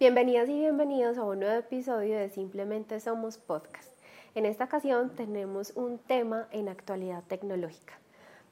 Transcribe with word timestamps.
Bienvenidas 0.00 0.48
y 0.48 0.56
bienvenidos 0.56 1.18
a 1.18 1.24
un 1.24 1.40
nuevo 1.40 1.58
episodio 1.58 2.18
de 2.18 2.30
Simplemente 2.30 3.00
Somos 3.00 3.36
Podcast. 3.36 3.90
En 4.36 4.46
esta 4.46 4.66
ocasión 4.66 5.10
tenemos 5.10 5.72
un 5.74 5.98
tema 5.98 6.46
en 6.52 6.68
actualidad 6.68 7.24
tecnológica. 7.24 7.98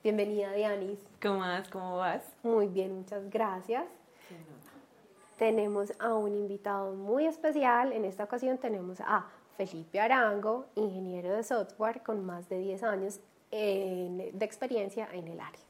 Bienvenida 0.03 0.53
Dianis. 0.55 0.99
¿Cómo 1.23 1.39
vas? 1.39 1.69
¿Cómo 1.69 1.99
vas? 1.99 2.25
Muy 2.43 2.67
bien, 2.67 2.97
muchas 2.97 3.31
gracias. 3.31 3.85
Tenemos 5.39 5.93
a 6.01 6.15
un 6.15 6.35
invitado 6.35 6.95
muy 6.97 7.27
especial. 7.27 7.93
En 7.93 8.05
esta 8.05 8.25
ocasión 8.25 8.59
tenemos 8.59 9.01
a 9.01 9.27
Felipe 9.57 10.01
Arango, 10.01 10.67
ingeniero 10.75 11.33
de 11.33 11.45
software 11.45 12.03
con 12.03 12.27
más 12.27 12.49
de 12.49 12.59
10 12.59 12.83
años 12.83 13.21
de 13.53 14.33
experiencia 14.41 15.09
en 15.13 15.29
el 15.29 15.39
área. 15.39 15.61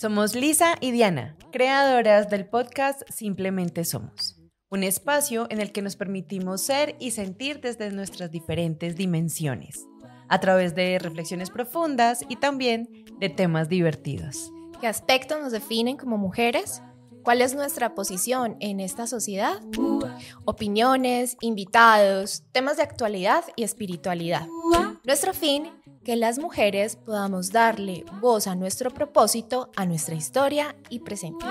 Somos 0.00 0.36
Lisa 0.36 0.76
y 0.80 0.92
Diana, 0.92 1.34
creadoras 1.50 2.30
del 2.30 2.48
podcast 2.48 3.02
Simplemente 3.10 3.84
Somos, 3.84 4.40
un 4.70 4.84
espacio 4.84 5.48
en 5.50 5.60
el 5.60 5.72
que 5.72 5.82
nos 5.82 5.96
permitimos 5.96 6.60
ser 6.60 6.94
y 7.00 7.10
sentir 7.10 7.60
desde 7.60 7.90
nuestras 7.90 8.30
diferentes 8.30 8.94
dimensiones, 8.94 9.88
a 10.28 10.38
través 10.38 10.76
de 10.76 11.00
reflexiones 11.00 11.50
profundas 11.50 12.24
y 12.28 12.36
también 12.36 12.88
de 13.18 13.28
temas 13.28 13.68
divertidos. 13.68 14.52
¿Qué 14.80 14.86
aspectos 14.86 15.42
nos 15.42 15.50
definen 15.50 15.96
como 15.96 16.16
mujeres? 16.16 16.80
¿Cuál 17.28 17.42
es 17.42 17.54
nuestra 17.54 17.94
posición 17.94 18.56
en 18.58 18.80
esta 18.80 19.06
sociedad? 19.06 19.60
Opiniones, 20.46 21.36
invitados, 21.42 22.42
temas 22.52 22.78
de 22.78 22.84
actualidad 22.84 23.44
y 23.54 23.64
espiritualidad. 23.64 24.46
Nuestro 25.04 25.34
fin 25.34 25.70
que 26.02 26.16
las 26.16 26.38
mujeres 26.38 26.96
podamos 26.96 27.52
darle 27.52 28.06
voz 28.22 28.46
a 28.46 28.54
nuestro 28.54 28.90
propósito, 28.90 29.70
a 29.76 29.84
nuestra 29.84 30.14
historia 30.14 30.74
y 30.88 31.00
presente. 31.00 31.44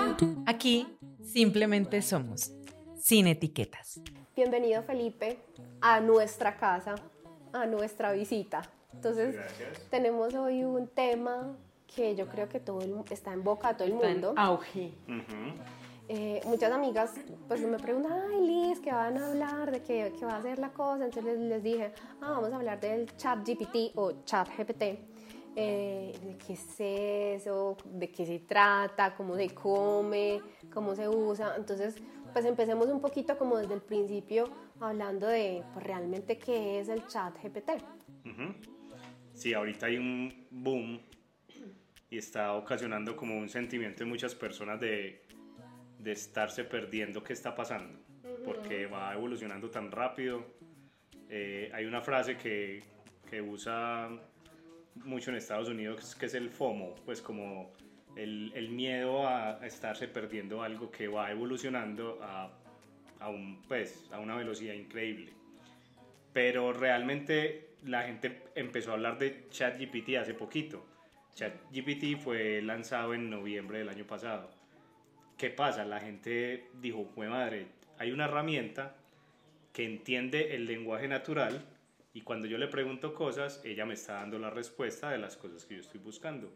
Aquí 0.46 0.98
simplemente 1.22 2.02
somos, 2.02 2.50
sin 3.00 3.28
etiquetas. 3.28 4.00
Bienvenido 4.34 4.82
Felipe 4.82 5.38
a 5.80 6.00
nuestra 6.00 6.56
casa, 6.56 6.96
a 7.52 7.66
nuestra 7.66 8.10
visita. 8.10 8.68
Entonces, 8.92 9.36
tenemos 9.90 10.34
hoy 10.34 10.64
un 10.64 10.88
tema 10.88 11.56
que 11.94 12.14
yo 12.14 12.28
creo 12.28 12.48
que 12.48 12.60
todo 12.60 12.80
está 13.10 13.32
en 13.32 13.42
boca 13.42 13.68
de 13.68 13.74
todo 13.74 13.88
el 13.88 13.94
mundo. 13.94 14.34
auge. 14.36 14.92
Eh, 16.10 16.40
muchas 16.46 16.72
amigas 16.72 17.12
pues 17.48 17.60
me 17.60 17.78
preguntan, 17.78 18.12
ay 18.30 18.40
Liz, 18.46 18.80
¿qué 18.80 18.90
van 18.90 19.18
a 19.18 19.28
hablar? 19.28 19.70
¿De 19.70 19.82
qué, 19.82 20.10
qué 20.18 20.24
va 20.24 20.36
a 20.36 20.42
ser 20.42 20.58
la 20.58 20.70
cosa? 20.70 21.04
Entonces 21.04 21.38
les, 21.38 21.62
dije, 21.62 21.92
ah, 22.22 22.30
vamos 22.30 22.50
a 22.50 22.56
hablar 22.56 22.80
del 22.80 23.14
chat 23.16 23.46
GPT 23.46 23.92
o 23.94 24.24
chat 24.24 24.48
GPT. 24.56 24.82
Eh, 25.60 26.16
de 26.22 26.38
qué 26.38 26.52
es 26.52 26.80
eso, 27.40 27.76
de 27.84 28.10
qué 28.10 28.24
se 28.24 28.38
trata, 28.38 29.14
cómo 29.14 29.36
se 29.36 29.50
come, 29.50 30.40
cómo 30.72 30.94
se 30.94 31.08
usa. 31.08 31.54
Entonces, 31.56 31.96
pues 32.32 32.44
empecemos 32.44 32.86
un 32.88 33.00
poquito 33.00 33.36
como 33.36 33.58
desde 33.58 33.74
el 33.74 33.82
principio 33.82 34.48
hablando 34.80 35.26
de 35.26 35.64
pues, 35.74 35.84
realmente 35.84 36.38
qué 36.38 36.80
es 36.80 36.88
el 36.88 37.06
chat 37.06 37.34
GPT. 37.42 37.70
Sí, 39.34 39.52
ahorita 39.52 39.86
hay 39.86 39.96
un 39.98 40.46
boom 40.50 41.00
y 42.10 42.18
está 42.18 42.54
ocasionando 42.54 43.16
como 43.16 43.36
un 43.36 43.48
sentimiento 43.48 44.04
en 44.04 44.08
muchas 44.08 44.34
personas 44.34 44.80
de 44.80 45.22
de 45.98 46.12
estarse 46.12 46.64
perdiendo 46.64 47.22
qué 47.22 47.32
está 47.32 47.54
pasando, 47.54 47.98
porque 48.44 48.86
va 48.86 49.12
evolucionando 49.12 49.70
tan 49.70 49.90
rápido. 49.90 50.44
Eh, 51.28 51.70
hay 51.74 51.84
una 51.84 52.00
frase 52.00 52.36
que, 52.36 52.82
que, 53.28 53.42
usa 53.42 54.08
mucho 55.04 55.30
en 55.30 55.36
Estados 55.36 55.68
Unidos 55.68 56.14
que 56.14 56.26
es 56.26 56.34
el 56.34 56.48
FOMO, 56.48 56.94
pues 57.04 57.20
como 57.20 57.72
el, 58.16 58.52
el 58.54 58.70
miedo 58.70 59.28
a, 59.28 59.64
estarse 59.66 60.08
perdiendo 60.08 60.62
algo 60.62 60.90
que 60.90 61.08
va 61.08 61.30
evolucionando 61.30 62.18
a, 62.22 62.50
a, 63.20 63.28
un, 63.28 63.62
pues, 63.68 64.08
a 64.12 64.20
una 64.20 64.36
velocidad 64.36 64.74
increíble. 64.74 65.32
Pero 66.32 66.72
realmente 66.72 67.70
la 67.84 68.04
gente 68.04 68.44
empezó 68.54 68.90
a 68.90 68.94
hablar 68.94 69.18
de 69.18 69.48
ChatGPT 69.50 70.16
hace 70.20 70.34
poquito. 70.34 70.86
ChatGPT 71.34 72.18
fue 72.18 72.62
lanzado 72.62 73.14
en 73.14 73.28
noviembre 73.28 73.78
del 73.78 73.88
año 73.88 74.06
pasado 74.06 74.57
¿Qué 75.38 75.50
pasa? 75.50 75.84
La 75.84 76.00
gente 76.00 76.66
dijo, 76.80 77.04
fue 77.14 77.28
madre, 77.28 77.68
hay 77.96 78.10
una 78.10 78.24
herramienta 78.24 78.96
que 79.72 79.84
entiende 79.84 80.56
el 80.56 80.66
lenguaje 80.66 81.06
natural 81.06 81.64
y 82.12 82.22
cuando 82.22 82.48
yo 82.48 82.58
le 82.58 82.66
pregunto 82.66 83.14
cosas, 83.14 83.60
ella 83.64 83.86
me 83.86 83.94
está 83.94 84.14
dando 84.14 84.40
la 84.40 84.50
respuesta 84.50 85.10
de 85.10 85.18
las 85.18 85.36
cosas 85.36 85.64
que 85.64 85.76
yo 85.76 85.80
estoy 85.80 86.00
buscando, 86.00 86.50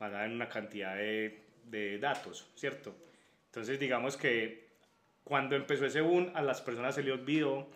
basada 0.00 0.24
en 0.24 0.32
una 0.32 0.48
cantidad 0.48 0.96
de, 0.96 1.42
de 1.66 1.98
datos, 1.98 2.50
¿cierto? 2.54 2.94
Entonces 3.48 3.78
digamos 3.78 4.16
que 4.16 4.70
cuando 5.24 5.54
empezó 5.54 5.84
ese 5.84 6.00
boom, 6.00 6.32
a 6.34 6.40
las 6.40 6.62
personas 6.62 6.94
se 6.94 7.02
les 7.02 7.12
olvidó, 7.12 7.68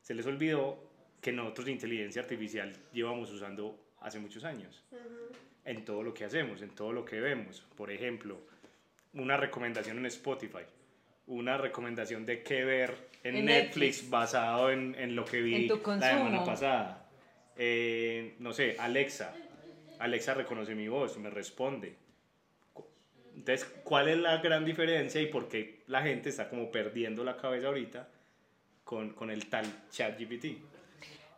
se 0.00 0.14
les 0.14 0.26
olvidó 0.26 0.78
que 1.20 1.32
nosotros 1.32 1.66
de 1.66 1.72
inteligencia 1.72 2.22
artificial 2.22 2.72
llevamos 2.92 3.32
usando 3.32 3.76
hace 4.00 4.20
muchos 4.20 4.44
años. 4.44 4.84
En 5.64 5.84
todo 5.84 6.04
lo 6.04 6.14
que 6.14 6.24
hacemos, 6.24 6.62
en 6.62 6.70
todo 6.70 6.92
lo 6.92 7.04
que 7.04 7.20
vemos. 7.20 7.66
Por 7.74 7.90
ejemplo, 7.90 8.38
una 9.14 9.36
recomendación 9.36 9.98
en 9.98 10.06
Spotify, 10.06 10.64
una 11.26 11.56
recomendación 11.56 12.26
de 12.26 12.42
qué 12.42 12.64
ver 12.64 12.94
en, 13.22 13.44
Netflix, 13.44 14.08
basado 14.10 14.70
en, 14.70 14.94
en, 14.98 15.16
lo 15.16 15.24
que 15.24 15.40
vi 15.40 15.68
la 15.68 15.76
semana 15.76 16.44
pasada. 16.44 17.08
Eh, 17.56 18.34
no 18.38 18.52
sé, 18.52 18.76
Alexa. 18.78 19.34
Alexa 19.98 20.34
reconoce 20.34 20.74
mi 20.74 20.88
voz, 20.88 21.16
me 21.18 21.30
responde. 21.30 21.96
Entonces, 23.34 23.64
¿cuál 23.84 24.08
es 24.08 24.18
la 24.18 24.38
gran 24.38 24.64
diferencia 24.64 25.20
y 25.20 25.26
por 25.26 25.48
qué 25.48 25.82
la 25.86 26.02
gente 26.02 26.28
está 26.28 26.48
como 26.48 26.70
perdiendo 26.70 27.24
la 27.24 27.36
cabeza 27.36 27.68
ahorita 27.68 28.08
con, 28.84 29.10
con 29.10 29.30
el 29.30 29.46
tal 29.48 29.64
chat 29.90 30.18
GPT? 30.18 30.58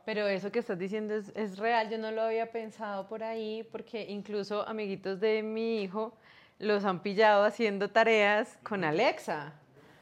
Pero 0.04 0.26
eso 0.26 0.52
que 0.52 0.60
estás 0.60 0.78
diciendo 0.78 1.14
es, 1.14 1.32
es, 1.34 1.58
real, 1.58 1.90
yo 1.90 1.98
no 1.98 2.12
lo 2.12 2.22
había 2.22 2.52
pensado 2.52 3.08
por 3.08 3.24
ahí, 3.24 3.66
porque 3.72 4.02
incluso 4.02 4.66
amiguitos 4.68 5.20
de 5.20 5.42
mi 5.42 5.82
hijo 5.82 6.16
los 6.58 6.84
han 6.84 7.00
pillado 7.00 7.44
haciendo 7.44 7.90
tareas 7.90 8.58
con 8.62 8.84
Alexa. 8.84 9.52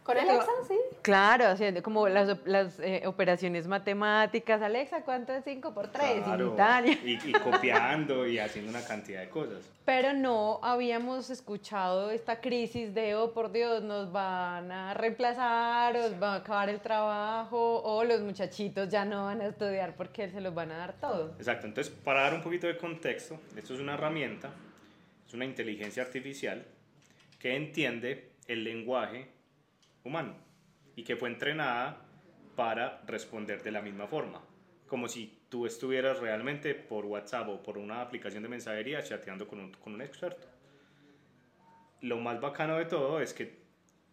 ¿Con 0.05 0.19
Alexa, 0.19 0.51
sí? 0.69 0.75
Claro, 1.01 1.47
haciendo 1.47 1.83
como 1.83 2.07
las, 2.11 2.37
las 2.45 2.79
eh, 2.81 3.05
operaciones 3.07 3.67
matemáticas. 3.67 4.61
Alexa, 4.61 5.03
¿cuánto 5.03 5.33
es 5.33 5.45
5 5.45 5.73
por 5.73 5.89
3? 5.89 6.25
Y, 7.05 7.31
y, 7.31 7.33
copiando 7.33 8.27
y 8.27 8.39
haciendo 8.39 8.71
una 8.71 8.85
cantidad 8.85 9.23
de 9.23 9.31
cosas. 9.31 9.65
Pero 9.87 10.13
no 10.13 10.61
habíamos 10.63 11.31
escuchado 11.31 12.11
esta 12.11 12.43
crisis 12.43 12.93
de, 12.95 13.15
oh, 13.15 13.33
por 13.33 13.51
Dios, 13.51 13.83
nos 13.83 14.13
van 14.13 14.71
a 14.71 14.93
reemplazar, 14.93 15.97
os 15.97 16.23
va 16.23 16.35
a 16.35 16.37
acabar 16.37 16.69
el 16.69 16.81
trabajo, 16.81 17.81
o 17.83 18.05
los 18.05 18.21
muchachitos 18.21 18.91
ya 18.91 19.07
no 19.07 19.25
van 19.25 19.41
a 19.41 19.47
estudiar 19.47 19.97
porque 19.97 20.29
se 20.29 20.43
los 20.43 20.55
van 20.55 20.71
a 20.71 20.77
dar 20.77 20.93
todo. 21.01 21.33
Exacto, 21.39 21.67
entonces, 21.67 21.91
para 22.05 22.25
dar 22.25 22.35
un 22.35 22.43
poquito 22.43 22.67
de 22.67 22.77
contexto, 22.77 23.39
esto 23.57 23.73
es 23.73 23.81
una 23.81 23.95
herramienta 23.95 24.51
una 25.35 25.45
inteligencia 25.45 26.03
artificial 26.03 26.67
que 27.39 27.57
entiende 27.57 28.33
el 28.47 28.65
lenguaje 28.65 29.29
humano 30.05 30.37
y 30.97 31.05
que 31.05 31.17
fue 31.17 31.29
entrenada 31.29 32.07
para 32.57 33.03
responder 33.07 33.63
de 33.63 33.73
la 33.73 33.83
misma 33.83 34.07
forma, 34.07 34.41
como 34.87 35.09
si 35.09 35.41
tú 35.49 35.67
estuvieras 35.67 36.21
realmente 36.21 36.75
por 36.75 37.05
WhatsApp 37.05 37.49
o 37.49 37.63
por 37.63 37.79
una 37.79 38.01
aplicación 38.01 38.43
de 38.43 38.49
mensajería 38.49 39.03
chateando 39.03 39.47
con 39.49 39.61
un, 39.61 39.73
con 39.73 39.95
un 39.95 40.03
experto. 40.03 40.47
Lo 42.01 42.19
más 42.19 42.41
bacano 42.41 42.77
de 42.77 42.85
todo 42.85 43.21
es 43.21 43.33
que 43.33 43.65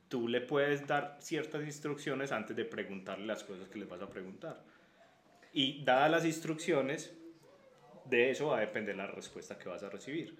tú 0.07 0.27
le 0.27 0.41
puedes 0.41 0.85
dar 0.87 1.17
ciertas 1.21 1.63
instrucciones 1.63 2.31
antes 2.31 2.55
de 2.55 2.65
preguntarle 2.65 3.25
las 3.25 3.43
cosas 3.43 3.69
que 3.69 3.79
le 3.79 3.85
vas 3.85 4.01
a 4.01 4.09
preguntar. 4.09 4.61
Y 5.53 5.83
dadas 5.83 6.11
las 6.11 6.25
instrucciones, 6.25 7.13
de 8.05 8.31
eso 8.31 8.47
va 8.47 8.57
a 8.57 8.61
depender 8.61 8.95
la 8.95 9.07
respuesta 9.07 9.57
que 9.57 9.69
vas 9.69 9.83
a 9.83 9.89
recibir. 9.89 10.37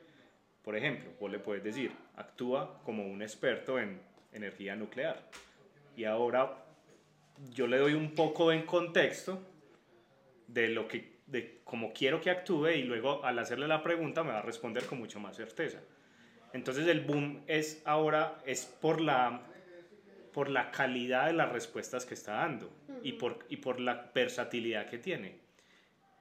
Por 0.64 0.76
ejemplo, 0.76 1.12
vos 1.20 1.32
le 1.32 1.40
puedes 1.40 1.64
decir, 1.64 1.92
actúa 2.16 2.82
como 2.84 3.06
un 3.06 3.22
experto 3.22 3.80
en 3.80 4.00
energía 4.32 4.76
nuclear. 4.76 5.22
Y 5.96 6.06
ahora 6.06 6.64
yo 7.50 7.68
le 7.68 7.78
doy 7.78 7.94
un 7.94 8.14
poco 8.14 8.52
en 8.52 8.66
contexto 8.66 9.42
de 10.48 10.68
lo 10.70 10.88
que 10.88 11.20
de 11.28 11.62
cómo 11.64 11.94
quiero 11.94 12.20
que 12.20 12.30
actúe 12.30 12.68
y 12.72 12.84
luego 12.84 13.24
al 13.24 13.40
hacerle 13.40 13.68
la 13.68 13.82
pregunta 13.82 14.22
me 14.24 14.32
va 14.32 14.40
a 14.40 14.42
responder 14.42 14.86
con 14.86 15.00
mucha 15.00 15.18
más 15.18 15.38
certeza. 15.38 15.80
Entonces 16.52 16.86
el 16.88 17.02
boom 17.02 17.42
es 17.48 17.82
ahora 17.86 18.38
es 18.46 18.66
por 18.66 19.00
la 19.00 19.42
por 20.34 20.50
la 20.50 20.72
calidad 20.72 21.28
de 21.28 21.34
las 21.34 21.52
respuestas 21.52 22.06
que 22.06 22.14
está 22.14 22.34
dando 22.34 22.70
y 23.02 23.14
por 23.14 23.46
y 23.50 23.58
por 23.58 23.80
la 23.80 24.12
versatilidad 24.14 24.90
que 24.90 24.98
tiene. 24.98 25.40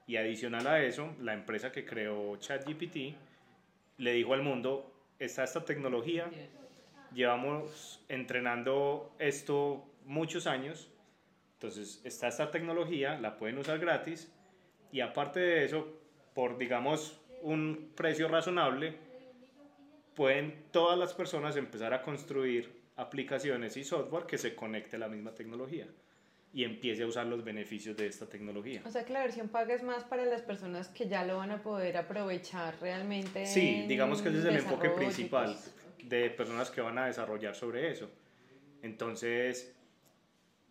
Y 0.06 0.16
adicional 0.16 0.66
a 0.66 0.82
eso, 0.82 1.14
la 1.20 1.34
empresa 1.34 1.70
que 1.70 1.84
creó 1.84 2.36
ChatGPT 2.36 3.14
le 4.00 4.14
dijo 4.14 4.32
al 4.32 4.42
mundo, 4.42 4.90
está 5.18 5.44
esta 5.44 5.62
tecnología, 5.66 6.30
llevamos 7.12 8.02
entrenando 8.08 9.14
esto 9.18 9.84
muchos 10.06 10.46
años, 10.46 10.88
entonces 11.52 12.00
está 12.02 12.28
esta 12.28 12.50
tecnología, 12.50 13.20
la 13.20 13.36
pueden 13.36 13.58
usar 13.58 13.78
gratis 13.78 14.32
y 14.90 15.02
aparte 15.02 15.40
de 15.40 15.66
eso, 15.66 15.86
por 16.34 16.56
digamos 16.56 17.20
un 17.42 17.92
precio 17.94 18.26
razonable, 18.26 18.96
pueden 20.14 20.64
todas 20.70 20.98
las 20.98 21.12
personas 21.12 21.56
empezar 21.56 21.92
a 21.92 22.00
construir 22.00 22.72
aplicaciones 22.96 23.76
y 23.76 23.84
software 23.84 24.24
que 24.24 24.38
se 24.38 24.54
conecte 24.54 24.96
a 24.96 25.00
la 25.00 25.08
misma 25.08 25.34
tecnología 25.34 25.86
y 26.52 26.64
empiece 26.64 27.04
a 27.04 27.06
usar 27.06 27.26
los 27.26 27.44
beneficios 27.44 27.96
de 27.96 28.06
esta 28.06 28.26
tecnología. 28.26 28.82
O 28.84 28.90
sea 28.90 29.04
que 29.04 29.12
la 29.12 29.20
versión 29.20 29.48
paga 29.48 29.74
es 29.74 29.82
más 29.82 30.02
para 30.04 30.24
las 30.24 30.42
personas 30.42 30.88
que 30.88 31.08
ya 31.08 31.24
lo 31.24 31.36
van 31.36 31.52
a 31.52 31.62
poder 31.62 31.96
aprovechar 31.96 32.74
realmente. 32.80 33.46
Sí, 33.46 33.84
digamos 33.86 34.20
que 34.20 34.30
ese 34.30 34.38
es 34.40 34.44
el 34.46 34.56
enfoque 34.56 34.90
principal 34.90 35.56
de 36.02 36.30
personas 36.30 36.70
que 36.70 36.80
van 36.80 36.98
a 36.98 37.06
desarrollar 37.06 37.54
sobre 37.54 37.90
eso. 37.90 38.10
Entonces, 38.82 39.74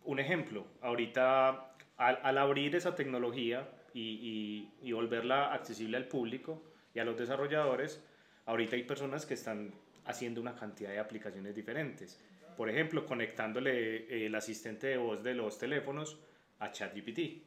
un 0.03 0.19
ejemplo, 0.19 0.65
ahorita 0.81 1.75
al, 1.97 2.19
al 2.23 2.37
abrir 2.37 2.75
esa 2.75 2.95
tecnología 2.95 3.69
y, 3.93 4.69
y, 4.81 4.87
y 4.89 4.91
volverla 4.91 5.53
accesible 5.53 5.95
al 5.95 6.07
público 6.07 6.61
y 6.93 6.99
a 6.99 7.05
los 7.05 7.17
desarrolladores, 7.17 8.03
ahorita 8.45 8.75
hay 8.75 8.83
personas 8.83 9.25
que 9.25 9.35
están 9.35 9.73
haciendo 10.05 10.41
una 10.41 10.55
cantidad 10.55 10.89
de 10.89 10.99
aplicaciones 10.99 11.55
diferentes 11.55 12.19
por 12.59 12.69
ejemplo, 12.69 13.05
conectándole 13.05 13.95
eh, 13.95 14.25
el 14.25 14.35
asistente 14.35 14.87
de 14.87 14.97
voz 14.97 15.23
de 15.23 15.33
los 15.33 15.57
teléfonos 15.57 16.19
a 16.59 16.69
ChatGPT. 16.69 17.41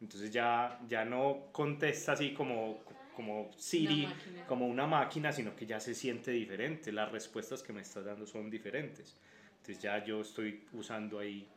Entonces 0.00 0.30
ya, 0.30 0.78
ya 0.86 1.04
no 1.04 1.48
contesta 1.50 2.12
así 2.12 2.32
como, 2.32 2.84
como 3.16 3.50
Siri, 3.56 4.06
como 4.46 4.68
una 4.68 4.86
máquina, 4.86 5.32
sino 5.32 5.56
que 5.56 5.66
ya 5.66 5.80
se 5.80 5.92
siente 5.92 6.30
diferente. 6.30 6.92
Las 6.92 7.10
respuestas 7.10 7.64
que 7.64 7.72
me 7.72 7.80
estás 7.80 8.04
dando 8.04 8.28
son 8.28 8.48
diferentes. 8.48 9.20
Entonces 9.56 9.80
ya 9.80 10.04
yo 10.04 10.20
estoy 10.20 10.64
usando 10.72 11.18
ahí 11.18 11.48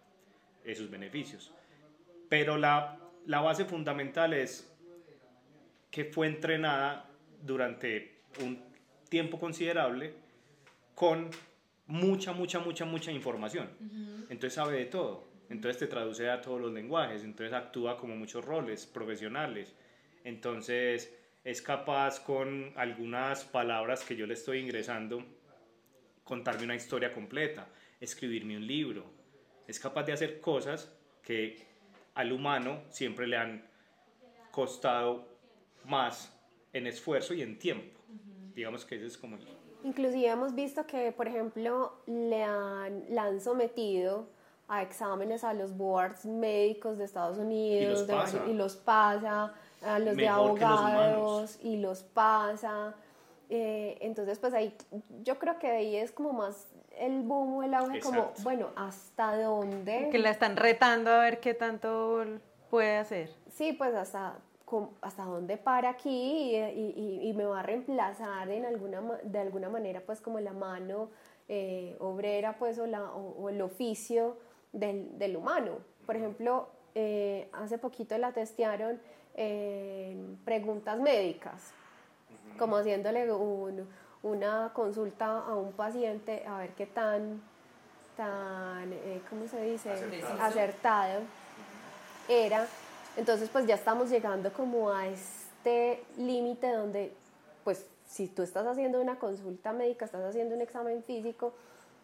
esos 0.63 0.89
beneficios. 0.89 1.53
Pero 2.27 2.57
la, 2.57 2.97
la 3.27 3.41
base 3.41 3.65
fundamental 3.65 4.33
es 4.33 4.75
que 5.91 6.05
fue 6.05 6.25
entrenada 6.25 7.07
durante 7.43 8.21
un 8.39 8.59
tiempo 9.07 9.39
considerable 9.39 10.15
con 10.95 11.29
mucha, 11.87 12.33
mucha, 12.33 12.59
mucha, 12.59 12.85
mucha 12.85 13.11
información. 13.11 13.69
Entonces 14.29 14.53
sabe 14.53 14.77
de 14.77 14.85
todo. 14.85 15.27
Entonces 15.49 15.79
te 15.79 15.87
traduce 15.87 16.29
a 16.29 16.41
todos 16.41 16.61
los 16.61 16.71
lenguajes. 16.71 17.23
Entonces 17.23 17.53
actúa 17.53 17.97
como 17.97 18.15
muchos 18.15 18.43
roles 18.43 18.85
profesionales. 18.85 19.73
Entonces 20.23 21.17
es 21.43 21.61
capaz 21.61 22.19
con 22.19 22.73
algunas 22.75 23.45
palabras 23.45 24.03
que 24.03 24.15
yo 24.15 24.25
le 24.25 24.33
estoy 24.33 24.59
ingresando 24.59 25.23
contarme 26.23 26.65
una 26.65 26.75
historia 26.75 27.13
completa, 27.13 27.69
escribirme 28.01 28.57
un 28.57 28.67
libro. 28.67 29.05
Es 29.65 29.79
capaz 29.79 30.03
de 30.03 30.11
hacer 30.11 30.41
cosas 30.41 30.93
que 31.23 31.65
al 32.15 32.33
humano 32.33 32.83
siempre 32.89 33.27
le 33.27 33.37
han 33.37 33.65
costado 34.51 35.27
más 35.85 36.37
en 36.73 36.87
esfuerzo 36.87 37.33
y 37.33 37.41
en 37.41 37.57
tiempo. 37.57 37.97
Digamos 38.53 38.83
que 38.85 38.95
ese 38.95 39.05
es 39.05 39.17
como 39.17 39.37
Inclusive 39.87 40.27
hemos 40.27 40.53
visto 40.53 40.85
que, 40.85 41.13
por 41.13 41.27
ejemplo, 41.29 41.93
le 42.07 42.43
han, 42.43 43.05
la 43.09 43.23
han 43.23 43.39
sometido 43.39 44.27
a 44.67 44.81
exámenes 44.81 45.45
a 45.45 45.53
los 45.53 45.77
boards 45.77 46.25
médicos 46.25 46.97
de 46.97 47.05
Estados 47.05 47.37
Unidos 47.37 47.83
y 47.83 47.87
los 47.87 48.03
pasa, 48.03 48.45
y 48.49 48.53
los 48.53 48.75
pasa 48.75 49.53
a 49.81 49.99
los 49.99 50.17
de 50.17 50.27
abogados 50.27 51.57
y 51.63 51.77
los 51.77 52.03
pasa. 52.03 52.95
Eh, 53.49 53.97
entonces, 54.01 54.39
pues 54.39 54.53
ahí 54.53 54.75
yo 55.23 55.39
creo 55.39 55.57
que 55.57 55.67
ahí 55.67 55.95
es 55.95 56.11
como 56.11 56.33
más 56.33 56.67
el 56.99 57.21
boom 57.21 57.55
o 57.55 57.63
el 57.63 57.73
auge, 57.73 58.01
como, 58.01 58.33
bueno, 58.43 58.71
¿hasta 58.75 59.41
dónde? 59.41 60.09
Que 60.11 60.19
la 60.19 60.31
están 60.31 60.57
retando 60.57 61.11
a 61.11 61.19
ver 61.19 61.39
qué 61.39 61.53
tanto 61.53 62.25
puede 62.69 62.97
hacer. 62.97 63.33
Sí, 63.53 63.71
pues 63.71 63.95
hasta 63.95 64.35
hasta 65.01 65.23
dónde 65.23 65.57
para 65.57 65.89
aquí 65.89 66.55
y, 66.55 67.33
me 67.35 67.45
va 67.45 67.59
a 67.59 67.63
reemplazar 67.63 68.49
en 68.49 68.65
alguna, 68.65 69.01
de 69.23 69.39
alguna 69.39 69.69
manera 69.69 70.01
pues 70.01 70.19
como 70.19 70.39
la 70.39 70.53
mano 70.53 71.09
eh, 71.47 71.95
obrera 71.99 72.57
pues 72.57 72.77
o, 72.79 72.85
la, 72.85 73.03
o, 73.13 73.49
el 73.49 73.61
oficio 73.61 74.37
del, 74.73 75.17
del, 75.17 75.37
humano. 75.37 75.77
Por 76.05 76.17
ejemplo, 76.17 76.67
eh, 76.95 77.49
hace 77.53 77.77
poquito 77.77 78.17
la 78.17 78.33
testearon 78.33 78.99
en 79.35 80.37
preguntas 80.43 80.99
médicas, 80.99 81.71
como 82.57 82.75
haciéndole 82.77 83.31
una 84.23 84.71
consulta 84.73 85.39
a 85.39 85.55
un 85.55 85.71
paciente 85.73 86.43
a 86.45 86.57
ver 86.57 86.71
qué 86.71 86.87
tan, 86.87 87.41
tan 88.17 88.91
eh, 88.91 89.21
¿cómo 89.29 89.47
se 89.47 89.61
dice? 89.61 89.91
acertado. 90.41 91.21
Era 92.27 92.67
entonces, 93.17 93.49
pues 93.49 93.65
ya 93.65 93.75
estamos 93.75 94.09
llegando 94.09 94.53
como 94.53 94.91
a 94.91 95.07
este 95.07 96.03
límite 96.17 96.71
donde, 96.71 97.11
pues, 97.63 97.85
si 98.05 98.27
tú 98.27 98.43
estás 98.43 98.65
haciendo 98.65 99.01
una 99.01 99.19
consulta 99.19 99.73
médica, 99.73 100.05
estás 100.05 100.23
haciendo 100.23 100.55
un 100.55 100.61
examen 100.61 101.03
físico 101.03 101.53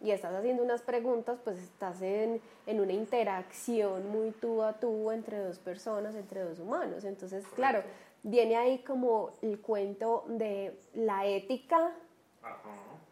y 0.02 0.10
estás 0.10 0.34
haciendo 0.34 0.62
unas 0.62 0.82
preguntas, 0.82 1.38
pues 1.42 1.56
estás 1.58 2.02
en, 2.02 2.40
en 2.66 2.80
una 2.80 2.92
interacción 2.92 4.10
muy 4.10 4.32
tú 4.32 4.62
a 4.62 4.74
tú 4.74 5.10
entre 5.10 5.38
dos 5.38 5.58
personas, 5.58 6.14
entre 6.14 6.42
dos 6.42 6.58
humanos. 6.58 7.04
Entonces, 7.04 7.46
claro, 7.54 7.82
viene 8.22 8.56
ahí 8.56 8.78
como 8.80 9.30
el 9.40 9.60
cuento 9.60 10.24
de 10.28 10.78
la 10.94 11.24
ética, 11.26 11.92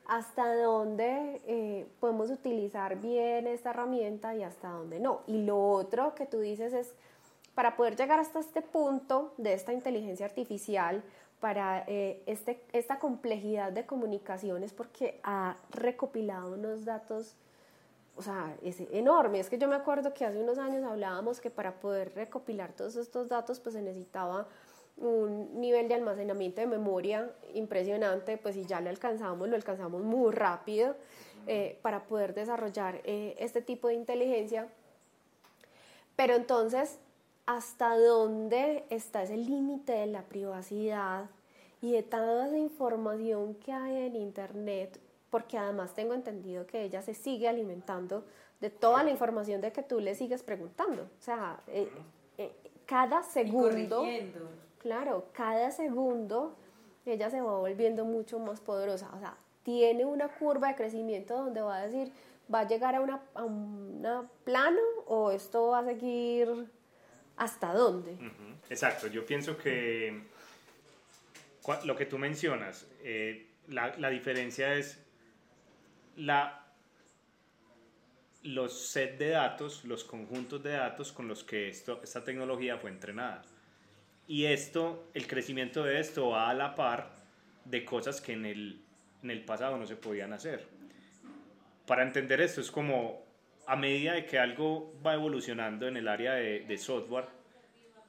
hasta 0.07 0.55
dónde 0.57 1.41
eh, 1.47 1.87
podemos 2.01 2.31
utilizar 2.31 2.97
bien 3.01 3.47
esta 3.47 3.71
herramienta 3.71 4.35
y 4.35 4.43
hasta 4.43 4.69
dónde 4.69 5.01
no. 5.01 5.21
Y 5.27 5.45
lo 5.45 5.71
otro 5.71 6.15
que 6.15 6.27
tú 6.27 6.41
dices 6.41 6.75
es 6.75 6.95
para 7.55 7.77
poder 7.77 7.97
llegar 7.97 8.19
hasta 8.19 8.41
este 8.41 8.63
punto 8.63 9.35
de 9.37 9.53
esta 9.53 9.73
inteligencia 9.73 10.27
artificial, 10.27 11.03
para 11.41 11.85
eh, 11.89 12.23
este, 12.27 12.63
esta 12.73 13.01
complejidad 13.01 13.73
de 13.73 13.85
comunicaciones, 13.85 14.73
porque 14.73 15.21
ha 15.25 15.57
recopilado 15.71 16.55
unos 16.55 16.85
datos, 16.85 17.35
o 18.17 18.23
sea, 18.23 18.57
es 18.63 18.81
enorme. 18.93 19.41
Es 19.41 19.51
que 19.51 19.59
yo 19.59 19.67
me 19.67 19.75
acuerdo 19.75 20.15
que 20.15 20.25
hace 20.25 20.39
unos 20.39 20.59
años 20.59 20.85
hablábamos 20.85 21.41
que 21.41 21.51
para 21.51 21.81
poder 21.81 22.15
recopilar 22.15 22.73
todos 22.73 22.95
estos 22.95 23.29
datos, 23.29 23.59
pues 23.59 23.75
se 23.75 23.83
necesitaba 23.83 24.47
un 24.99 25.61
nivel 25.61 25.89
de 25.89 25.95
almacenamiento 25.95 26.61
de 26.61 26.69
memoria 26.69 27.33
impresionante, 27.55 28.39
pues 28.39 28.55
si 28.55 28.65
ya 28.65 28.81
lo 28.81 28.89
alcanzamos, 28.89 29.49
lo 29.49 29.57
alcanzamos 29.57 30.03
muy 30.03 30.31
rápido 30.31 30.95
eh, 31.49 31.79
para 31.83 32.05
poder 32.05 32.35
desarrollar 32.35 33.01
eh, 33.03 33.35
este 33.39 33.63
tipo 33.63 33.89
de 33.89 33.95
inteligencia. 33.95 34.69
Pero 36.15 36.35
entonces 36.35 37.01
hasta 37.47 37.97
dónde 37.97 38.85
está 38.91 39.23
ese 39.23 39.37
límite 39.37 39.93
de 39.93 40.07
la 40.07 40.23
privacidad 40.23 41.31
y 41.81 41.93
de 41.93 42.03
toda 42.03 42.47
esa 42.47 42.59
información 42.59 43.55
que 43.57 43.73
hay 43.73 44.07
en 44.07 44.17
Internet, 44.17 45.01
porque 45.31 45.59
además 45.59 45.95
tengo 45.95 46.15
entendido 46.15 46.67
que 46.67 46.85
ella 46.85 47.03
se 47.03 47.15
sigue 47.15 47.49
alimentando 47.49 48.25
de 48.61 48.71
toda 48.71 49.03
la 49.03 49.11
información 49.11 49.61
de 49.61 49.73
que 49.73 49.83
tú 49.83 49.99
le 49.99 50.15
sigues 50.15 50.43
preguntando. 50.45 51.03
O 51.03 51.23
sea, 51.23 51.61
eh, 51.67 51.91
eh, 52.39 52.55
cada 52.87 53.25
segundo, 53.25 54.05
claro, 54.79 55.25
cada 55.33 55.73
segundo 55.73 56.55
ella 57.05 57.31
se 57.31 57.41
va 57.41 57.59
volviendo 57.59 58.05
mucho 58.05 58.39
más 58.39 58.61
poderosa. 58.61 59.11
O 59.17 59.19
sea, 59.19 59.37
tiene 59.65 60.05
una 60.05 60.29
curva 60.29 60.69
de 60.69 60.77
crecimiento 60.77 61.37
donde 61.37 61.61
va 61.61 61.79
a 61.79 61.87
decir, 61.89 62.13
va 62.53 62.61
a 62.61 62.69
llegar 62.69 62.95
a 62.95 63.01
una, 63.01 63.21
a 63.35 63.45
una 63.45 64.31
plano 64.45 64.81
o 65.07 65.33
esto 65.33 65.69
va 65.69 65.81
a 65.81 65.85
seguir 65.85 66.71
hasta 67.37 67.73
dónde. 67.73 68.17
Exacto, 68.71 69.07
yo 69.09 69.25
pienso 69.27 69.57
que 69.57 70.23
lo 71.85 71.97
que 71.97 72.07
tú 72.07 72.19
mencionas, 72.19 72.87
eh, 73.03 73.47
la, 73.69 74.11
diferencia 74.11 74.75
es 74.75 74.99
la, 76.17 76.67
los 78.43 78.87
set 78.87 79.19
de 79.19 79.31
datos, 79.31 79.85
los 79.85 80.05
conjuntos 80.05 80.63
de 80.63 80.73
datos 80.73 81.13
con 81.13 81.29
los 81.29 81.45
que 81.45 81.69
esta 81.69 82.25
tecnología 82.25 82.79
fue 82.79 82.91
entrenada. 82.91 83.43
Y 84.27 84.47
esto, 84.47 85.09
el 85.15 85.27
crecimiento 85.27 85.85
de 85.85 86.01
esto 86.01 86.31
va 86.31 86.49
a 86.49 86.55
la 86.55 86.75
par 86.75 87.11
de 87.65 87.85
cosas 87.85 88.21
que 88.21 88.33
en 88.33 88.47
el, 88.47 88.81
en 89.23 89.31
el 89.31 89.45
pasado 89.45 89.77
no 89.77 89.87
se 89.87 89.97
podían 89.97 90.33
hacer. 90.33 90.67
Para 91.87 92.03
entender 92.03 92.41
esto 92.41 92.61
es 92.61 92.71
como 92.71 93.22
a 93.73 93.77
medida 93.77 94.13
de 94.13 94.27
que 94.27 94.39
algo 94.39 94.93
va 95.05 95.15
evolucionando 95.15 95.89
en 95.89 95.97
el 95.97 96.07
área 96.07 96.35
de, 96.35 96.61
de 96.61 96.77
software, 96.77 97.25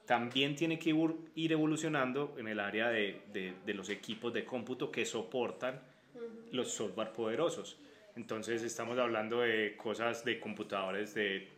también 0.04 0.54
tiene 0.56 0.78
que 0.78 0.94
ir 1.36 1.52
evolucionando 1.52 2.34
en 2.36 2.48
el 2.48 2.60
área 2.60 2.90
de, 2.90 3.22
de, 3.32 3.54
de 3.64 3.72
los 3.72 3.88
equipos 3.88 4.34
de 4.34 4.44
cómputo 4.44 4.90
que 4.90 5.06
soportan 5.06 5.80
los 6.52 6.70
software 6.70 7.14
poderosos. 7.14 7.78
Entonces 8.14 8.62
estamos 8.62 8.98
hablando 8.98 9.40
de 9.40 9.74
cosas 9.78 10.22
de 10.22 10.38
computadores 10.38 11.14
de, 11.14 11.48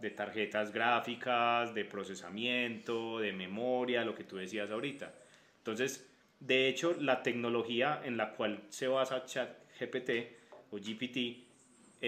de, 0.00 0.10
tarjetas 0.10 0.72
gráficas, 0.72 1.72
de 1.72 1.84
procesamiento, 1.84 3.20
de 3.20 3.32
memoria, 3.32 4.04
lo 4.04 4.16
que 4.16 4.24
tú 4.24 4.38
decías 4.38 4.72
ahorita. 4.72 5.14
Entonces, 5.58 6.10
de 6.40 6.66
hecho, 6.66 6.96
la 6.98 7.22
tecnología 7.22 8.02
en 8.04 8.16
la 8.16 8.32
cual 8.32 8.64
se 8.70 8.88
basa 8.88 9.24
ChatGPT 9.24 10.10
o 10.72 10.78
GPT 10.78 11.51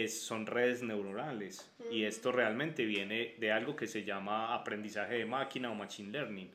son 0.08 0.46
redes 0.46 0.82
neuronales 0.82 1.70
y 1.90 2.04
esto 2.04 2.32
realmente 2.32 2.84
viene 2.84 3.36
de 3.38 3.52
algo 3.52 3.76
que 3.76 3.86
se 3.86 4.04
llama 4.04 4.54
aprendizaje 4.54 5.14
de 5.14 5.24
máquina 5.24 5.70
o 5.70 5.74
machine 5.74 6.10
learning. 6.10 6.50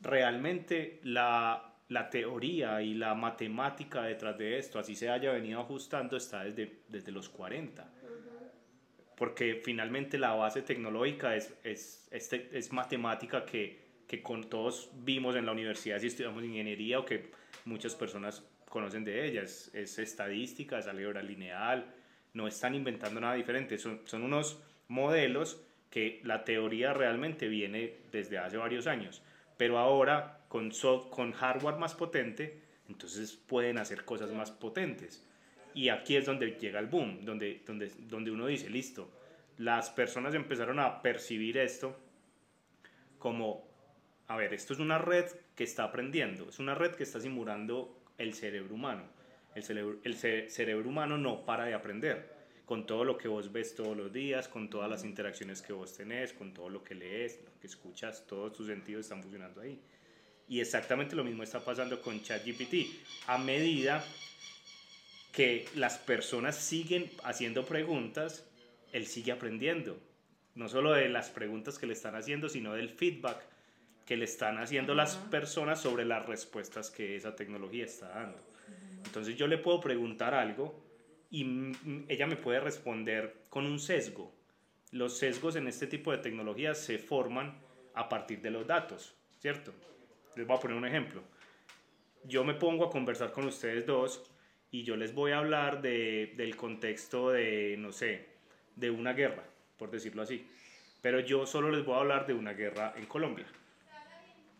Realmente 0.00 1.00
la, 1.02 1.74
la 1.88 2.10
teoría 2.10 2.82
y 2.82 2.94
la 2.94 3.14
matemática 3.14 4.02
detrás 4.02 4.36
de 4.36 4.58
esto, 4.58 4.78
así 4.78 4.94
se 4.94 5.08
haya 5.08 5.32
venido 5.32 5.60
ajustando, 5.60 6.16
está 6.16 6.44
desde, 6.44 6.80
desde 6.88 7.10
los 7.10 7.28
40. 7.28 7.90
Porque 9.16 9.62
finalmente 9.64 10.18
la 10.18 10.34
base 10.34 10.60
tecnológica 10.60 11.34
es, 11.34 11.54
es, 11.64 12.06
este, 12.10 12.50
es 12.52 12.70
matemática 12.70 13.46
que, 13.46 13.80
que 14.06 14.22
con 14.22 14.50
todos 14.50 14.90
vimos 14.92 15.36
en 15.36 15.46
la 15.46 15.52
universidad 15.52 15.98
si 16.00 16.08
estudiamos 16.08 16.44
ingeniería 16.44 16.98
o 16.98 17.06
que 17.06 17.30
muchas 17.64 17.94
personas 17.94 18.44
conocen 18.68 19.04
de 19.04 19.26
ella. 19.26 19.42
Es, 19.42 19.74
es 19.74 19.98
estadística, 19.98 20.78
es 20.78 20.86
álgebra 20.86 21.22
lineal, 21.22 21.86
no 22.36 22.46
están 22.46 22.74
inventando 22.74 23.18
nada 23.18 23.34
diferente, 23.34 23.78
son, 23.78 24.02
son 24.04 24.22
unos 24.22 24.60
modelos 24.88 25.62
que 25.90 26.20
la 26.22 26.44
teoría 26.44 26.92
realmente 26.92 27.48
viene 27.48 27.94
desde 28.12 28.36
hace 28.36 28.58
varios 28.58 28.86
años, 28.86 29.22
pero 29.56 29.78
ahora 29.78 30.40
con, 30.48 30.70
con 31.10 31.32
hardware 31.32 31.76
más 31.76 31.94
potente, 31.94 32.60
entonces 32.88 33.32
pueden 33.32 33.78
hacer 33.78 34.04
cosas 34.04 34.30
más 34.32 34.50
potentes. 34.50 35.26
Y 35.74 35.88
aquí 35.88 36.16
es 36.16 36.26
donde 36.26 36.52
llega 36.52 36.78
el 36.78 36.86
boom, 36.86 37.24
donde, 37.24 37.62
donde, 37.66 37.90
donde 38.00 38.30
uno 38.30 38.46
dice, 38.46 38.68
listo, 38.68 39.10
las 39.56 39.88
personas 39.88 40.34
empezaron 40.34 40.78
a 40.78 41.00
percibir 41.00 41.56
esto 41.56 41.96
como, 43.18 43.66
a 44.28 44.36
ver, 44.36 44.52
esto 44.52 44.74
es 44.74 44.78
una 44.78 44.98
red 44.98 45.24
que 45.54 45.64
está 45.64 45.84
aprendiendo, 45.84 46.50
es 46.50 46.58
una 46.58 46.74
red 46.74 46.94
que 46.94 47.02
está 47.02 47.18
simulando 47.18 47.98
el 48.18 48.34
cerebro 48.34 48.74
humano. 48.74 49.04
El 49.56 49.64
cerebro, 49.64 49.98
el 50.04 50.14
cerebro 50.14 50.88
humano 50.88 51.18
no 51.18 51.44
para 51.44 51.64
de 51.64 51.74
aprender 51.74 52.36
con 52.66 52.84
todo 52.84 53.04
lo 53.04 53.16
que 53.16 53.28
vos 53.28 53.52
ves 53.52 53.74
todos 53.74 53.96
los 53.96 54.12
días, 54.12 54.48
con 54.48 54.68
todas 54.68 54.90
las 54.90 55.04
interacciones 55.04 55.62
que 55.62 55.72
vos 55.72 55.94
tenés, 55.96 56.32
con 56.32 56.52
todo 56.52 56.68
lo 56.68 56.82
que 56.82 56.96
lees, 56.96 57.40
lo 57.44 57.58
que 57.60 57.68
escuchas, 57.68 58.26
todos 58.26 58.52
tus 58.52 58.66
sentidos 58.66 59.06
están 59.06 59.22
funcionando 59.22 59.60
ahí. 59.60 59.80
Y 60.48 60.60
exactamente 60.60 61.14
lo 61.16 61.24
mismo 61.24 61.44
está 61.44 61.60
pasando 61.60 62.02
con 62.02 62.20
ChatGPT. 62.22 63.28
A 63.28 63.38
medida 63.38 64.04
que 65.32 65.66
las 65.76 65.96
personas 65.98 66.56
siguen 66.56 67.10
haciendo 67.22 67.64
preguntas, 67.64 68.44
él 68.92 69.06
sigue 69.06 69.32
aprendiendo. 69.32 69.96
No 70.56 70.68
solo 70.68 70.92
de 70.92 71.08
las 71.08 71.30
preguntas 71.30 71.78
que 71.78 71.86
le 71.86 71.92
están 71.92 72.16
haciendo, 72.16 72.48
sino 72.48 72.74
del 72.74 72.88
feedback 72.88 73.38
que 74.04 74.16
le 74.16 74.24
están 74.24 74.58
haciendo 74.58 74.94
las 74.94 75.16
personas 75.16 75.80
sobre 75.80 76.04
las 76.04 76.26
respuestas 76.26 76.90
que 76.90 77.16
esa 77.16 77.36
tecnología 77.36 77.84
está 77.84 78.08
dando. 78.08 78.55
Entonces 79.06 79.36
yo 79.36 79.46
le 79.46 79.58
puedo 79.58 79.80
preguntar 79.80 80.34
algo 80.34 80.84
y 81.30 81.72
ella 82.08 82.26
me 82.26 82.36
puede 82.36 82.60
responder 82.60 83.46
con 83.48 83.66
un 83.66 83.78
sesgo. 83.78 84.32
Los 84.92 85.18
sesgos 85.18 85.56
en 85.56 85.66
este 85.68 85.86
tipo 85.86 86.12
de 86.12 86.18
tecnologías 86.18 86.78
se 86.78 86.98
forman 86.98 87.58
a 87.94 88.08
partir 88.08 88.40
de 88.42 88.50
los 88.50 88.66
datos, 88.66 89.14
¿cierto? 89.38 89.72
Les 90.36 90.46
voy 90.46 90.56
a 90.56 90.60
poner 90.60 90.76
un 90.76 90.86
ejemplo. 90.86 91.22
Yo 92.24 92.44
me 92.44 92.54
pongo 92.54 92.84
a 92.84 92.90
conversar 92.90 93.32
con 93.32 93.46
ustedes 93.46 93.86
dos 93.86 94.30
y 94.70 94.82
yo 94.82 94.96
les 94.96 95.14
voy 95.14 95.32
a 95.32 95.38
hablar 95.38 95.80
de, 95.80 96.34
del 96.36 96.56
contexto 96.56 97.30
de, 97.30 97.76
no 97.78 97.92
sé, 97.92 98.26
de 98.74 98.90
una 98.90 99.12
guerra, 99.12 99.44
por 99.78 99.90
decirlo 99.90 100.22
así. 100.22 100.46
Pero 101.00 101.20
yo 101.20 101.46
solo 101.46 101.70
les 101.70 101.84
voy 101.84 101.94
a 101.94 102.00
hablar 102.00 102.26
de 102.26 102.34
una 102.34 102.52
guerra 102.52 102.94
en 102.96 103.06
Colombia. 103.06 103.46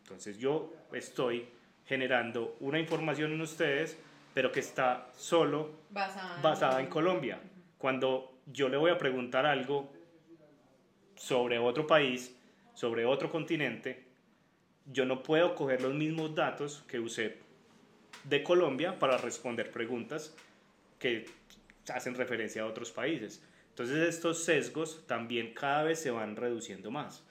Entonces 0.02 0.38
yo 0.38 0.72
estoy 0.92 1.48
generando 1.84 2.56
una 2.60 2.78
información 2.78 3.32
en 3.32 3.40
ustedes 3.40 3.98
pero 4.36 4.52
que 4.52 4.60
está 4.60 5.08
solo 5.16 5.70
basada, 5.88 6.78
en 6.80 6.88
Colombia. 6.88 7.40
Cuando 7.78 8.42
yo 8.44 8.68
le 8.68 8.76
voy 8.76 8.90
a 8.90 8.98
preguntar 8.98 9.46
algo 9.46 9.90
sobre 11.14 11.58
otro 11.58 11.86
país, 11.86 12.36
sobre 12.74 13.06
otro 13.06 13.30
continente, 13.30 14.04
yo 14.84 15.06
no 15.06 15.22
puedo 15.22 15.54
coger 15.54 15.80
los 15.80 15.94
mismos 15.94 16.34
datos 16.34 16.84
que 16.86 17.00
usé 17.00 17.38
de 18.24 18.42
Colombia 18.42 18.98
para 18.98 19.16
responder 19.16 19.70
preguntas 19.70 20.36
que 20.98 21.24
hacen 21.88 22.14
referencia 22.14 22.60
a 22.60 22.66
otros 22.66 22.92
países. 22.92 23.42
Entonces 23.70 24.06
estos 24.06 24.44
sesgos 24.44 25.06
también 25.06 25.54
cada 25.54 25.82
vez 25.84 25.98
se 25.98 26.10
van 26.10 26.36
reduciendo 26.36 26.90
más. 26.90 27.24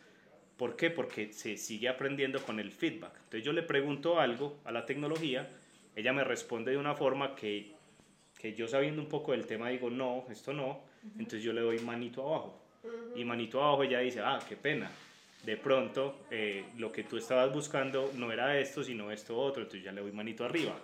¿Por 0.57 0.75
qué? 0.75 0.89
Porque 0.89 1.31
se 1.33 1.55
sigue 1.57 1.88
aprendiendo 1.88 2.41
con 2.41 2.59
el 2.59 2.71
feedback. 2.71 3.13
Entonces 3.25 3.43
yo 3.43 3.53
le 3.53 3.62
pregunto 3.62 4.19
algo 4.19 4.57
a 4.65 4.71
la 4.71 4.88
tecnología 4.88 5.47
ella 5.95 6.13
me 6.13 6.23
responde 6.23 6.71
de 6.71 6.77
una 6.77 6.95
forma 6.95 7.35
que, 7.35 7.73
que 8.37 8.53
yo 8.53 8.67
sabiendo 8.67 9.01
un 9.01 9.07
poco 9.07 9.31
del 9.31 9.45
tema 9.45 9.69
digo, 9.69 9.89
no, 9.89 10.25
esto 10.29 10.53
no, 10.53 10.81
entonces 11.13 11.43
yo 11.43 11.53
le 11.53 11.61
doy 11.61 11.79
manito 11.79 12.21
abajo. 12.27 12.61
Y 13.15 13.23
manito 13.23 13.63
abajo 13.63 13.83
ella 13.83 13.99
dice, 13.99 14.21
ah, 14.21 14.39
qué 14.47 14.55
pena. 14.55 14.91
De 15.43 15.57
pronto, 15.57 16.25
eh, 16.31 16.65
lo 16.77 16.91
que 16.91 17.03
tú 17.03 17.17
estabas 17.17 17.53
buscando 17.53 18.11
no 18.15 18.31
era 18.31 18.57
esto, 18.59 18.83
sino 18.83 19.11
esto 19.11 19.37
otro, 19.37 19.63
entonces 19.63 19.83
ya 19.83 19.91
le 19.91 20.01
doy 20.01 20.11
manito 20.11 20.43
arriba. 20.43 20.75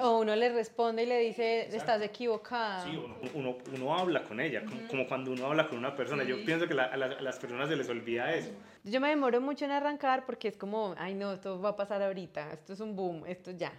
O 0.00 0.18
uno 0.18 0.34
le 0.34 0.48
responde 0.48 1.04
y 1.04 1.06
le 1.06 1.20
dice, 1.20 1.68
estás 1.74 2.02
equivocada. 2.02 2.84
Sí, 2.84 2.98
uno, 3.34 3.56
uno, 3.72 3.98
habla 3.98 4.24
con 4.24 4.40
ella, 4.40 4.64
como, 4.88 5.06
cuando 5.06 5.30
uno 5.30 5.46
habla 5.46 5.68
con 5.68 5.78
una 5.78 5.94
persona. 5.94 6.24
Yo 6.24 6.44
pienso 6.44 6.66
que 6.66 6.74
a, 6.74 6.96
las 6.96 7.38
personas 7.38 7.68
se 7.68 7.76
les 7.76 7.88
olvida 7.88 8.34
eso. 8.34 8.50
Yo 8.82 9.00
me 9.00 9.10
demoro 9.10 9.40
mucho 9.40 9.64
en 9.64 9.70
arrancar 9.70 10.26
porque 10.26 10.48
es 10.48 10.56
como, 10.56 10.94
ay 10.98 11.14
no, 11.14 11.32
esto 11.32 11.60
va 11.60 11.70
a 11.70 11.76
pasar 11.76 12.02
ahorita, 12.02 12.52
esto 12.52 12.72
es 12.72 12.80
un 12.80 12.96
boom, 12.96 13.24
esto 13.26 13.52
ya. 13.52 13.72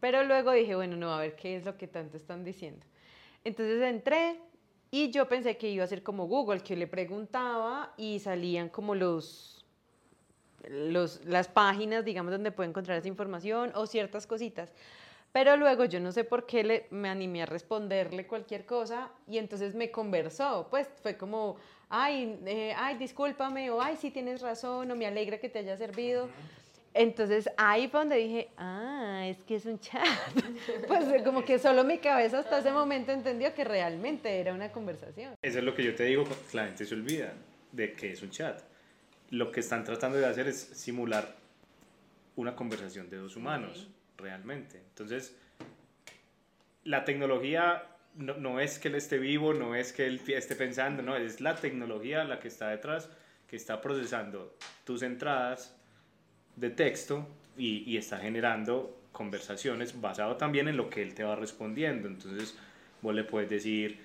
Pero 0.00 0.24
luego 0.24 0.52
dije, 0.52 0.74
bueno, 0.74 0.96
no, 0.96 1.12
a 1.12 1.20
ver 1.20 1.34
qué 1.36 1.56
es 1.56 1.64
lo 1.64 1.76
que 1.76 1.88
tanto 1.88 2.16
están 2.16 2.44
diciendo. 2.44 2.84
Entonces 3.44 3.82
entré 3.82 4.38
y 4.90 5.10
yo 5.10 5.28
pensé 5.28 5.56
que 5.56 5.68
iba 5.68 5.84
a 5.84 5.86
ser 5.86 6.02
como 6.02 6.26
Google, 6.26 6.60
que 6.60 6.76
le 6.76 6.86
preguntaba 6.86 7.92
y 7.96 8.18
salían 8.20 8.68
como 8.68 8.94
los, 8.94 9.64
las 10.68 11.48
páginas, 11.48 12.04
digamos, 12.04 12.32
donde 12.32 12.52
puede 12.52 12.70
encontrar 12.70 12.98
esa 12.98 13.08
información 13.08 13.72
o 13.74 13.86
ciertas 13.86 14.26
cositas. 14.26 14.72
Pero 15.30 15.56
luego 15.56 15.84
yo 15.84 16.00
no 16.00 16.10
sé 16.10 16.24
por 16.24 16.46
qué 16.46 16.64
le, 16.64 16.86
me 16.90 17.08
animé 17.08 17.42
a 17.42 17.46
responderle 17.46 18.26
cualquier 18.26 18.64
cosa 18.64 19.10
y 19.26 19.36
entonces 19.36 19.74
me 19.74 19.90
conversó. 19.90 20.68
Pues 20.70 20.88
fue 21.02 21.18
como, 21.18 21.56
ay, 21.90 22.40
eh, 22.46 22.72
ay, 22.76 22.96
discúlpame, 22.96 23.70
o 23.70 23.82
ay, 23.82 23.96
sí 23.96 24.10
tienes 24.10 24.40
razón, 24.40 24.90
o 24.90 24.96
me 24.96 25.06
alegra 25.06 25.38
que 25.38 25.50
te 25.50 25.58
haya 25.58 25.76
servido. 25.76 26.30
Entonces 26.98 27.48
ahí 27.56 27.86
fue 27.86 28.00
donde 28.00 28.16
dije, 28.16 28.48
ah, 28.56 29.22
es 29.28 29.38
que 29.44 29.54
es 29.54 29.66
un 29.66 29.78
chat. 29.78 30.04
pues 30.88 31.22
como 31.22 31.44
que 31.44 31.60
solo 31.60 31.84
mi 31.84 31.98
cabeza 31.98 32.40
hasta 32.40 32.58
ese 32.58 32.72
momento 32.72 33.12
entendió 33.12 33.54
que 33.54 33.62
realmente 33.62 34.40
era 34.40 34.52
una 34.52 34.72
conversación. 34.72 35.36
Eso 35.40 35.58
es 35.58 35.64
lo 35.64 35.76
que 35.76 35.84
yo 35.84 35.94
te 35.94 36.02
digo, 36.02 36.24
la 36.52 36.64
gente 36.64 36.84
se 36.84 36.96
olvida 36.96 37.34
de 37.70 37.92
que 37.92 38.10
es 38.10 38.20
un 38.20 38.30
chat. 38.30 38.60
Lo 39.30 39.52
que 39.52 39.60
están 39.60 39.84
tratando 39.84 40.18
de 40.18 40.26
hacer 40.26 40.48
es 40.48 40.58
simular 40.58 41.36
una 42.34 42.56
conversación 42.56 43.08
de 43.08 43.18
dos 43.18 43.36
humanos, 43.36 43.88
realmente. 44.16 44.78
Entonces, 44.78 45.36
la 46.82 47.04
tecnología 47.04 47.84
no, 48.16 48.34
no, 48.38 48.58
es 48.58 48.80
que 48.80 48.88
él 48.88 48.96
esté 48.96 49.18
vivo, 49.18 49.54
no 49.54 49.76
es 49.76 49.92
que 49.92 50.04
él 50.04 50.20
esté 50.26 50.56
pensando, 50.56 51.04
no, 51.04 51.16
es 51.16 51.40
la 51.40 51.54
tecnología 51.54 52.24
la 52.24 52.40
que 52.40 52.48
está 52.48 52.70
detrás, 52.70 53.08
que 53.46 53.54
está 53.54 53.80
procesando 53.80 54.56
tus 54.82 55.02
entradas 55.02 55.77
de 56.58 56.70
texto 56.70 57.26
y, 57.56 57.96
está 57.96 58.18
generando 58.18 58.96
conversaciones 59.12 60.00
basado 60.00 60.36
también 60.36 60.68
en 60.68 60.76
lo 60.76 60.90
que 60.90 61.02
él 61.02 61.14
te 61.14 61.24
va 61.24 61.34
respondiendo. 61.36 62.08
Entonces 62.08 62.56
vos 63.02 63.14
le 63.14 63.24
puedes 63.24 63.50
decir, 63.50 63.98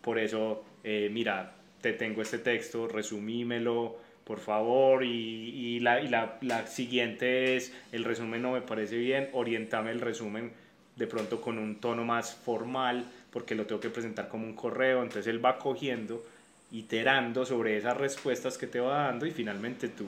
por 0.00 0.18
eso, 0.18 0.64
eh, 0.82 1.08
mira, 1.12 1.54
te 1.80 1.92
tengo 1.92 2.22
este 2.22 2.38
texto, 2.38 2.88
resumímelo, 2.88 3.96
por 4.24 4.40
favor, 4.40 5.04
y, 5.04 5.08
y, 5.08 5.80
la, 5.80 6.00
y 6.00 6.08
la, 6.08 6.38
la, 6.40 6.66
siguiente 6.66 7.56
es, 7.56 7.72
el 7.92 8.02
resumen 8.02 8.42
no 8.42 8.52
me 8.52 8.60
parece 8.60 8.96
bien, 8.96 9.28
orientame 9.32 9.92
el 9.92 10.00
resumen 10.00 10.50
de 10.96 11.06
pronto 11.06 11.40
con 11.40 11.58
un 11.58 11.76
tono 11.76 12.04
más 12.04 12.34
formal, 12.34 13.04
porque 13.30 13.54
lo 13.54 13.66
tengo 13.66 13.80
que 13.80 13.90
presentar 13.90 14.28
como 14.28 14.46
un 14.46 14.54
correo, 14.54 15.02
entonces 15.02 15.28
él 15.28 15.44
va 15.44 15.58
cogiendo, 15.58 16.24
iterando 16.72 17.46
sobre 17.46 17.76
esas 17.76 17.96
respuestas 17.96 18.58
que 18.58 18.66
te 18.66 18.80
va 18.80 19.04
dando 19.04 19.26
y 19.26 19.30
finalmente 19.30 19.88
tú 19.88 20.06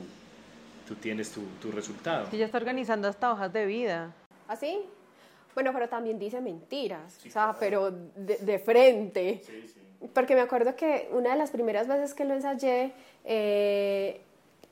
tú 0.88 0.95
tienes 0.95 1.30
tu, 1.30 1.42
tu 1.61 1.71
resultado. 1.71 2.30
ya 2.33 2.47
está 2.47 2.57
organizando 2.57 3.09
hasta 3.09 3.30
hojas 3.30 3.52
de 3.52 3.66
vida. 3.66 4.14
¿Así? 4.49 4.80
¿Ah, 4.83 5.52
bueno, 5.54 5.73
pero 5.73 5.88
también 5.88 6.18
dice 6.18 6.40
mentiras, 6.40 7.18
o 7.26 7.30
sea, 7.30 7.54
pero 7.61 7.90
de, 7.90 8.38
de 8.38 8.59
frente. 8.59 9.42
Sí, 9.45 9.68
sí. 9.68 10.09
Porque 10.14 10.35
me 10.35 10.40
acuerdo 10.40 10.75
que 10.76 11.09
una 11.12 11.33
de 11.33 11.37
las 11.37 11.50
primeras 11.50 11.88
veces 11.88 12.14
que 12.14 12.25
lo 12.25 12.35
ensayé, 12.35 12.92
eh, 13.25 14.21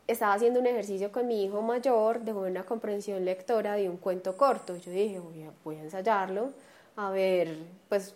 estaba 0.06 0.34
haciendo 0.34 0.60
un 0.60 0.66
ejercicio 0.66 1.10
con 1.10 1.26
mi 1.26 1.44
hijo 1.44 1.60
mayor 1.62 2.20
de 2.20 2.32
una 2.32 2.62
comprensión 2.62 3.24
lectora 3.24 3.74
de 3.74 3.88
un 3.88 3.96
cuento 3.96 4.36
corto. 4.36 4.76
Yo 4.76 4.92
dije, 4.92 5.18
voy 5.18 5.42
a, 5.42 5.50
voy 5.64 5.76
a 5.76 5.82
ensayarlo. 5.82 6.52
A 6.96 7.10
ver, 7.10 7.58
pues 7.88 8.14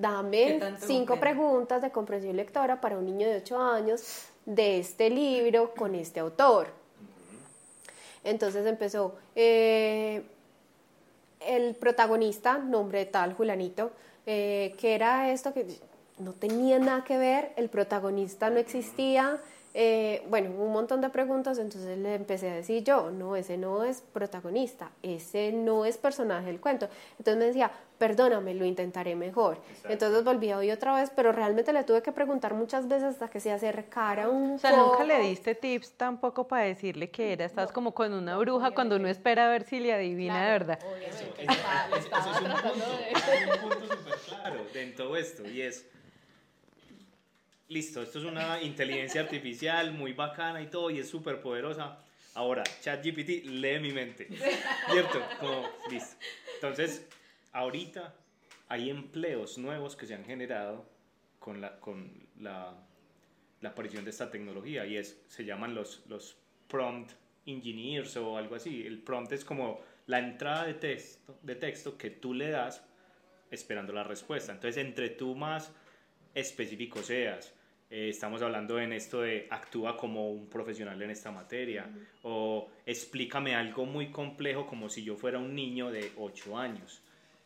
dame 0.00 0.60
cinco 0.78 1.18
preguntas 1.20 1.82
de 1.82 1.90
comprensión 1.90 2.36
lectora 2.36 2.80
para 2.80 2.96
un 2.96 3.04
niño 3.04 3.26
de 3.26 3.36
8 3.36 3.60
años 3.60 4.28
de 4.46 4.78
este 4.78 5.10
libro 5.10 5.74
con 5.74 5.94
este 5.94 6.20
autor. 6.20 6.68
Entonces 8.24 8.66
empezó, 8.66 9.14
eh, 9.34 10.22
el 11.40 11.74
protagonista, 11.74 12.58
nombre 12.58 13.06
tal, 13.06 13.34
Julanito, 13.34 13.92
eh, 14.26 14.74
que 14.78 14.94
era 14.94 15.30
esto 15.30 15.52
que 15.54 15.66
no 16.18 16.32
tenía 16.32 16.78
nada 16.78 17.04
que 17.04 17.16
ver, 17.16 17.52
el 17.56 17.68
protagonista 17.68 18.50
no 18.50 18.58
existía, 18.58 19.38
Eh, 19.80 20.24
bueno, 20.28 20.50
un 20.50 20.72
montón 20.72 21.00
de 21.00 21.08
preguntas, 21.08 21.56
entonces 21.56 21.96
le 21.96 22.16
empecé 22.16 22.50
a 22.50 22.54
decir 22.54 22.82
yo, 22.82 23.12
no, 23.12 23.36
ese 23.36 23.56
no 23.56 23.84
es 23.84 24.00
protagonista, 24.00 24.90
ese 25.04 25.52
no 25.52 25.84
es 25.84 25.96
personaje 25.96 26.46
del 26.46 26.60
cuento. 26.60 26.88
Entonces 27.16 27.36
me 27.36 27.44
decía, 27.44 27.70
perdóname, 27.96 28.54
lo 28.54 28.64
intentaré 28.64 29.14
mejor. 29.14 29.60
Entonces 29.88 30.24
volví 30.24 30.50
a 30.50 30.58
oír 30.58 30.72
otra 30.72 30.96
vez, 30.96 31.12
pero 31.14 31.30
realmente 31.30 31.72
le 31.72 31.84
tuve 31.84 32.02
que 32.02 32.10
preguntar 32.10 32.54
muchas 32.54 32.88
veces 32.88 33.10
hasta 33.10 33.30
que 33.30 33.38
se 33.38 33.52
acercara 33.52 34.28
un 34.28 34.54
O 34.54 34.58
sea, 34.58 34.76
nunca 34.76 35.04
le 35.04 35.20
diste 35.20 35.54
tips 35.54 35.92
tampoco 35.92 36.48
para 36.48 36.64
decirle 36.64 37.10
que 37.10 37.32
era, 37.32 37.44
estás 37.44 37.70
como 37.70 37.94
con 37.94 38.12
una 38.12 38.36
bruja 38.36 38.72
cuando 38.72 38.96
uno 38.96 39.06
espera 39.06 39.46
a 39.46 39.48
ver 39.48 39.62
si 39.62 39.78
le 39.78 39.94
adivina 39.94 40.44
de 40.44 40.50
verdad. 40.50 40.80
Obviamente, 40.82 41.44
eso, 41.46 42.12
es 43.32 43.62
un 43.62 43.70
punto, 43.70 43.96
súper 43.96 44.18
claro 44.26 44.64
de 44.74 44.86
todo 44.86 45.16
esto 45.16 45.48
y 45.48 45.62
es 45.62 45.86
listo, 47.68 48.02
esto 48.02 48.18
es 48.18 48.24
una 48.24 48.62
inteligencia 48.62 49.20
artificial 49.20 49.92
muy 49.92 50.12
bacana 50.12 50.62
y 50.62 50.66
todo, 50.66 50.90
y 50.90 50.98
es 50.98 51.08
súper 51.08 51.40
poderosa. 51.40 51.98
Ahora, 52.34 52.62
ChatGPT 52.80 53.46
lee 53.46 53.78
mi 53.80 53.92
mente, 53.92 54.28
¿cierto? 54.90 55.20
Como, 55.40 55.68
listo. 55.90 56.16
Entonces, 56.54 57.06
ahorita 57.52 58.14
hay 58.68 58.90
empleos 58.90 59.58
nuevos 59.58 59.96
que 59.96 60.06
se 60.06 60.14
han 60.14 60.24
generado 60.24 60.88
con 61.38 61.60
la, 61.60 61.80
con 61.80 62.28
la, 62.38 62.74
la 63.60 63.68
aparición 63.70 64.04
de 64.04 64.10
esta 64.10 64.30
tecnología 64.30 64.86
y 64.86 64.96
es, 64.96 65.20
se 65.26 65.44
llaman 65.44 65.74
los, 65.74 66.04
los 66.06 66.36
prompt 66.68 67.12
engineers 67.46 68.16
o 68.16 68.36
algo 68.36 68.54
así. 68.54 68.86
El 68.86 68.98
prompt 68.98 69.32
es 69.32 69.44
como 69.44 69.80
la 70.06 70.18
entrada 70.18 70.64
de 70.64 70.74
texto, 70.74 71.38
de 71.42 71.54
texto 71.54 71.96
que 71.96 72.10
tú 72.10 72.34
le 72.34 72.50
das 72.50 72.84
esperando 73.50 73.92
la 73.92 74.04
respuesta. 74.04 74.52
Entonces, 74.52 74.84
entre 74.84 75.10
tú 75.10 75.34
más 75.34 75.72
específico 76.34 77.02
seas, 77.02 77.54
eh, 77.90 78.10
estamos 78.10 78.42
hablando 78.42 78.78
en 78.78 78.92
esto 78.92 79.22
de 79.22 79.46
actúa 79.50 79.96
como 79.96 80.30
un 80.30 80.48
profesional 80.48 81.00
en 81.00 81.10
esta 81.10 81.30
materia 81.30 81.90
o 82.22 82.68
explícame 82.84 83.54
algo 83.54 83.86
muy 83.86 84.10
complejo 84.10 84.66
como 84.66 84.90
si 84.90 85.02
yo 85.02 85.16
fuera 85.16 85.38
un 85.38 85.54
niño 85.54 85.90
de 85.90 86.12
8 86.16 86.58
años. 86.58 87.02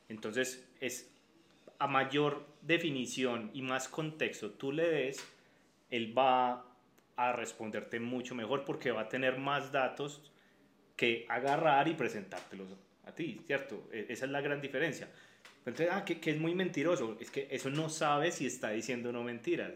Entonces 0.08 0.68
es 0.80 1.08
a 1.78 1.86
mayor 1.86 2.44
definición 2.60 3.50
y 3.54 3.62
más 3.62 3.88
contexto 3.88 4.50
tú 4.50 4.72
le 4.72 4.88
des, 4.88 5.24
él 5.90 6.16
va 6.16 6.64
a 7.16 7.32
responderte 7.32 8.00
mucho 8.00 8.34
mejor 8.34 8.64
porque 8.64 8.90
va 8.90 9.02
a 9.02 9.08
tener 9.08 9.38
más 9.38 9.70
datos 9.70 10.32
que 10.96 11.24
agarrar 11.28 11.88
y 11.88 11.94
presentártelos 11.94 12.68
a 13.04 13.14
ti, 13.14 13.40
¿cierto? 13.46 13.88
E, 13.92 14.06
esa 14.08 14.26
es 14.26 14.30
la 14.30 14.40
gran 14.40 14.60
diferencia. 14.60 15.08
Entonces, 15.64 15.88
ah, 15.92 16.04
que, 16.04 16.18
que, 16.18 16.32
es 16.32 16.40
muy 16.40 16.54
mentiroso. 16.54 17.16
Es 17.20 17.30
que 17.30 17.46
eso 17.50 17.70
no 17.70 17.88
sabe 17.88 18.32
si 18.32 18.46
está 18.46 18.70
diciendo 18.70 19.12
no 19.12 19.22
mentiras. 19.22 19.72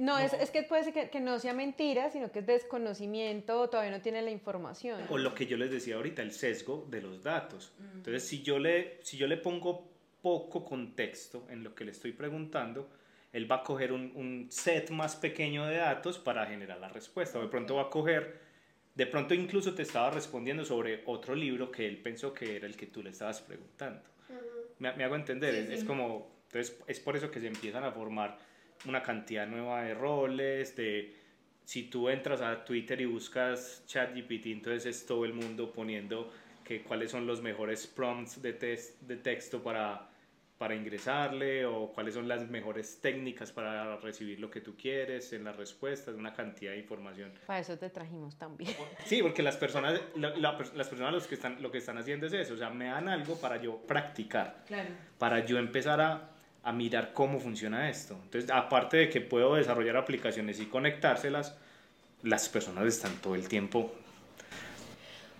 no, 0.00 0.18
Es, 0.18 0.32
es, 0.32 0.50
que 0.50 0.64
puede 0.64 0.82
ser 0.82 0.92
que, 0.92 1.10
que, 1.10 1.20
no 1.20 1.38
sea 1.38 1.54
mentira, 1.54 2.10
sino 2.10 2.32
que 2.32 2.40
es 2.40 2.46
desconocimiento 2.46 3.60
o 3.60 3.70
todavía 3.70 3.92
no 3.92 4.02
tiene 4.02 4.20
la 4.22 4.32
información. 4.32 5.00
O 5.10 5.18
lo 5.18 5.32
que 5.32 5.46
yo 5.46 5.56
les 5.56 5.70
decía 5.70 5.94
ahorita, 5.96 6.22
el 6.22 6.32
sesgo 6.32 6.86
de 6.90 7.02
los 7.02 7.22
datos. 7.22 7.72
Entonces, 7.94 8.26
si 8.26 8.42
yo, 8.42 8.58
le, 8.58 8.98
si 9.02 9.16
yo 9.16 9.28
le 9.28 9.36
pongo 9.36 9.88
poco 10.20 10.64
contexto 10.64 11.46
en 11.50 11.62
lo 11.62 11.74
que 11.74 11.84
le 11.84 11.92
estoy 11.92 12.12
preguntando, 12.12 12.90
él 13.32 13.50
va 13.50 13.56
a 13.56 13.62
coger 13.62 13.92
un, 13.92 14.12
un 14.16 14.48
set 14.50 14.90
más 14.90 15.14
pequeño 15.14 15.66
de 15.66 15.76
datos 15.76 16.18
para 16.18 16.46
generar 16.46 16.80
la 16.80 16.88
respuesta. 16.88 17.38
O 17.38 17.42
de 17.42 17.48
pronto 17.48 17.76
va 17.76 17.82
a 17.82 17.90
coger, 17.90 18.40
de 18.96 19.06
pronto 19.06 19.34
incluso 19.34 19.72
te 19.72 19.82
estaba 19.82 20.10
respondiendo 20.10 20.64
sobre 20.64 21.04
otro 21.06 21.36
libro 21.36 21.70
que 21.70 21.86
él 21.86 21.98
pensó 21.98 22.34
que 22.34 22.56
era 22.56 22.66
el 22.66 22.76
que 22.76 22.86
tú 22.86 23.04
le 23.04 23.10
estabas 23.10 23.40
preguntando 23.40 24.12
me, 24.78 24.88
hago 25.04 25.16
entender, 25.16 25.54
es, 25.54 25.84
como, 25.84 26.30
entonces 26.46 26.78
es 26.86 27.00
por 27.00 27.16
eso 27.16 27.30
que 27.30 27.40
se 27.40 27.46
empiezan 27.46 27.84
a 27.84 27.92
formar 27.92 28.38
una 28.86 29.02
cantidad 29.02 29.46
nueva 29.46 29.82
de 29.82 29.94
roles, 29.94 30.76
de 30.76 31.14
si 31.64 31.84
tú 31.84 32.08
entras 32.08 32.40
a 32.40 32.64
Twitter 32.64 33.00
y 33.00 33.06
buscas 33.06 33.84
ChatGPT, 33.86 34.46
entonces 34.46 34.86
es 34.86 35.06
todo 35.06 35.24
el 35.24 35.32
mundo 35.32 35.72
poniendo 35.72 36.30
que 36.64 36.82
cuáles 36.82 37.10
son 37.10 37.26
los 37.26 37.42
mejores 37.42 37.86
prompts 37.86 38.40
de, 38.42 38.52
texto 38.52 39.62
para 39.62 40.10
para 40.62 40.76
ingresarle 40.76 41.66
o 41.66 41.88
cuáles 41.92 42.14
son 42.14 42.28
las 42.28 42.48
mejores 42.48 43.00
técnicas 43.00 43.50
para 43.50 43.96
recibir 43.96 44.38
lo 44.38 44.48
que 44.48 44.60
tú 44.60 44.76
quieres 44.76 45.32
en 45.32 45.42
las 45.42 45.56
respuestas, 45.56 46.14
una 46.14 46.32
cantidad 46.32 46.70
de 46.70 46.78
información. 46.78 47.32
Para 47.48 47.58
eso 47.58 47.76
te 47.76 47.90
trajimos 47.90 48.36
también. 48.36 48.72
Sí, 49.04 49.20
porque 49.22 49.42
las 49.42 49.56
personas, 49.56 50.00
las 50.14 50.88
personas 50.88 51.12
los 51.12 51.26
que 51.26 51.34
están, 51.34 51.60
lo 51.60 51.72
que 51.72 51.78
están 51.78 51.98
haciendo 51.98 52.28
es 52.28 52.32
eso, 52.34 52.54
o 52.54 52.56
sea, 52.56 52.70
me 52.70 52.84
dan 52.84 53.08
algo 53.08 53.34
para 53.40 53.56
yo 53.56 53.76
practicar, 53.76 54.62
claro. 54.68 54.90
para 55.18 55.44
yo 55.44 55.58
empezar 55.58 56.00
a, 56.00 56.30
a 56.62 56.72
mirar 56.72 57.12
cómo 57.12 57.40
funciona 57.40 57.90
esto. 57.90 58.16
Entonces, 58.22 58.48
aparte 58.48 58.98
de 58.98 59.08
que 59.08 59.20
puedo 59.20 59.56
desarrollar 59.56 59.96
aplicaciones 59.96 60.60
y 60.60 60.66
conectárselas, 60.66 61.58
las 62.22 62.48
personas 62.48 62.86
están 62.86 63.16
todo 63.16 63.34
el 63.34 63.48
tiempo 63.48 63.92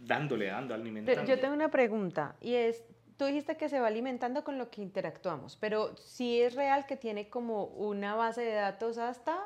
dándole, 0.04 0.46
dando, 0.46 0.74
alimentando. 0.74 1.24
Yo 1.24 1.38
tengo 1.38 1.54
una 1.54 1.70
pregunta 1.70 2.34
y 2.40 2.54
es, 2.54 2.82
tú 3.22 3.28
dijiste 3.28 3.56
que 3.56 3.68
se 3.68 3.78
va 3.78 3.86
alimentando 3.86 4.42
con 4.42 4.58
lo 4.58 4.68
que 4.68 4.82
interactuamos, 4.82 5.56
pero 5.60 5.94
sí 5.96 6.40
es 6.40 6.56
real 6.56 6.86
que 6.86 6.96
tiene 6.96 7.28
como 7.28 7.66
una 7.66 8.16
base 8.16 8.40
de 8.40 8.52
datos 8.52 8.98
hasta... 8.98 9.38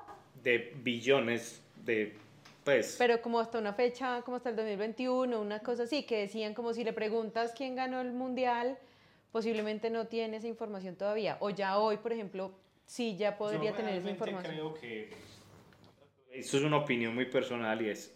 De 0.43 0.73
billones 0.83 1.61
de... 1.85 2.17
Pues... 2.65 2.97
Pero 2.99 3.21
como 3.21 3.39
hasta 3.39 3.59
una 3.59 3.75
fecha, 3.75 4.23
como 4.23 4.39
hasta 4.39 4.49
el 4.49 4.57
2021, 4.57 5.39
una 5.39 5.59
cosa 5.59 5.83
así, 5.83 6.05
que 6.05 6.21
decían 6.21 6.55
como 6.55 6.73
si 6.73 6.85
le 6.85 6.95
preguntas 6.95 7.53
quién 7.55 7.75
ganó 7.75 8.01
el 8.01 8.13
mundial, 8.13 8.79
posiblemente 9.31 9.91
no 9.91 10.07
tiene 10.07 10.39
esa 10.39 10.49
información 10.49 10.97
todavía. 10.97 11.37
O 11.41 11.51
ya 11.51 11.77
hoy, 11.79 11.99
por 11.99 12.15
ejemplo, 12.15 12.53
sí 12.87 13.15
ya 13.19 13.37
podría 13.37 13.77
tener 13.77 13.97
esa 13.97 14.09
información. 14.09 14.55
creo 14.55 14.73
que 14.73 15.11
eso 16.31 16.57
es 16.57 16.63
una 16.63 16.79
opinión 16.79 17.15
muy 17.15 17.27
personal 17.27 17.83
y 17.83 17.91
es, 17.91 18.11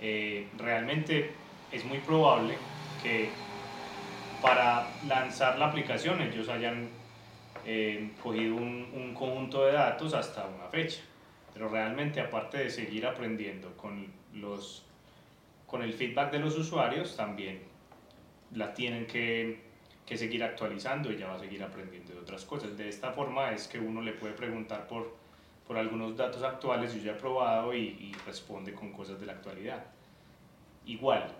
eh, 0.00 0.48
realmente 0.56 1.30
es 1.72 1.84
muy 1.84 1.98
probable 1.98 2.54
que 3.02 3.28
para 4.42 4.88
lanzar 5.06 5.58
la 5.58 5.66
aplicación 5.66 6.20
ellos 6.20 6.48
hayan 6.48 6.88
eh, 7.64 8.12
cogido 8.22 8.56
un, 8.56 8.88
un, 8.94 9.14
conjunto 9.14 9.64
de 9.66 9.72
datos 9.72 10.14
hasta 10.14 10.46
una 10.46 10.68
fecha. 10.68 11.00
Pero 11.52 11.68
realmente 11.68 12.20
aparte 12.20 12.58
de 12.58 12.70
seguir 12.70 13.06
aprendiendo 13.06 13.76
con, 13.76 14.06
los, 14.32 14.84
con 15.66 15.82
el 15.82 15.92
feedback 15.92 16.30
de 16.30 16.38
los 16.38 16.56
usuarios, 16.56 17.16
también 17.16 17.62
la 18.54 18.72
tienen 18.72 19.06
que, 19.06 19.60
que 20.06 20.16
seguir 20.16 20.44
actualizando 20.44 21.10
y 21.10 21.18
ya 21.18 21.28
va 21.28 21.34
a 21.34 21.38
seguir 21.38 21.62
aprendiendo 21.62 22.12
de 22.12 22.20
otras 22.20 22.44
cosas. 22.44 22.76
De 22.76 22.88
esta 22.88 23.12
forma 23.12 23.50
es 23.52 23.66
que 23.66 23.78
uno 23.78 24.00
le 24.00 24.12
puede 24.12 24.34
preguntar 24.34 24.86
por, 24.86 25.16
por 25.66 25.76
algunos 25.76 26.16
datos 26.16 26.42
actuales, 26.42 26.94
yo 26.94 27.02
ya 27.02 27.12
he 27.12 27.16
probado 27.16 27.74
y 27.74 28.14
responde 28.24 28.72
con 28.72 28.92
cosas 28.92 29.18
de 29.18 29.26
la 29.26 29.32
actualidad. 29.32 29.84
Igual, 30.86 31.34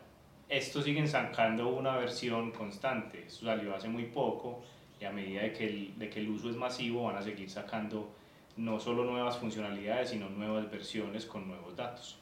esto 0.48 0.82
siguen 0.82 1.08
sacando 1.08 1.68
una 1.68 1.96
versión 1.96 2.52
constante. 2.52 3.24
Eso 3.26 3.44
salió 3.46 3.74
hace 3.74 3.88
muy 3.88 4.04
poco 4.04 4.62
y 5.00 5.04
a 5.04 5.11
medida 5.11 5.42
de 5.42 5.52
que, 5.52 5.66
el, 5.66 5.98
de 5.98 6.08
que 6.08 6.20
el 6.20 6.28
uso 6.30 6.50
es 6.50 6.56
masivo 6.56 7.04
van 7.04 7.16
a 7.16 7.22
seguir 7.22 7.50
sacando 7.50 8.11
no 8.56 8.80
solo 8.80 9.04
nuevas 9.04 9.38
funcionalidades, 9.38 10.11
sino 10.11 10.28
nuevas 10.28 10.70
versiones 10.70 11.26
con 11.26 11.46
nuevos 11.46 11.76
datos. 11.76 12.18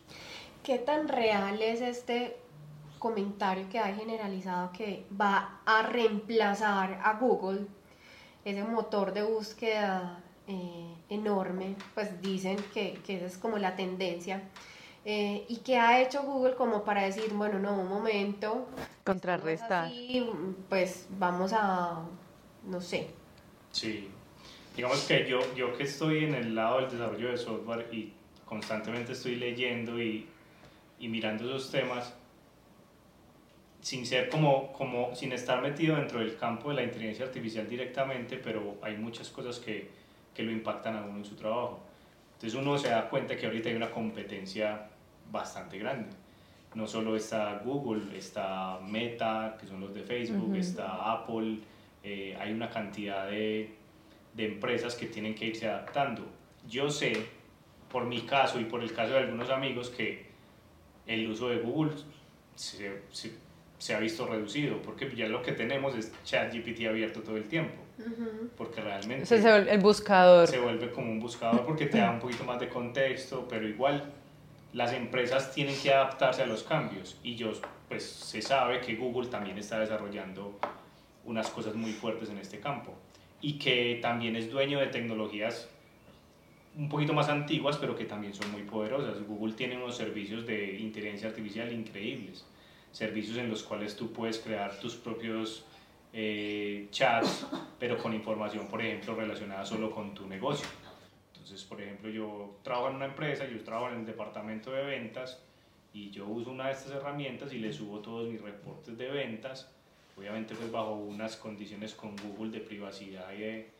¿Qué 0.62 0.78
tan 0.78 1.08
real 1.08 1.62
es 1.62 1.80
este 1.80 2.36
comentario 2.98 3.68
que 3.70 3.78
hay 3.78 3.94
generalizado 3.94 4.72
que 4.72 5.04
va 5.18 5.60
a 5.64 5.82
reemplazar 5.82 7.00
a 7.02 7.14
Google, 7.14 7.66
ese 8.44 8.64
motor 8.64 9.14
de 9.14 9.22
búsqueda 9.22 10.20
eh, 10.46 10.94
enorme? 11.08 11.76
Pues 11.94 12.20
dicen 12.20 12.58
que, 12.74 12.98
que 13.06 13.16
esa 13.16 13.26
es 13.26 13.38
como 13.38 13.56
la 13.58 13.76
tendencia. 13.76 14.42
Eh, 15.08 15.44
¿Y 15.48 15.58
qué 15.58 15.76
ha 15.76 16.02
hecho 16.02 16.24
Google 16.24 16.56
como 16.56 16.82
para 16.82 17.04
decir, 17.04 17.32
bueno, 17.32 17.60
no, 17.60 17.78
un 17.78 17.88
momento? 17.88 18.66
Contrarrestar. 19.04 19.84
Así, 19.84 20.28
pues 20.68 21.06
vamos 21.10 21.52
a, 21.52 22.02
no 22.64 22.80
sé. 22.80 23.10
Sí, 23.70 24.08
digamos 24.74 25.04
que 25.04 25.24
yo, 25.28 25.38
yo 25.54 25.76
que 25.76 25.84
estoy 25.84 26.24
en 26.24 26.34
el 26.34 26.56
lado 26.56 26.80
del 26.80 26.90
desarrollo 26.90 27.30
de 27.30 27.36
software 27.36 27.88
y 27.92 28.12
constantemente 28.44 29.12
estoy 29.12 29.36
leyendo 29.36 30.02
y, 30.02 30.26
y 30.98 31.06
mirando 31.06 31.44
esos 31.44 31.70
temas, 31.70 32.12
sin 33.82 34.04
ser 34.04 34.28
como, 34.28 34.72
como, 34.72 35.14
sin 35.14 35.30
estar 35.30 35.62
metido 35.62 35.94
dentro 35.94 36.18
del 36.18 36.36
campo 36.36 36.70
de 36.70 36.74
la 36.74 36.82
inteligencia 36.82 37.26
artificial 37.26 37.68
directamente, 37.68 38.38
pero 38.38 38.74
hay 38.82 38.96
muchas 38.96 39.28
cosas 39.28 39.60
que, 39.60 39.88
que 40.34 40.42
lo 40.42 40.50
impactan 40.50 40.96
a 40.96 41.02
uno 41.02 41.18
en 41.18 41.24
su 41.24 41.36
trabajo. 41.36 41.78
Entonces 42.34 42.58
uno 42.58 42.76
se 42.76 42.88
da 42.88 43.08
cuenta 43.08 43.36
que 43.36 43.46
ahorita 43.46 43.68
hay 43.68 43.76
una 43.76 43.92
competencia 43.92 44.90
bastante 45.30 45.78
grande. 45.78 46.08
No 46.74 46.86
solo 46.86 47.16
está 47.16 47.62
Google, 47.64 48.16
está 48.16 48.78
Meta, 48.86 49.56
que 49.58 49.66
son 49.66 49.80
los 49.80 49.94
de 49.94 50.02
Facebook, 50.02 50.56
está 50.56 51.12
Apple, 51.12 51.60
eh, 52.02 52.36
hay 52.38 52.52
una 52.52 52.68
cantidad 52.68 53.28
de, 53.28 53.74
de 54.34 54.44
empresas 54.44 54.94
que 54.94 55.06
tienen 55.06 55.34
que 55.34 55.46
irse 55.46 55.66
adaptando. 55.68 56.26
Yo 56.68 56.90
sé, 56.90 57.14
por 57.90 58.04
mi 58.04 58.22
caso 58.22 58.60
y 58.60 58.64
por 58.64 58.82
el 58.82 58.92
caso 58.92 59.14
de 59.14 59.20
algunos 59.20 59.48
amigos, 59.50 59.88
que 59.88 60.26
el 61.06 61.30
uso 61.30 61.48
de 61.48 61.58
Google 61.60 61.92
se, 62.54 63.00
se, 63.10 63.32
se, 63.78 63.94
ha 63.94 63.98
visto 63.98 64.26
reducido, 64.26 64.82
porque 64.82 65.10
ya 65.16 65.28
lo 65.28 65.42
que 65.42 65.52
tenemos 65.52 65.96
es 65.96 66.12
ChatGPT 66.24 66.86
abierto 66.86 67.22
todo 67.22 67.36
el 67.36 67.48
tiempo, 67.48 67.76
porque 68.56 68.82
realmente... 68.82 69.34
el 69.34 69.80
buscador. 69.80 70.46
Se 70.46 70.58
vuelve 70.58 70.90
como 70.90 71.10
un 71.10 71.20
buscador 71.20 71.64
porque 71.64 71.86
te 71.86 71.98
da 71.98 72.10
un 72.10 72.18
poquito 72.18 72.44
más 72.44 72.60
de 72.60 72.68
contexto, 72.68 73.46
pero 73.48 73.66
igual 73.66 74.12
las 74.72 74.92
empresas 74.92 75.52
tienen 75.54 75.76
que 75.80 75.92
adaptarse 75.92 76.42
a 76.42 76.46
los 76.46 76.62
cambios 76.62 77.18
y 77.22 77.36
yo, 77.36 77.52
pues 77.88 78.04
se 78.04 78.42
sabe 78.42 78.80
que 78.80 78.96
Google 78.96 79.28
también 79.28 79.58
está 79.58 79.78
desarrollando 79.78 80.58
unas 81.24 81.50
cosas 81.50 81.74
muy 81.74 81.92
fuertes 81.92 82.30
en 82.30 82.38
este 82.38 82.60
campo 82.60 82.94
y 83.40 83.58
que 83.58 83.98
también 84.02 84.36
es 84.36 84.50
dueño 84.50 84.78
de 84.78 84.86
tecnologías 84.86 85.68
un 86.76 86.88
poquito 86.88 87.14
más 87.14 87.28
antiguas, 87.28 87.78
pero 87.78 87.96
que 87.96 88.04
también 88.04 88.34
son 88.34 88.52
muy 88.52 88.62
poderosas. 88.62 89.26
Google 89.26 89.54
tiene 89.54 89.76
unos 89.76 89.96
servicios 89.96 90.46
de 90.46 90.78
inteligencia 90.78 91.28
artificial 91.28 91.72
increíbles, 91.72 92.44
servicios 92.92 93.38
en 93.38 93.48
los 93.48 93.62
cuales 93.62 93.96
tú 93.96 94.12
puedes 94.12 94.38
crear 94.38 94.78
tus 94.78 94.94
propios 94.94 95.64
eh, 96.12 96.88
chats, 96.90 97.46
pero 97.78 97.96
con 97.96 98.14
información, 98.14 98.68
por 98.68 98.82
ejemplo, 98.82 99.14
relacionada 99.14 99.64
solo 99.64 99.90
con 99.90 100.14
tu 100.14 100.26
negocio. 100.26 100.66
Entonces, 101.46 101.64
por 101.68 101.80
ejemplo, 101.80 102.10
yo 102.10 102.58
trabajo 102.64 102.88
en 102.88 102.96
una 102.96 103.04
empresa, 103.04 103.46
yo 103.46 103.62
trabajo 103.62 103.94
en 103.94 104.00
el 104.00 104.06
departamento 104.06 104.72
de 104.72 104.82
ventas 104.82 105.40
y 105.92 106.10
yo 106.10 106.26
uso 106.26 106.50
una 106.50 106.66
de 106.66 106.72
estas 106.72 106.90
herramientas 106.90 107.52
y 107.52 107.60
le 107.60 107.72
subo 107.72 108.00
todos 108.00 108.28
mis 108.28 108.42
reportes 108.42 108.98
de 108.98 109.08
ventas, 109.08 109.70
obviamente 110.16 110.56
pues 110.56 110.72
bajo 110.72 110.94
unas 110.94 111.36
condiciones 111.36 111.94
con 111.94 112.16
Google 112.16 112.50
de 112.50 112.64
privacidad 112.64 113.32
y 113.32 113.42
de, 113.42 113.70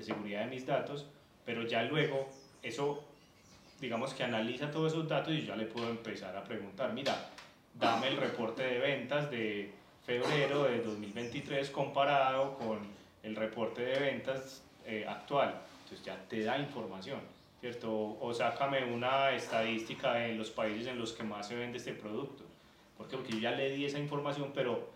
seguridad 0.00 0.44
de 0.44 0.46
mis 0.46 0.64
datos, 0.64 1.06
pero 1.44 1.66
ya 1.66 1.82
luego 1.82 2.28
eso, 2.62 3.02
digamos 3.80 4.14
que 4.14 4.22
analiza 4.22 4.70
todos 4.70 4.92
esos 4.92 5.08
datos 5.08 5.34
y 5.34 5.44
ya 5.44 5.56
le 5.56 5.66
puedo 5.66 5.90
empezar 5.90 6.36
a 6.36 6.44
preguntar, 6.44 6.92
mira, 6.92 7.30
dame 7.74 8.06
el 8.06 8.16
reporte 8.16 8.62
de 8.62 8.78
ventas 8.78 9.28
de 9.28 9.72
febrero 10.06 10.62
de 10.62 10.82
2023 10.82 11.68
comparado 11.70 12.56
con 12.58 12.78
el 13.24 13.34
reporte 13.34 13.82
de 13.82 13.98
ventas 13.98 14.62
eh, 14.86 15.04
actual. 15.04 15.62
Entonces 15.88 16.04
ya 16.04 16.22
te 16.28 16.42
da 16.44 16.58
información, 16.58 17.20
¿cierto? 17.60 18.18
O 18.20 18.34
sácame 18.34 18.84
una 18.84 19.32
estadística 19.32 20.26
en 20.26 20.36
los 20.36 20.50
países 20.50 20.86
en 20.86 20.98
los 20.98 21.14
que 21.14 21.22
más 21.22 21.48
se 21.48 21.56
vende 21.56 21.78
este 21.78 21.94
producto. 21.94 22.44
¿Por 22.98 23.08
qué? 23.08 23.16
Porque 23.16 23.32
yo 23.32 23.38
ya 23.38 23.52
le 23.52 23.70
di 23.70 23.86
esa 23.86 23.98
información, 23.98 24.52
pero 24.54 24.90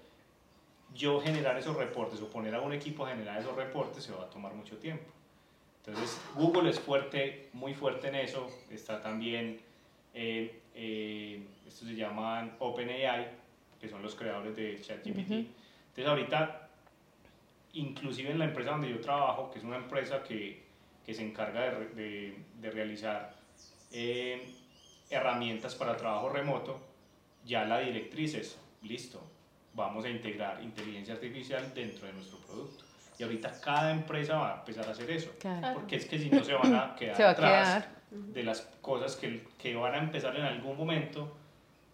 yo 0.95 1.19
generar 1.23 1.57
esos 1.57 1.75
reportes 1.77 2.21
o 2.21 2.29
poner 2.29 2.55
a 2.55 2.61
un 2.61 2.75
equipo 2.75 3.07
a 3.07 3.09
generar 3.09 3.41
esos 3.41 3.57
reportes 3.57 4.05
se 4.05 4.13
va 4.13 4.25
a 4.25 4.29
tomar 4.29 4.53
mucho 4.53 4.77
tiempo. 4.77 5.11
Entonces, 5.79 6.21
Google 6.35 6.69
es 6.69 6.79
fuerte, 6.79 7.49
muy 7.55 7.73
fuerte 7.73 8.09
en 8.09 8.17
eso. 8.17 8.47
Está 8.71 9.01
también, 9.01 9.61
eh, 10.13 10.61
eh, 10.75 11.43
esto 11.67 11.87
se 11.87 11.95
llaman 11.95 12.55
OpenAI, 12.59 13.29
que 13.81 13.89
son 13.89 14.03
los 14.03 14.15
creadores 14.15 14.55
de 14.55 14.79
ChatGPT. 14.79 15.31
Entonces, 15.31 16.07
ahorita, 16.07 16.69
inclusive 17.73 18.31
en 18.31 18.39
la 18.39 18.45
empresa 18.45 18.73
donde 18.73 18.91
yo 18.91 19.01
trabajo, 19.01 19.51
que 19.51 19.59
es 19.59 19.65
una 19.65 19.77
empresa 19.77 20.23
que, 20.23 20.72
que 21.05 21.15
se 21.15 21.23
encarga 21.23 21.63
de, 21.63 21.87
de, 21.89 22.45
de 22.61 22.71
realizar 22.71 23.35
eh, 23.93 24.55
herramientas 25.11 25.75
para 25.75 25.97
trabajo 25.97 26.29
remoto, 26.29 26.81
ya 27.45 27.65
la 27.65 27.81
directriz 27.81 28.35
es, 28.35 28.59
listo, 28.83 29.23
vamos 29.75 30.05
a 30.05 30.09
integrar 30.09 30.63
inteligencia 30.63 31.15
artificial 31.15 31.73
dentro 31.75 32.07
de 32.07 32.13
nuestro 32.15 32.39
producto. 32.39 32.85
Y 33.19 33.23
ahorita 33.25 33.61
cada 33.61 33.91
empresa 33.93 34.37
va 34.37 34.55
a 34.55 34.59
empezar 34.61 34.87
a 34.87 34.93
hacer 34.93 35.11
eso. 35.11 35.31
Claro. 35.39 35.75
Porque 35.75 35.97
es 35.97 36.07
que 36.07 36.19
si 36.19 36.31
no 36.31 36.43
se 36.43 36.55
van 36.55 36.75
a 36.75 36.95
quedar 36.99 37.21
va 37.21 37.27
a 37.27 37.31
atrás 37.31 37.69
quedar. 37.69 37.89
de 38.11 38.43
las 38.43 38.63
cosas 38.81 39.17
que, 39.17 39.47
que 39.59 39.75
van 39.75 39.95
a 39.95 39.99
empezar 39.99 40.35
en 40.37 40.43
algún 40.45 40.77
momento. 40.77 41.37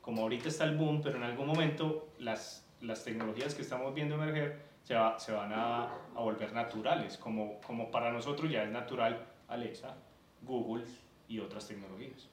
Como 0.00 0.22
ahorita 0.22 0.48
está 0.48 0.64
el 0.64 0.76
boom, 0.76 1.02
pero 1.02 1.16
en 1.18 1.24
algún 1.24 1.46
momento 1.46 2.08
las, 2.18 2.64
las 2.80 3.04
tecnologías 3.04 3.54
que 3.54 3.62
estamos 3.62 3.94
viendo 3.94 4.14
emerger 4.14 4.67
se, 4.88 4.94
va- 4.94 5.18
se 5.18 5.32
van 5.32 5.52
a, 5.52 5.84
a 6.16 6.20
volver 6.20 6.50
naturales. 6.54 7.18
Como, 7.18 7.60
como 7.66 7.90
para 7.90 8.10
nosotros 8.10 8.50
ya 8.50 8.62
es 8.62 8.70
natural 8.70 9.22
Alexa, 9.48 9.94
Google 10.42 10.84
y 11.28 11.40
otras 11.40 11.68
tecnologías. 11.68 12.26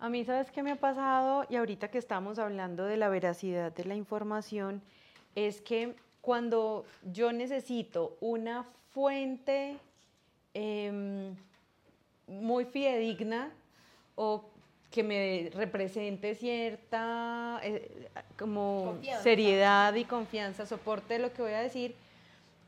A 0.00 0.08
mí, 0.08 0.24
¿sabes 0.24 0.50
qué 0.50 0.64
me 0.64 0.72
ha 0.72 0.76
pasado? 0.80 1.46
Y 1.48 1.54
ahorita 1.54 1.92
que 1.92 1.98
estamos 1.98 2.40
hablando 2.40 2.82
de 2.84 2.96
la 2.96 3.08
veracidad 3.08 3.70
de 3.72 3.84
la 3.84 3.94
información, 3.94 4.82
es 5.36 5.60
que 5.60 5.94
cuando 6.20 6.84
yo 7.04 7.32
necesito 7.32 8.16
una 8.20 8.64
fuente 8.90 9.78
em, 10.54 11.36
muy 12.26 12.64
fidedigna 12.64 13.52
o 14.16 14.50
que 14.92 15.02
me 15.02 15.50
represente 15.54 16.36
cierta 16.36 17.58
eh, 17.64 18.08
como 18.38 18.84
Confianza. 18.84 19.22
seriedad 19.22 19.94
y 19.94 20.04
confianza, 20.04 20.66
soporte 20.66 21.14
de 21.14 21.20
lo 21.20 21.32
que 21.32 21.42
voy 21.42 21.52
a 21.52 21.60
decir, 21.62 21.96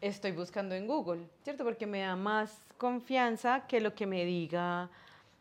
estoy 0.01 0.33
buscando 0.33 0.75
en 0.75 0.87
Google, 0.89 1.21
¿cierto? 1.45 1.63
Porque 1.63 1.87
me 1.87 2.01
da 2.01 2.17
más 2.17 2.59
confianza 2.79 3.67
que 3.69 3.81
lo 3.81 3.95
que 3.95 4.07
me 4.07 4.25
diga 4.25 4.91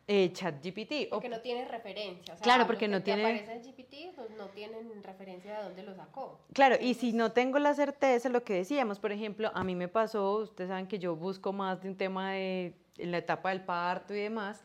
eh, 0.06 0.30
ChatGPT. 0.32 1.06
o 1.08 1.14
Porque 1.16 1.30
no 1.30 1.40
tiene 1.40 1.64
referencia. 1.66 2.34
o 2.34 2.36
sea, 2.36 2.44
Claro, 2.44 2.66
porque 2.66 2.80
que 2.86 2.88
no 2.88 3.02
tiene- 3.02 3.22
aparece 3.22 3.52
en 3.54 3.62
GPT, 3.62 4.12
pues 4.14 4.30
no 4.36 4.48
tienen 4.48 5.02
referencia 5.02 5.56
de 5.58 5.64
dónde 5.64 5.82
lo 5.82 5.94
sacó. 5.94 6.38
Claro, 6.52 6.76
y 6.78 6.92
si 6.92 7.14
no 7.14 7.32
tengo 7.32 7.58
la 7.58 7.72
certeza, 7.74 8.28
lo 8.28 8.44
que 8.44 8.52
decíamos, 8.52 8.98
por 8.98 9.10
ejemplo, 9.12 9.50
a 9.54 9.64
mí 9.64 9.74
me 9.74 9.88
pasó, 9.88 10.36
ustedes 10.36 10.68
saben 10.68 10.86
que 10.86 10.98
yo 10.98 11.16
busco 11.16 11.54
más 11.54 11.82
de 11.82 11.88
un 11.88 11.96
tema 11.96 12.32
de 12.32 12.74
en 12.98 13.10
la 13.10 13.18
etapa 13.18 13.48
del 13.48 13.62
parto 13.62 14.14
y 14.14 14.18
demás, 14.20 14.62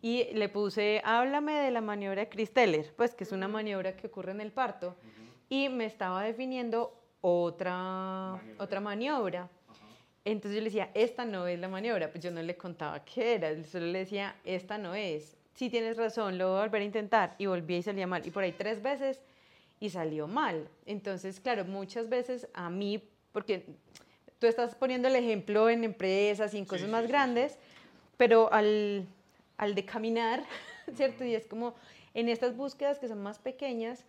y 0.00 0.24
le 0.34 0.48
puse, 0.48 1.02
háblame 1.04 1.54
de 1.54 1.70
la 1.70 1.80
maniobra 1.80 2.22
de 2.22 2.28
Chris 2.28 2.52
Teller, 2.52 2.92
pues 2.96 3.14
que 3.14 3.24
es 3.24 3.32
una 3.32 3.48
maniobra 3.48 3.96
que 3.96 4.06
ocurre 4.06 4.32
en 4.32 4.40
el 4.40 4.52
parto, 4.52 4.94
y 5.48 5.68
me 5.68 5.86
estaba 5.86 6.22
definiendo 6.22 6.94
otra 7.20 7.74
Maniobra. 8.36 8.64
otra 8.64 8.80
maniobra. 8.80 9.48
Entonces 10.24 10.56
yo 10.56 10.60
le 10.60 10.66
decía, 10.66 10.90
esta 10.94 11.24
no 11.24 11.46
es 11.46 11.58
la 11.58 11.68
maniobra, 11.68 12.10
pues 12.10 12.22
yo 12.22 12.30
no 12.30 12.42
le 12.42 12.56
contaba 12.56 13.04
qué 13.04 13.34
era, 13.34 13.64
solo 13.64 13.86
le 13.86 14.00
decía, 14.00 14.36
esta 14.44 14.76
no 14.78 14.94
es. 14.94 15.36
Sí 15.54 15.70
tienes 15.70 15.96
razón, 15.96 16.38
lo 16.38 16.50
voy 16.50 16.58
a 16.58 16.62
volver 16.62 16.82
a 16.82 16.84
intentar 16.84 17.34
y 17.38 17.46
volvía 17.46 17.78
y 17.78 17.82
salía 17.82 18.06
mal. 18.06 18.24
Y 18.26 18.30
por 18.30 18.44
ahí 18.44 18.52
tres 18.52 18.82
veces 18.82 19.20
y 19.80 19.90
salió 19.90 20.28
mal. 20.28 20.68
Entonces, 20.86 21.40
claro, 21.40 21.64
muchas 21.64 22.08
veces 22.08 22.46
a 22.52 22.68
mí, 22.68 23.02
porque 23.32 23.64
tú 24.38 24.46
estás 24.46 24.74
poniendo 24.74 25.08
el 25.08 25.16
ejemplo 25.16 25.68
en 25.70 25.82
empresas 25.82 26.52
y 26.54 26.58
en 26.58 26.64
cosas 26.64 26.86
sí, 26.86 26.92
más 26.92 27.02
sí. 27.06 27.08
grandes, 27.08 27.58
pero 28.16 28.52
al, 28.52 29.06
al 29.58 29.74
de 29.74 29.84
caminar, 29.84 30.42
¿cierto? 30.94 31.24
Y 31.24 31.34
es 31.34 31.46
como 31.46 31.74
en 32.14 32.28
estas 32.28 32.56
búsquedas 32.56 32.98
que 32.98 33.08
son 33.08 33.20
más 33.22 33.38
pequeñas, 33.38 34.06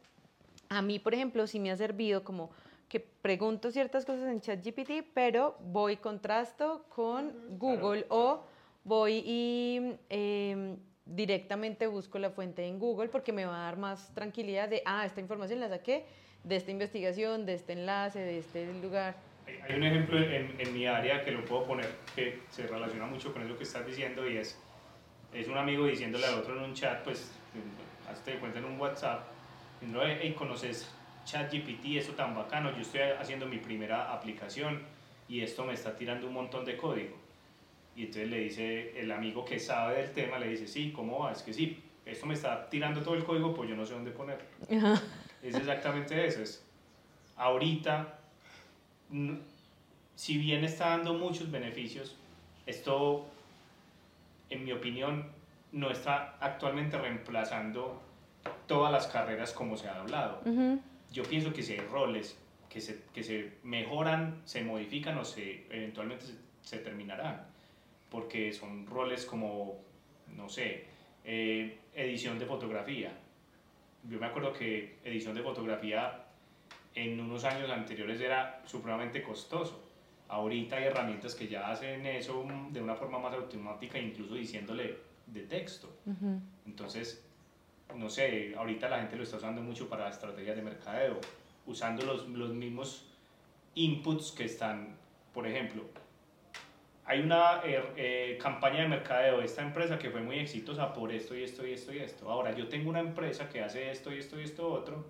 a 0.70 0.82
mí, 0.82 1.00
por 1.00 1.14
ejemplo, 1.14 1.46
sí 1.48 1.60
me 1.60 1.72
ha 1.72 1.76
servido 1.76 2.24
como 2.24 2.52
que 2.88 3.00
pregunto 3.00 3.70
ciertas 3.72 4.06
cosas 4.06 4.30
en 4.30 4.40
ChatGPT, 4.42 5.08
pero 5.14 5.58
voy 5.62 5.98
contrasto 5.98 6.86
con 6.90 7.58
Google 7.60 8.06
o 8.10 8.44
voy 8.84 9.22
y 9.26 9.96
em, 10.10 10.78
directamente 11.06 11.86
busco 11.88 12.18
la 12.20 12.30
fuente 12.32 12.66
en 12.66 12.80
Google 12.80 13.10
porque 13.10 13.32
me 13.34 13.46
va 13.46 13.58
a 13.62 13.64
dar 13.66 13.78
más 13.78 14.14
tranquilidad 14.14 14.70
de, 14.70 14.82
ah, 14.86 15.06
esta 15.06 15.22
información 15.22 15.60
la 15.60 15.70
saqué 15.70 16.06
de 16.44 16.56
esta 16.56 16.72
investigación, 16.72 17.46
de 17.46 17.54
este 17.56 17.74
enlace, 17.74 18.20
de 18.20 18.38
este 18.40 18.74
lugar. 18.82 19.16
Hay- 19.46 19.60
Hay 19.68 19.76
un 19.76 19.84
ejemplo 19.84 20.18
en, 20.20 20.60
en 20.60 20.74
mi 20.74 20.86
área 20.88 21.24
que 21.24 21.32
lo 21.32 21.46
puedo 21.46 21.66
poner 21.68 21.88
que 22.16 22.44
se 22.50 22.66
relaciona 22.68 23.06
mucho 23.08 23.34
con 23.34 23.44
eso 23.46 23.58
que 23.58 23.64
estás 23.64 23.86
diciendo 23.86 24.28
y 24.28 24.38
es, 24.38 24.64
es 25.34 25.48
un 25.48 25.58
amigo 25.58 25.86
diciéndole 25.86 26.26
al 26.26 26.40
otro 26.40 26.58
en 26.58 26.64
un 26.64 26.74
chat, 26.74 27.04
pues, 27.04 27.32
hazte 28.10 28.32
de 28.32 28.40
cuenta 28.40 28.60
en 28.60 28.66
un 28.66 28.80
WhatsApp, 28.80 29.28
diciendo, 29.80 30.02
hey, 30.04 30.34
¿conoces 30.38 30.90
ChatGPT? 31.26 31.98
Eso 31.98 32.14
tan 32.14 32.36
bacano, 32.36 32.72
yo 32.76 32.82
estoy 32.82 33.02
haciendo 33.20 33.46
mi 33.46 33.58
primera 33.58 34.12
aplicación 34.14 34.82
y 35.28 35.42
esto 35.42 35.64
me 35.64 35.74
está 35.74 35.96
tirando 35.96 36.28
un 36.28 36.34
montón 36.34 36.66
de 36.66 36.76
código. 36.76 37.16
Y 37.96 38.04
entonces 38.04 38.30
le 38.30 38.40
dice 38.40 39.00
el 39.00 39.12
amigo 39.12 39.46
que 39.46 39.60
sabe 39.60 40.02
del 40.02 40.12
tema, 40.12 40.40
le 40.40 40.48
dice, 40.48 40.68
sí, 40.68 40.92
¿cómo 40.92 41.20
va? 41.20 41.32
Es 41.32 41.44
que 41.44 41.54
sí, 41.54 41.84
esto 42.06 42.26
me 42.26 42.34
está 42.34 42.70
tirando 42.70 43.02
todo 43.02 43.16
el 43.16 43.24
código, 43.24 43.54
pues 43.54 43.70
yo 43.70 43.76
no 43.76 43.86
sé 43.86 43.94
dónde 43.94 44.12
ponerlo. 44.12 44.46
Es 45.42 45.56
exactamente 45.56 46.26
eso. 46.26 46.42
Es, 46.42 46.66
ahorita, 47.36 48.20
si 50.16 50.38
bien 50.38 50.64
está 50.64 50.90
dando 50.90 51.14
muchos 51.14 51.52
beneficios, 51.52 52.16
esto, 52.66 53.28
en 54.50 54.64
mi 54.64 54.72
opinión, 54.72 55.32
no 55.72 55.92
está 55.92 56.38
actualmente 56.40 56.98
reemplazando 56.98 58.02
todas 58.68 58.92
las 58.92 59.08
carreras 59.08 59.54
como 59.54 59.78
se 59.78 59.88
ha 59.88 60.00
hablado. 60.00 60.42
Yo 61.12 61.24
pienso 61.24 61.54
que 61.54 61.64
si 61.64 61.74
hay 61.74 61.80
roles 61.80 62.38
que 62.70 62.82
se, 62.82 63.04
que 63.14 63.24
se 63.24 63.54
mejoran, 63.64 64.42
se 64.46 64.64
modifican 64.64 65.18
o 65.18 65.26
se, 65.26 65.66
eventualmente 65.70 66.26
se, 66.26 66.34
se 66.62 66.78
terminarán, 66.78 67.48
porque 68.10 68.54
son 68.54 68.86
roles 68.86 69.26
como, 69.26 69.80
no 70.36 70.50
sé, 70.50 70.86
eh, 71.26 71.80
edición 71.94 72.38
de 72.40 72.46
fotografía. 72.46 73.12
Yo 74.04 74.20
me 74.20 74.28
acuerdo 74.28 74.54
que 74.54 75.00
edición 75.04 75.36
de 75.36 75.42
fotografía 75.42 76.26
en 76.96 77.20
unos 77.20 77.44
años 77.44 77.70
anteriores 77.70 78.20
era 78.22 78.62
supremamente 78.66 79.22
costoso. 79.22 79.89
Ahorita 80.30 80.78
hay 80.78 80.86
herramientas 80.86 81.36
que 81.36 81.48
ya 81.48 81.70
hacen 81.70 82.06
eso 82.06 82.46
de 82.70 82.82
una 82.82 82.96
forma 82.96 83.20
más 83.20 83.34
automática, 83.34 83.98
incluso 83.98 84.36
diciéndole 84.36 84.98
de 85.26 85.42
texto. 85.42 85.92
Entonces, 86.66 87.26
no 87.96 88.10
sé, 88.10 88.54
ahorita 88.56 88.88
la 88.90 89.00
gente 89.00 89.16
lo 89.16 89.24
está 89.24 89.38
usando 89.38 89.62
mucho 89.62 89.90
para 89.90 90.08
estrategias 90.08 90.56
de 90.56 90.62
mercadeo, 90.62 91.20
usando 91.66 92.06
los, 92.06 92.28
los 92.30 92.54
mismos 92.54 93.08
inputs 93.74 94.32
que 94.32 94.46
están, 94.46 94.96
por 95.34 95.48
ejemplo, 95.48 95.84
hay 97.10 97.22
una 97.22 97.62
eh, 97.64 97.82
eh, 97.98 98.38
campaña 98.40 98.82
de 98.82 98.88
mercadeo 98.88 99.40
de 99.40 99.46
esta 99.46 99.64
empresa 99.64 99.98
que 99.98 100.12
fue 100.12 100.22
muy 100.22 100.38
exitosa 100.38 100.94
por 100.94 101.12
esto 101.12 101.36
y 101.36 101.44
esto 101.44 101.66
y 101.66 101.74
esto 101.74 101.92
y 101.92 101.98
esto. 101.98 102.30
Ahora, 102.30 102.56
yo 102.56 102.68
tengo 102.68 102.88
una 102.88 103.00
empresa 103.00 103.50
que 103.50 103.64
hace 103.64 103.90
esto 103.90 104.14
y 104.14 104.20
esto 104.20 104.40
y 104.40 104.44
esto 104.44 104.72
otro, 104.72 105.08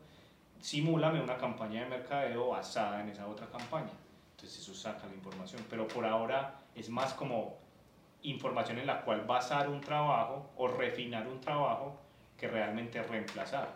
simúlame 0.62 1.22
una 1.22 1.36
campaña 1.36 1.84
de 1.84 1.90
mercadeo 1.90 2.48
basada 2.48 3.02
en 3.02 3.10
esa 3.10 3.28
otra 3.28 3.48
campaña. 3.48 3.92
Entonces 4.40 4.62
eso 4.62 4.74
saca 4.74 5.06
la 5.06 5.14
información, 5.14 5.66
pero 5.70 5.86
por 5.86 6.06
ahora 6.06 6.56
es 6.74 6.90
más 6.90 7.14
como 7.14 7.58
información 8.22 8.80
en 8.80 8.88
la 8.88 9.02
cual 9.02 9.26
basar 9.26 9.70
un 9.70 9.82
trabajo 9.82 10.50
o 10.56 10.70
refinar 10.70 11.28
un 11.28 11.42
trabajo 11.42 11.98
que 12.38 12.48
realmente 12.48 13.04
reemplazar. 13.04 13.76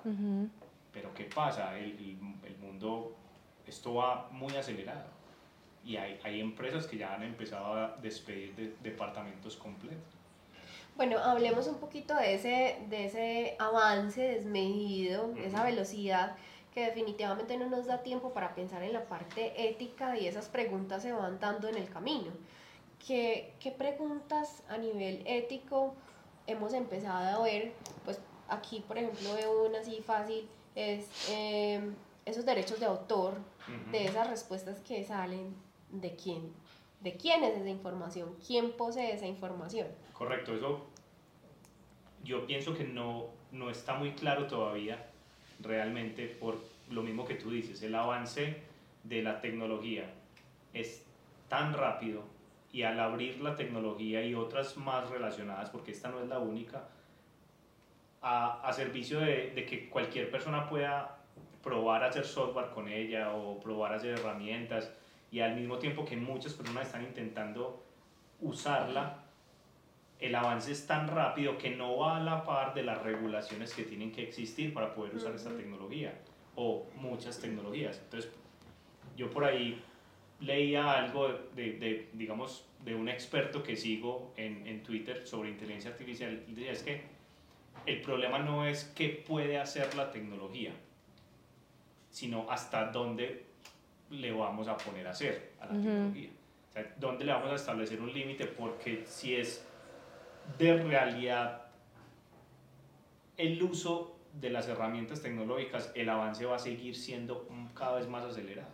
Pero 0.93 1.13
¿qué 1.13 1.25
pasa? 1.25 1.77
El, 1.77 2.17
el 2.45 2.57
mundo, 2.61 3.13
esto 3.67 3.95
va 3.95 4.29
muy 4.31 4.55
acelerado 4.55 5.09
y 5.83 5.97
hay, 5.97 6.17
hay 6.23 6.39
empresas 6.39 6.87
que 6.87 6.97
ya 6.97 7.13
han 7.13 7.23
empezado 7.23 7.73
a 7.73 7.97
despedir 8.01 8.55
de, 8.55 8.73
departamentos 8.81 9.57
completos. 9.57 10.13
Bueno, 10.95 11.17
hablemos 11.19 11.67
un 11.67 11.79
poquito 11.79 12.15
de 12.15 12.35
ese, 12.35 12.77
de 12.89 13.05
ese 13.05 13.55
avance 13.59 14.21
desmedido, 14.21 15.33
esa 15.35 15.63
velocidad 15.63 16.37
que 16.73 16.85
definitivamente 16.85 17.57
no 17.57 17.69
nos 17.69 17.85
da 17.85 18.01
tiempo 18.01 18.33
para 18.33 18.55
pensar 18.55 18.81
en 18.83 18.93
la 18.93 19.05
parte 19.05 19.69
ética 19.69 20.17
y 20.17 20.27
esas 20.27 20.47
preguntas 20.49 21.03
se 21.03 21.11
van 21.11 21.39
dando 21.39 21.67
en 21.67 21.75
el 21.75 21.89
camino. 21.89 22.31
¿Qué, 23.05 23.53
qué 23.59 23.71
preguntas 23.71 24.63
a 24.69 24.77
nivel 24.77 25.21
ético 25.25 25.93
hemos 26.47 26.73
empezado 26.73 27.41
a 27.41 27.45
ver? 27.45 27.73
Pues 28.05 28.19
aquí, 28.49 28.83
por 28.87 28.97
ejemplo, 28.97 29.33
veo 29.35 29.67
una 29.67 29.79
así 29.79 30.01
fácil, 30.01 30.47
es 30.73 31.29
eh, 31.29 31.79
esos 32.25 32.45
derechos 32.45 32.79
de 32.79 32.87
autor, 32.87 33.35
de 33.91 34.05
esas 34.05 34.29
respuestas 34.29 34.79
que 34.79 35.03
salen 35.05 35.55
de 35.89 36.15
quién, 36.15 36.51
de 37.01 37.15
quién 37.15 37.43
es 37.43 37.55
esa 37.55 37.69
información, 37.69 38.35
quién 38.45 38.71
posee 38.71 39.13
esa 39.13 39.27
información. 39.27 39.87
Correcto, 40.13 40.55
eso 40.55 40.87
yo 42.23 42.45
pienso 42.47 42.73
que 42.73 42.83
no, 42.83 43.27
no 43.51 43.69
está 43.69 43.93
muy 43.93 44.13
claro 44.13 44.47
todavía 44.47 45.12
realmente 45.63 46.27
por 46.27 46.57
lo 46.89 47.01
mismo 47.01 47.25
que 47.25 47.35
tú 47.35 47.49
dices, 47.49 47.81
el 47.81 47.95
avance 47.95 48.61
de 49.03 49.23
la 49.23 49.41
tecnología 49.41 50.05
es 50.73 51.05
tan 51.49 51.73
rápido 51.73 52.23
y 52.71 52.83
al 52.83 52.99
abrir 52.99 53.41
la 53.41 53.55
tecnología 53.55 54.23
y 54.23 54.33
otras 54.33 54.77
más 54.77 55.09
relacionadas, 55.09 55.69
porque 55.69 55.91
esta 55.91 56.09
no 56.09 56.19
es 56.19 56.27
la 56.27 56.39
única, 56.39 56.87
a, 58.21 58.61
a 58.67 58.73
servicio 58.73 59.19
de, 59.19 59.51
de, 59.51 59.65
que 59.65 59.89
cualquier 59.89 60.31
persona 60.31 60.69
pueda 60.69 61.17
probar 61.61 62.03
a 62.03 62.07
hacer 62.07 62.25
software 62.25 62.71
con 62.71 62.87
ella 62.87 63.33
o 63.33 63.59
probar 63.59 63.93
a 63.93 63.95
hacer 63.97 64.17
herramientas 64.17 64.91
y 65.31 65.39
al 65.41 65.55
mismo 65.55 65.77
tiempo 65.77 66.05
que 66.05 66.15
muchas 66.15 66.53
personas 66.53 66.87
están 66.87 67.03
intentando 67.03 67.83
usarla, 68.41 69.22
el 70.23 70.35
avance 70.35 70.71
es 70.71 70.87
tan 70.87 71.09
rápido 71.09 71.57
que 71.57 71.71
no 71.71 71.97
va 71.97 72.17
a 72.17 72.19
la 72.21 72.45
par 72.45 72.73
de 72.73 72.83
las 72.83 73.01
regulaciones 73.01 73.73
que 73.73 73.83
tienen 73.83 74.11
que 74.11 74.23
existir 74.23 74.73
para 74.73 74.93
poder 74.93 75.13
usar 75.15 75.35
esta 75.35 75.49
tecnología 75.49 76.13
o 76.55 76.87
muchas 76.95 77.39
tecnologías. 77.39 77.99
Entonces, 78.05 78.31
yo 79.17 79.29
por 79.29 79.43
ahí 79.43 79.81
leía 80.39 80.93
algo 80.93 81.27
de, 81.27 81.73
de 81.73 82.09
digamos, 82.13 82.65
de 82.85 82.95
un 82.95 83.09
experto 83.09 83.63
que 83.63 83.75
sigo 83.75 84.33
en, 84.37 84.65
en, 84.65 84.81
Twitter 84.81 85.27
sobre 85.27 85.49
inteligencia 85.49 85.91
artificial 85.91 86.43
y 86.47 86.63
es 86.63 86.83
que 86.83 87.01
el 87.85 88.01
problema 88.01 88.39
no 88.39 88.65
es 88.65 88.85
qué 88.95 89.09
puede 89.09 89.57
hacer 89.57 89.93
la 89.95 90.09
tecnología, 90.09 90.71
sino 92.09 92.49
hasta 92.49 92.91
dónde 92.91 93.45
le 94.09 94.31
vamos 94.31 94.69
a 94.69 94.77
poner 94.77 95.05
a 95.07 95.11
hacer 95.11 95.51
a 95.59 95.65
la 95.65 95.73
tecnología. 95.73 96.29
O 96.69 96.71
sea, 96.71 96.93
¿dónde 96.97 97.25
le 97.25 97.33
vamos 97.33 97.51
a 97.51 97.55
establecer 97.55 97.99
un 97.99 98.13
límite? 98.13 98.45
Porque 98.45 99.03
si 99.05 99.35
es 99.35 99.65
de 100.57 100.77
realidad 100.83 101.67
el 103.37 103.61
uso 103.61 104.15
de 104.33 104.49
las 104.49 104.67
herramientas 104.67 105.21
tecnológicas, 105.21 105.91
el 105.95 106.09
avance 106.09 106.45
va 106.45 106.55
a 106.55 106.59
seguir 106.59 106.95
siendo 106.95 107.47
cada 107.73 107.95
vez 107.95 108.07
más 108.07 108.23
acelerado. 108.23 108.71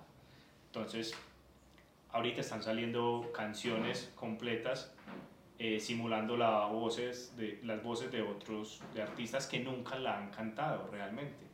Entonces, 0.67 1.13
ahorita 2.11 2.41
están 2.41 2.63
saliendo 2.63 3.31
canciones 3.33 4.11
completas 4.15 4.93
eh, 5.57 5.79
simulando 5.79 6.37
la 6.37 6.65
voces 6.67 7.35
de, 7.35 7.59
las 7.63 7.83
voces 7.83 8.11
de 8.11 8.21
otros 8.21 8.81
de 8.93 9.01
artistas 9.01 9.47
que 9.47 9.59
nunca 9.59 9.97
la 9.97 10.17
han 10.17 10.29
cantado 10.31 10.87
realmente 10.89 11.49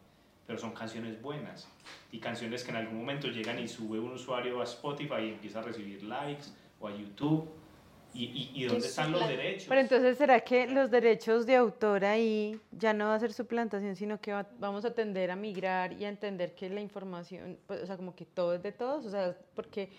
pero 0.46 0.60
son 0.60 0.72
canciones 0.72 1.22
buenas 1.22 1.68
y 2.12 2.20
canciones 2.20 2.64
que 2.64 2.72
en 2.72 2.78
algún 2.78 2.98
momento 2.98 3.28
llegan 3.28 3.60
y 3.60 3.68
sube 3.68 4.00
un 4.00 4.12
usuario 4.12 4.62
a 4.62 4.64
Spotify 4.64 5.22
y 5.22 5.30
empieza 5.30 5.60
a 5.60 5.64
recibir 5.64 6.04
likes 6.04 6.46
o 6.80 6.88
a 6.88 6.96
YouTube. 6.96 7.50
¿Y, 8.16 8.52
y, 8.56 8.64
dónde 8.64 8.88
están 8.88 9.12
los 9.12 9.28
derechos? 9.28 9.66
Pero 9.68 9.82
entonces, 9.82 10.18
¿será 10.18 10.40
que 10.40 10.68
los 10.68 10.90
derechos 10.90 11.46
de 11.46 11.56
autor 11.56 12.06
ahí 12.06 12.60
ya 12.72 12.94
no 12.94 13.08
va 13.08 13.16
a 13.16 13.20
ser 13.20 13.34
suplantación, 13.34 13.96
sino 13.96 14.22
que 14.22 14.34
vamos 14.58 14.86
a 14.86 14.94
tender 14.94 15.32
a 15.32 15.36
migrar 15.36 15.94
y 15.94 16.06
a 16.06 16.10
entender 16.10 16.56
que 16.56 16.70
la 16.70 16.82
información, 16.82 17.58
pues, 17.68 17.82
o 17.82 17.86
sea, 17.86 17.98
como 17.98 18.16
que 18.16 18.26
todo 18.26 18.56
es 18.56 18.64
de 18.64 18.72
todos? 18.72 19.06
O 19.06 19.10
sea, 19.10 19.38
porque 19.54 19.90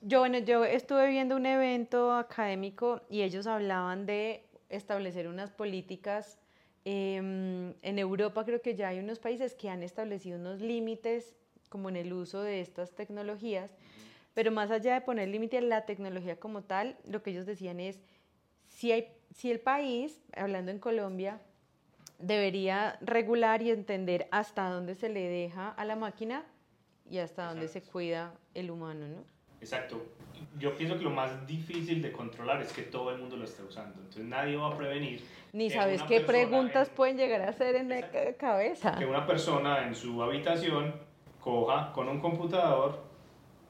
yo, 0.00 0.20
bueno, 0.20 0.38
yo 0.38 0.64
estuve 0.64 1.08
viendo 1.08 1.34
un 1.34 1.46
evento 1.46 2.12
académico 2.12 3.02
y 3.10 3.22
ellos 3.22 3.46
hablaban 3.46 4.06
de 4.06 4.44
establecer 4.68 5.26
unas 5.26 5.50
políticas 5.50 6.38
Em, 6.90 7.74
en 7.82 7.98
Europa 7.98 8.46
creo 8.46 8.62
que 8.62 8.74
ya 8.74 8.88
hay 8.88 8.98
unos 8.98 9.18
países 9.18 9.54
que 9.54 9.68
han 9.68 9.82
establecido 9.82 10.38
unos 10.38 10.62
límites 10.62 11.34
como 11.68 11.90
en 11.90 11.96
el 11.96 12.14
uso 12.14 12.40
de 12.40 12.62
estas 12.62 12.94
tecnologías, 12.94 13.70
pero 14.38 14.52
más 14.52 14.70
allá 14.70 14.94
de 14.94 15.00
poner 15.00 15.26
límite 15.26 15.58
a 15.58 15.60
la 15.62 15.84
tecnología 15.84 16.38
como 16.38 16.62
tal, 16.62 16.96
lo 17.04 17.24
que 17.24 17.30
ellos 17.30 17.44
decían 17.44 17.80
es, 17.80 17.98
si, 18.68 18.92
hay, 18.92 19.08
si 19.34 19.50
el 19.50 19.58
país, 19.58 20.22
hablando 20.36 20.70
en 20.70 20.78
Colombia, 20.78 21.40
debería 22.20 22.98
regular 23.00 23.62
y 23.62 23.72
entender 23.72 24.28
hasta 24.30 24.70
dónde 24.70 24.94
se 24.94 25.08
le 25.08 25.28
deja 25.28 25.70
a 25.70 25.84
la 25.84 25.96
máquina 25.96 26.44
y 27.10 27.18
hasta 27.18 27.48
dónde 27.48 27.66
se 27.66 27.82
cuida 27.82 28.32
el 28.54 28.70
humano, 28.70 29.08
¿no? 29.08 29.24
Exacto. 29.60 30.00
Yo 30.56 30.72
pienso 30.76 30.96
que 30.96 31.02
lo 31.02 31.10
más 31.10 31.44
difícil 31.44 32.00
de 32.00 32.12
controlar 32.12 32.62
es 32.62 32.72
que 32.72 32.82
todo 32.82 33.10
el 33.10 33.18
mundo 33.18 33.36
lo 33.36 33.44
esté 33.44 33.64
usando. 33.64 33.98
Entonces 33.98 34.24
nadie 34.24 34.54
va 34.54 34.68
a 34.68 34.76
prevenir. 34.76 35.20
Ni 35.52 35.68
sabes 35.68 36.00
qué 36.04 36.20
preguntas 36.20 36.90
pueden 36.90 37.16
llegar 37.16 37.40
a 37.40 37.48
hacer 37.48 37.74
en 37.74 37.88
la 37.88 38.08
cabeza. 38.36 38.94
Que 39.00 39.04
una 39.04 39.26
persona 39.26 39.84
en 39.84 39.96
su 39.96 40.22
habitación 40.22 40.94
coja 41.40 41.90
con 41.92 42.08
un 42.08 42.20
computador 42.20 43.07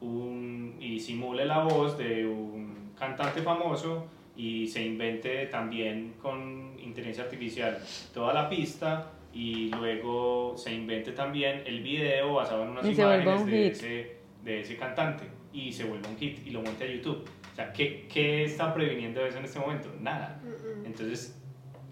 un, 0.00 0.76
y 0.80 1.00
simule 1.00 1.44
la 1.44 1.64
voz 1.64 1.98
de 1.98 2.26
un 2.26 2.92
cantante 2.98 3.42
famoso 3.42 4.06
y 4.36 4.66
se 4.68 4.84
invente 4.84 5.46
también 5.46 6.14
con 6.20 6.76
inteligencia 6.78 7.24
artificial 7.24 7.78
toda 8.14 8.32
la 8.32 8.48
pista 8.48 9.10
y 9.32 9.70
luego 9.70 10.54
se 10.56 10.72
invente 10.72 11.12
también 11.12 11.62
el 11.66 11.82
video 11.82 12.34
basado 12.34 12.64
en 12.64 12.70
unas 12.70 12.86
imágenes 12.86 13.46
de 13.46 13.66
ese, 13.68 14.16
de 14.44 14.60
ese 14.60 14.76
cantante 14.76 15.24
y 15.52 15.72
se 15.72 15.84
vuelve 15.84 16.08
un 16.08 16.16
hit 16.16 16.46
y 16.46 16.50
lo 16.50 16.62
monte 16.62 16.84
a 16.84 16.86
YouTube. 16.86 17.24
O 17.52 17.56
sea, 17.56 17.72
¿qué, 17.72 18.06
qué 18.08 18.44
está 18.44 18.72
previniendo 18.72 19.24
eso 19.26 19.38
en 19.38 19.44
este 19.44 19.58
momento? 19.58 19.92
Nada. 20.00 20.40
Entonces, 20.84 21.40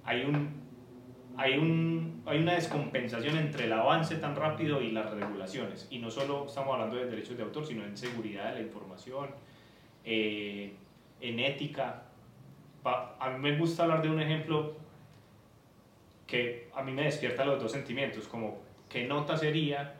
hay, 0.04 0.24
un, 0.24 0.65
hay, 1.36 1.58
un, 1.58 2.22
hay 2.26 2.38
una 2.38 2.54
descompensación 2.54 3.36
entre 3.36 3.64
el 3.64 3.72
avance 3.72 4.16
tan 4.16 4.34
rápido 4.36 4.80
y 4.80 4.90
las 4.90 5.10
regulaciones. 5.10 5.86
Y 5.90 5.98
no 5.98 6.10
solo 6.10 6.46
estamos 6.46 6.74
hablando 6.74 6.96
de 6.96 7.06
derechos 7.06 7.36
de 7.36 7.42
autor, 7.42 7.66
sino 7.66 7.84
en 7.84 7.96
seguridad 7.96 8.50
de 8.50 8.60
la 8.60 8.60
información, 8.60 9.28
eh, 10.04 10.74
en 11.20 11.40
ética. 11.40 12.02
A 12.84 13.30
mí 13.30 13.38
me 13.38 13.58
gusta 13.58 13.82
hablar 13.82 14.02
de 14.02 14.10
un 14.10 14.20
ejemplo 14.20 14.76
que 16.26 16.68
a 16.74 16.82
mí 16.82 16.92
me 16.92 17.02
despierta 17.02 17.44
los 17.44 17.60
dos 17.60 17.72
sentimientos, 17.72 18.28
como 18.28 18.62
qué 18.88 19.04
nota 19.06 19.36
sería 19.36 19.94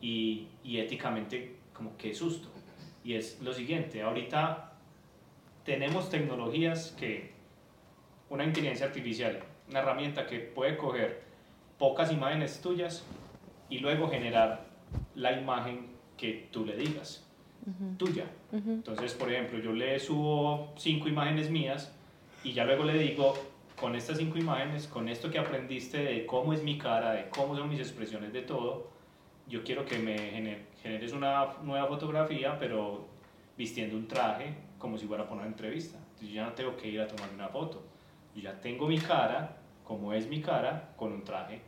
y, 0.00 0.48
y 0.62 0.78
éticamente 0.78 1.56
como 1.72 1.96
qué 1.96 2.14
susto 2.14 2.48
y 3.08 3.14
es 3.14 3.40
lo 3.40 3.54
siguiente, 3.54 4.02
ahorita 4.02 4.72
tenemos 5.64 6.10
tecnologías 6.10 6.94
que, 6.98 7.32
una 8.28 8.44
inteligencia 8.44 8.84
artificial, 8.84 9.42
una 9.68 9.80
herramienta 9.80 10.26
que 10.26 10.38
puede 10.38 10.76
coger 10.76 11.22
pocas 11.78 12.12
imágenes 12.12 12.60
tuyas 12.60 13.04
y 13.68 13.78
luego 13.78 14.08
generar 14.08 14.64
la 15.14 15.32
imagen 15.32 15.86
que 16.16 16.48
tú 16.50 16.64
le 16.64 16.76
digas, 16.76 17.24
tuya. 17.96 18.24
Entonces, 18.52 19.14
por 19.14 19.30
ejemplo, 19.30 19.58
yo 19.58 19.72
le 19.72 19.98
subo 20.00 20.72
cinco 20.76 21.08
imágenes 21.08 21.50
mías 21.50 21.92
y 22.42 22.52
ya 22.52 22.64
luego 22.64 22.84
le 22.84 22.98
digo, 22.98 23.34
con 23.78 23.94
estas 23.94 24.18
cinco 24.18 24.38
imágenes, 24.38 24.88
con 24.88 25.08
esto 25.08 25.30
que 25.30 25.38
aprendiste 25.38 25.98
de 25.98 26.26
cómo 26.26 26.52
es 26.52 26.62
mi 26.62 26.78
cara, 26.78 27.12
de 27.12 27.28
cómo 27.28 27.56
son 27.56 27.68
mis 27.68 27.78
expresiones, 27.78 28.32
de 28.32 28.42
todo, 28.42 28.88
yo 29.48 29.62
quiero 29.62 29.84
que 29.84 29.98
me 29.98 30.66
generes 30.82 31.12
una 31.12 31.54
nueva 31.62 31.86
fotografía, 31.86 32.58
pero 32.58 33.06
vistiendo 33.56 33.96
un 33.96 34.06
traje 34.06 34.54
como 34.78 34.96
si 34.98 35.06
fuera 35.06 35.24
para 35.24 35.40
una 35.40 35.46
entrevista. 35.46 35.98
Entonces 35.98 36.28
yo 36.28 36.34
ya 36.36 36.44
no 36.46 36.52
tengo 36.52 36.76
que 36.76 36.88
ir 36.88 37.00
a 37.00 37.08
tomar 37.08 37.28
una 37.34 37.48
foto. 37.48 37.82
Yo 38.34 38.42
ya 38.42 38.60
tengo 38.60 38.86
mi 38.86 38.98
cara, 38.98 39.56
como 39.84 40.12
es 40.12 40.26
mi 40.26 40.40
cara, 40.40 40.92
con 40.96 41.12
un 41.12 41.24
traje. 41.24 41.60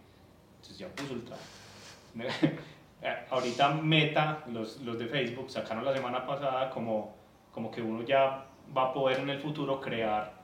Entonces 0.57 0.79
ya 0.79 0.88
puso 0.88 1.14
el 1.14 1.25
traje. 1.25 2.59
Ahorita 3.31 3.70
Meta, 3.70 4.44
los, 4.49 4.81
los 4.81 4.99
de 4.99 5.07
Facebook, 5.07 5.51
sacaron 5.51 5.85
la 5.85 5.94
semana 5.94 6.27
pasada 6.27 6.68
como, 6.70 7.14
como 7.53 7.70
que 7.70 7.81
uno 7.81 8.03
ya 8.03 8.46
va 8.77 8.90
a 8.90 8.92
poder 8.92 9.20
en 9.20 9.31
el 9.31 9.38
futuro 9.38 9.81
crear 9.81 10.40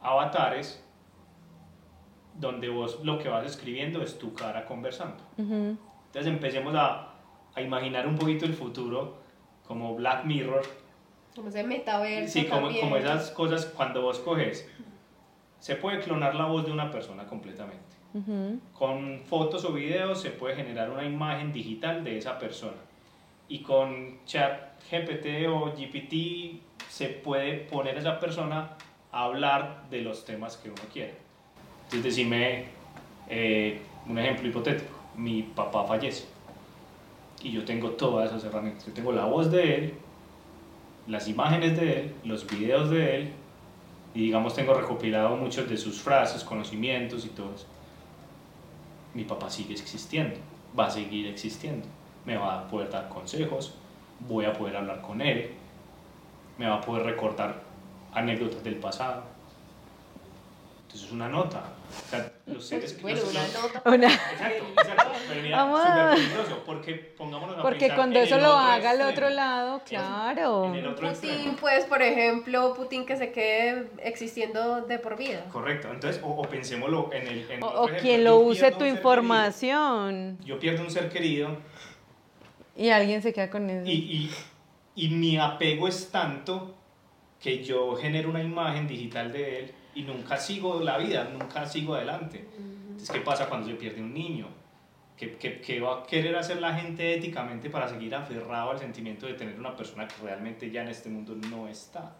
avatares 0.00 0.82
donde 2.34 2.68
vos 2.68 3.00
lo 3.02 3.18
que 3.18 3.28
vas 3.28 3.46
escribiendo 3.46 4.02
es 4.02 4.18
tu 4.18 4.32
cara 4.34 4.64
conversando. 4.64 5.22
Entonces 5.36 6.26
empecemos 6.26 6.74
a, 6.74 7.14
a, 7.54 7.60
imaginar 7.60 8.06
un 8.06 8.16
poquito 8.16 8.44
el 8.44 8.54
futuro 8.54 9.16
como 9.66 9.94
Black 9.94 10.24
Mirror. 10.24 10.62
Como 11.34 11.48
ese 11.48 11.64
metaverso. 11.64 12.32
Sí, 12.32 12.46
como, 12.46 12.68
como 12.78 12.96
esas 12.96 13.30
cosas 13.30 13.66
cuando 13.66 14.02
vos 14.02 14.18
coges. 14.20 14.68
Se 15.62 15.76
puede 15.76 16.00
clonar 16.00 16.34
la 16.34 16.46
voz 16.46 16.66
de 16.66 16.72
una 16.72 16.90
persona 16.90 17.24
completamente. 17.24 17.78
Con 18.76 19.20
fotos 19.20 19.64
o 19.64 19.72
videos 19.72 20.20
se 20.20 20.30
puede 20.30 20.56
generar 20.56 20.90
una 20.90 21.04
imagen 21.04 21.52
digital 21.52 22.02
de 22.02 22.18
esa 22.18 22.36
persona. 22.36 22.78
Y 23.48 23.60
con 23.60 24.18
chat 24.26 24.72
GPT 24.90 25.46
o 25.48 25.66
GPT 25.66 26.60
se 26.88 27.10
puede 27.10 27.58
poner 27.58 27.94
a 27.94 28.00
esa 28.00 28.18
persona 28.18 28.76
a 29.12 29.24
hablar 29.24 29.84
de 29.88 30.02
los 30.02 30.24
temas 30.24 30.56
que 30.56 30.68
uno 30.68 30.82
quiere. 30.92 31.14
Entonces, 31.84 32.02
decime 32.02 32.64
eh, 33.28 33.80
un 34.08 34.18
ejemplo 34.18 34.48
hipotético. 34.48 34.98
Mi 35.16 35.44
papá 35.44 35.84
fallece 35.84 36.24
y 37.40 37.52
yo 37.52 37.64
tengo 37.64 37.90
todas 37.90 38.30
esas 38.30 38.42
herramientas. 38.42 38.84
Yo 38.84 38.92
tengo 38.92 39.12
la 39.12 39.26
voz 39.26 39.48
de 39.52 39.76
él, 39.76 39.94
las 41.06 41.28
imágenes 41.28 41.78
de 41.78 42.00
él, 42.00 42.14
los 42.24 42.48
videos 42.48 42.90
de 42.90 43.16
él 43.16 43.32
y 44.14 44.20
digamos 44.20 44.54
tengo 44.54 44.74
recopilado 44.74 45.36
muchos 45.36 45.68
de 45.68 45.76
sus 45.76 46.00
frases, 46.00 46.44
conocimientos 46.44 47.24
y 47.24 47.28
todo 47.28 47.54
eso. 47.54 47.66
Mi 49.14 49.24
papá 49.24 49.50
sigue 49.50 49.74
existiendo, 49.74 50.36
va 50.78 50.86
a 50.86 50.90
seguir 50.90 51.26
existiendo. 51.26 51.86
Me 52.24 52.36
va 52.36 52.60
a 52.60 52.68
poder 52.68 52.90
dar 52.90 53.08
consejos, 53.08 53.74
voy 54.20 54.44
a 54.44 54.52
poder 54.52 54.76
hablar 54.76 55.02
con 55.02 55.20
él, 55.20 55.50
me 56.58 56.66
va 56.66 56.76
a 56.76 56.80
poder 56.80 57.04
recordar 57.04 57.62
anécdotas 58.12 58.62
del 58.62 58.76
pasado. 58.76 59.24
Entonces 60.92 61.06
es 61.08 61.12
una 61.12 61.28
nota. 61.28 61.64
O 62.06 62.10
sea, 62.10 62.32
los 62.46 62.66
seres 62.66 63.00
bueno, 63.00 63.20
los, 63.20 63.30
una 63.30 63.40
nota. 63.48 63.82
Una- 63.86 64.06
Exacto, 64.14 64.64
exacto. 64.76 65.12
Pero 65.28 65.42
mira, 65.42 65.56
Vamos 65.64 65.80
súper 65.80 66.00
a- 66.00 66.10
peligroso, 66.14 66.62
porque 66.66 66.94
pongámonos 67.16 67.58
a 67.58 67.62
Porque 67.62 67.78
pensar 67.78 67.96
cuando 67.96 68.18
eso 68.18 68.36
lo 68.38 68.52
haga 68.52 68.90
al 68.90 69.00
otro 69.00 69.30
lado, 69.30 69.82
claro. 69.86 70.66
En 70.66 70.74
el 70.74 70.86
otro 70.86 71.08
Putin, 71.08 71.30
extremo. 71.30 71.56
pues, 71.58 71.84
por 71.86 72.02
ejemplo, 72.02 72.74
Putin 72.74 73.06
que 73.06 73.16
se 73.16 73.32
quede 73.32 73.88
existiendo 74.02 74.82
de 74.82 74.98
por 74.98 75.16
vida. 75.16 75.46
Correcto, 75.50 75.88
entonces, 75.90 76.20
o, 76.22 76.28
o 76.28 76.42
pensémoslo 76.42 77.10
en 77.12 77.26
el... 77.26 77.50
en 77.50 77.62
O, 77.62 77.68
o 77.84 77.88
quien 77.88 78.24
lo 78.24 78.36
use 78.40 78.70
tu 78.72 78.84
información 78.84 80.36
querido, 80.40 80.46
yo 80.46 80.58
pierdo 80.60 80.82
un 80.82 80.90
ser 80.90 81.08
querido 81.08 81.56
y 82.76 82.90
alguien 82.90 83.22
se 83.22 83.32
queda 83.32 83.48
con 83.48 83.68
eso. 83.70 83.86
y, 83.88 83.92
y, 83.92 84.30
y 84.94 85.08
mi 85.08 85.38
apego 85.38 85.88
es 85.88 86.10
tanto 86.10 86.74
que 87.40 87.64
yo 87.64 87.96
genero 87.96 88.28
una 88.28 88.42
imagen 88.42 88.86
digital 88.86 89.32
de 89.32 89.58
él 89.60 89.74
y 89.94 90.02
nunca 90.02 90.36
sigo 90.36 90.80
la 90.80 90.98
vida, 90.98 91.28
nunca 91.32 91.66
sigo 91.66 91.94
adelante. 91.94 92.46
Entonces, 92.58 93.10
¿qué 93.10 93.20
pasa 93.20 93.48
cuando 93.48 93.68
se 93.68 93.74
pierde 93.74 94.00
un 94.00 94.12
niño? 94.14 94.46
¿Qué, 95.16 95.36
qué, 95.36 95.60
qué 95.60 95.80
va 95.80 96.00
a 96.00 96.02
querer 96.06 96.34
hacer 96.36 96.60
la 96.60 96.74
gente 96.74 97.14
éticamente 97.14 97.70
para 97.70 97.86
seguir 97.88 98.14
aferrado 98.14 98.70
al 98.70 98.78
sentimiento 98.78 99.26
de 99.26 99.34
tener 99.34 99.58
una 99.58 99.76
persona 99.76 100.08
que 100.08 100.14
realmente 100.22 100.70
ya 100.70 100.82
en 100.82 100.88
este 100.88 101.08
mundo 101.08 101.34
no 101.50 101.68
está? 101.68 102.16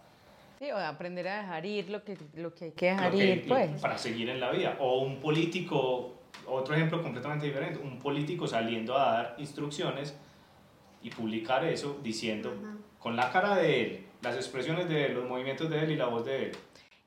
Sí, 0.59 0.71
o 0.71 0.77
aprender 0.77 1.27
a 1.27 1.37
dejar 1.41 1.65
ir 1.65 1.89
lo 1.89 2.03
que, 2.03 2.17
lo 2.35 2.53
que 2.53 2.65
hay 2.65 2.71
que 2.71 2.85
dejar 2.87 3.11
que- 3.11 3.25
ir, 3.35 3.47
pues. 3.47 3.81
para 3.81 3.97
seguir 3.97 4.29
en 4.29 4.39
la 4.39 4.51
vida. 4.51 4.77
O 4.79 4.99
un 5.01 5.19
político, 5.19 6.13
otro 6.47 6.75
ejemplo 6.75 7.01
completamente 7.01 7.45
diferente, 7.47 7.79
un 7.79 7.99
político 7.99 8.47
saliendo 8.47 8.97
a 8.97 9.11
dar 9.13 9.35
instrucciones 9.39 10.15
y 11.01 11.09
publicar 11.09 11.65
eso 11.65 11.99
diciendo 12.01 12.53
con 12.99 13.17
la 13.17 13.29
cara 13.31 13.55
de 13.57 13.81
él, 13.81 14.05
las 14.21 14.35
expresiones 14.37 14.87
de 14.87 15.07
él, 15.07 15.15
los 15.15 15.27
movimientos 15.27 15.69
de 15.69 15.79
él 15.83 15.91
y 15.91 15.95
la 15.97 16.05
voz 16.05 16.23
de 16.25 16.43
él. 16.45 16.51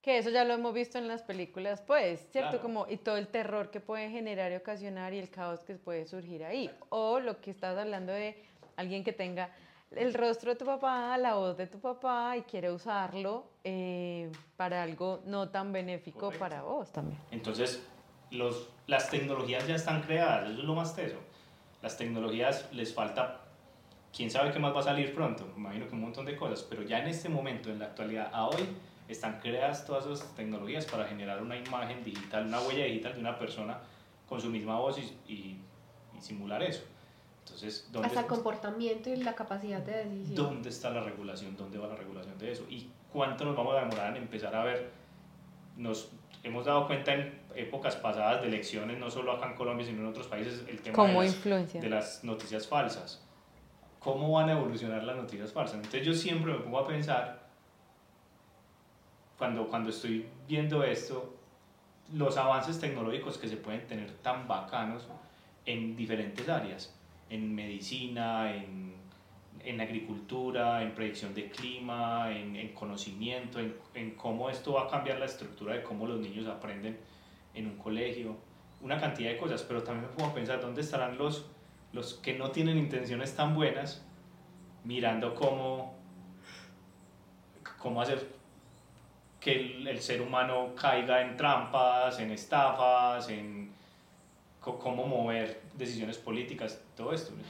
Que 0.07 0.19
eso 0.19 0.31
ya 0.31 0.45
lo 0.45 0.55
hemos 0.55 0.73
visto 0.73 0.99
en 0.99 1.09
las 1.09 1.25
películas, 1.25 1.83
pues, 1.85 2.29
¿cierto? 2.31 2.51
Claro. 2.51 2.63
Como, 2.63 2.87
y 2.89 2.97
todo 2.97 3.17
el 3.17 3.27
terror 3.27 3.73
que 3.73 3.81
puede 3.81 4.09
generar 4.09 4.53
y 4.53 4.55
ocasionar 4.55 5.13
y 5.13 5.19
el 5.19 5.29
caos 5.31 5.65
que 5.65 5.75
puede 5.75 6.07
surgir 6.07 6.45
ahí. 6.45 6.71
O 6.91 7.19
lo 7.19 7.41
que 7.41 7.51
estás 7.51 7.77
hablando 7.77 8.13
de 8.13 8.41
alguien 8.77 9.03
que 9.03 9.13
tenga 9.13 9.51
el 9.91 10.15
rostro 10.15 10.53
de 10.53 10.57
tu 10.57 10.65
papá, 10.65 11.19
la 11.19 11.35
voz 11.35 11.57
de 11.57 11.67
tu 11.67 11.81
papá 11.81 12.37
y 12.37 12.43
quiere 12.43 12.71
usarlo 12.71 13.49
eh, 13.65 14.31
para 14.57 14.85
algo 14.85 15.23
no 15.27 15.49
tan 15.49 15.73
benéfico 15.73 16.21
Correcto. 16.21 16.39
para 16.39 16.63
vos 16.63 16.93
también. 16.93 17.19
Entonces, 17.33 17.85
los, 18.31 18.69
las 18.87 19.11
tecnologías 19.11 19.67
ya 19.67 19.75
están 19.75 20.03
creadas, 20.03 20.51
eso 20.51 20.61
es 20.61 20.65
lo 20.67 20.75
más 20.77 20.95
teso. 20.95 21.17
Las 21.83 21.99
tecnologías 21.99 22.73
les 22.73 22.95
falta, 22.95 23.41
quién 24.17 24.31
sabe 24.31 24.53
qué 24.53 24.61
más 24.61 24.73
va 24.73 24.79
a 24.79 24.85
salir 24.85 25.13
pronto, 25.13 25.49
me 25.57 25.63
imagino 25.63 25.89
que 25.89 25.95
un 25.95 26.03
montón 26.03 26.27
de 26.27 26.37
cosas, 26.37 26.63
pero 26.63 26.85
ya 26.85 27.01
en 27.01 27.09
este 27.09 27.29
momento, 27.29 27.71
en 27.71 27.81
la 27.81 27.87
actualidad, 27.87 28.31
a 28.33 28.47
hoy, 28.47 28.69
están 29.09 29.41
creadas 29.41 29.85
todas 29.87 30.07
esas 30.07 30.35
tecnologías 30.35 30.85
para 30.87 31.05
generar 31.07 31.43
una 31.43 31.57
imagen 31.57 32.03
digital, 32.05 32.47
una 32.47 32.61
huella 32.61 32.85
digital 32.85 33.15
de 33.15 33.21
una 33.21 33.39
persona 33.39 33.79
con 34.29 34.41
su 34.41 34.49
misma 34.51 34.79
voz 34.79 34.99
y, 34.99 35.03
y- 35.33 35.61
y 36.17 36.21
simular 36.21 36.63
eso. 36.63 36.83
Entonces, 37.45 37.89
¿dónde, 37.93 38.09
Hasta 38.09 38.21
el 38.21 38.27
comportamiento 38.27 39.09
y 39.11 39.17
la 39.17 39.35
capacidad 39.35 39.81
de 39.81 40.05
decisión. 40.07 40.35
¿dónde 40.35 40.69
está 40.69 40.91
la 40.91 41.03
regulación? 41.05 41.57
¿Dónde 41.57 41.79
va 41.79 41.87
la 41.87 41.95
regulación 41.95 42.37
de 42.39 42.51
eso? 42.51 42.65
¿Y 42.69 42.91
cuánto 43.13 43.45
nos 43.45 43.57
vamos 43.57 43.77
a 43.77 43.81
demorar 43.81 44.17
en 44.17 44.23
empezar 44.23 44.55
a 44.57 44.65
ver? 44.65 44.91
Nos 45.77 46.11
hemos 46.43 46.65
dado 46.65 46.87
cuenta 46.89 47.15
en 47.15 47.39
épocas 47.55 47.95
pasadas 47.97 48.43
de 48.43 48.49
elecciones, 48.49 48.99
no 48.99 49.11
solo 49.11 49.33
acá 49.33 49.47
en 49.51 49.55
Colombia, 49.57 49.87
sino 49.87 50.01
en 50.01 50.07
otros 50.09 50.27
países, 50.27 50.65
el 50.69 50.81
tema 50.81 50.97
de 51.05 51.13
las, 51.27 51.43
de 51.83 51.89
las 51.91 52.25
noticias 52.25 52.67
falsas. 52.67 53.23
¿Cómo 54.01 54.33
van 54.33 54.49
a 54.49 54.53
evolucionar 54.53 55.03
las 55.05 55.17
noticias 55.17 55.53
falsas? 55.53 55.77
Entonces 55.77 56.05
yo 56.05 56.15
siempre 56.15 56.53
me 56.53 56.59
pongo 56.61 56.79
a 56.81 56.87
pensar, 56.87 57.46
cuando, 59.39 59.69
cuando 59.69 59.91
estoy 59.91 60.27
viendo 60.49 60.83
esto, 60.83 61.35
los 62.15 62.37
avances 62.37 62.79
tecnológicos 62.79 63.39
que 63.39 63.49
se 63.49 63.57
pueden 63.57 63.87
tener 63.87 64.11
tan 64.19 64.47
bacanos 64.47 65.07
en 65.65 65.97
diferentes 65.97 66.49
áreas, 66.49 66.95
en 67.29 67.55
medicina, 67.55 68.55
en, 68.55 68.95
en 69.65 69.81
agricultura, 69.81 70.83
en 70.83 70.95
predicción 70.95 71.35
de 71.35 71.51
clima, 71.51 72.31
en, 72.31 72.55
en 72.57 72.73
conocimiento, 72.73 73.59
en, 73.59 73.75
en 73.95 74.13
cómo 74.13 74.49
esto 74.49 74.75
va 74.75 74.85
a 74.85 74.89
cambiar 74.89 75.19
la 75.19 75.27
estructura 75.27 75.75
de 75.75 75.83
cómo 75.83 76.07
los 76.07 76.21
niños 76.21 76.47
aprenden 76.47 76.99
en 77.55 77.67
un 77.67 77.77
colegio, 77.77 78.37
una 78.81 79.01
cantidad 79.01 79.31
de 79.31 79.39
cosas, 79.39 79.63
pero 79.63 79.83
también 79.83 80.09
me 80.17 80.25
a 80.25 80.35
pensar 80.35 80.61
dónde 80.61 80.83
estarán 80.83 81.19
los, 81.19 81.47
los 81.93 82.15
que 82.15 82.35
no 82.35 82.51
tienen 82.51 82.79
intenciones 82.79 83.35
tan 83.35 83.55
buenas 83.55 84.05
mirando 84.85 85.35
cómo, 85.35 85.97
cómo 87.79 88.01
hacer 88.01 88.36
que 89.47 89.53
el, 89.53 89.87
el 89.87 90.01
ser 90.01 90.21
humano 90.23 90.75
caiga 90.75 91.23
en 91.23 91.37
trampas, 91.37 92.19
en 92.19 92.33
estafas, 92.33 93.29
en 93.29 93.71
co- 94.61 94.77
cómo 94.77 95.07
mover 95.07 95.61
decisiones 95.75 96.19
políticas, 96.19 96.83
todo 96.97 97.13
esto. 97.13 97.33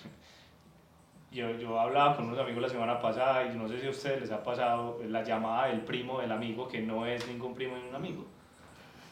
Yo, 1.33 1.51
yo 1.59 1.79
hablaba 1.79 2.17
con 2.17 2.27
unos 2.27 2.39
amigos 2.39 2.63
la 2.63 2.69
semana 2.69 3.01
pasada 3.01 3.45
y 3.45 3.57
no 3.57 3.69
sé 3.69 3.81
si 3.81 3.87
a 3.87 3.91
ustedes 3.91 4.21
les 4.23 4.31
ha 4.31 4.43
pasado 4.43 4.99
la 5.07 5.23
llamada 5.23 5.67
del 5.69 5.81
primo 5.81 6.21
del 6.21 6.33
amigo 6.33 6.67
que 6.69 6.81
no 6.81 7.05
es 7.05 7.27
ningún 7.27 7.53
primo 7.55 7.77
ni 7.77 7.89
un 7.89 7.95
amigo. 7.95 8.25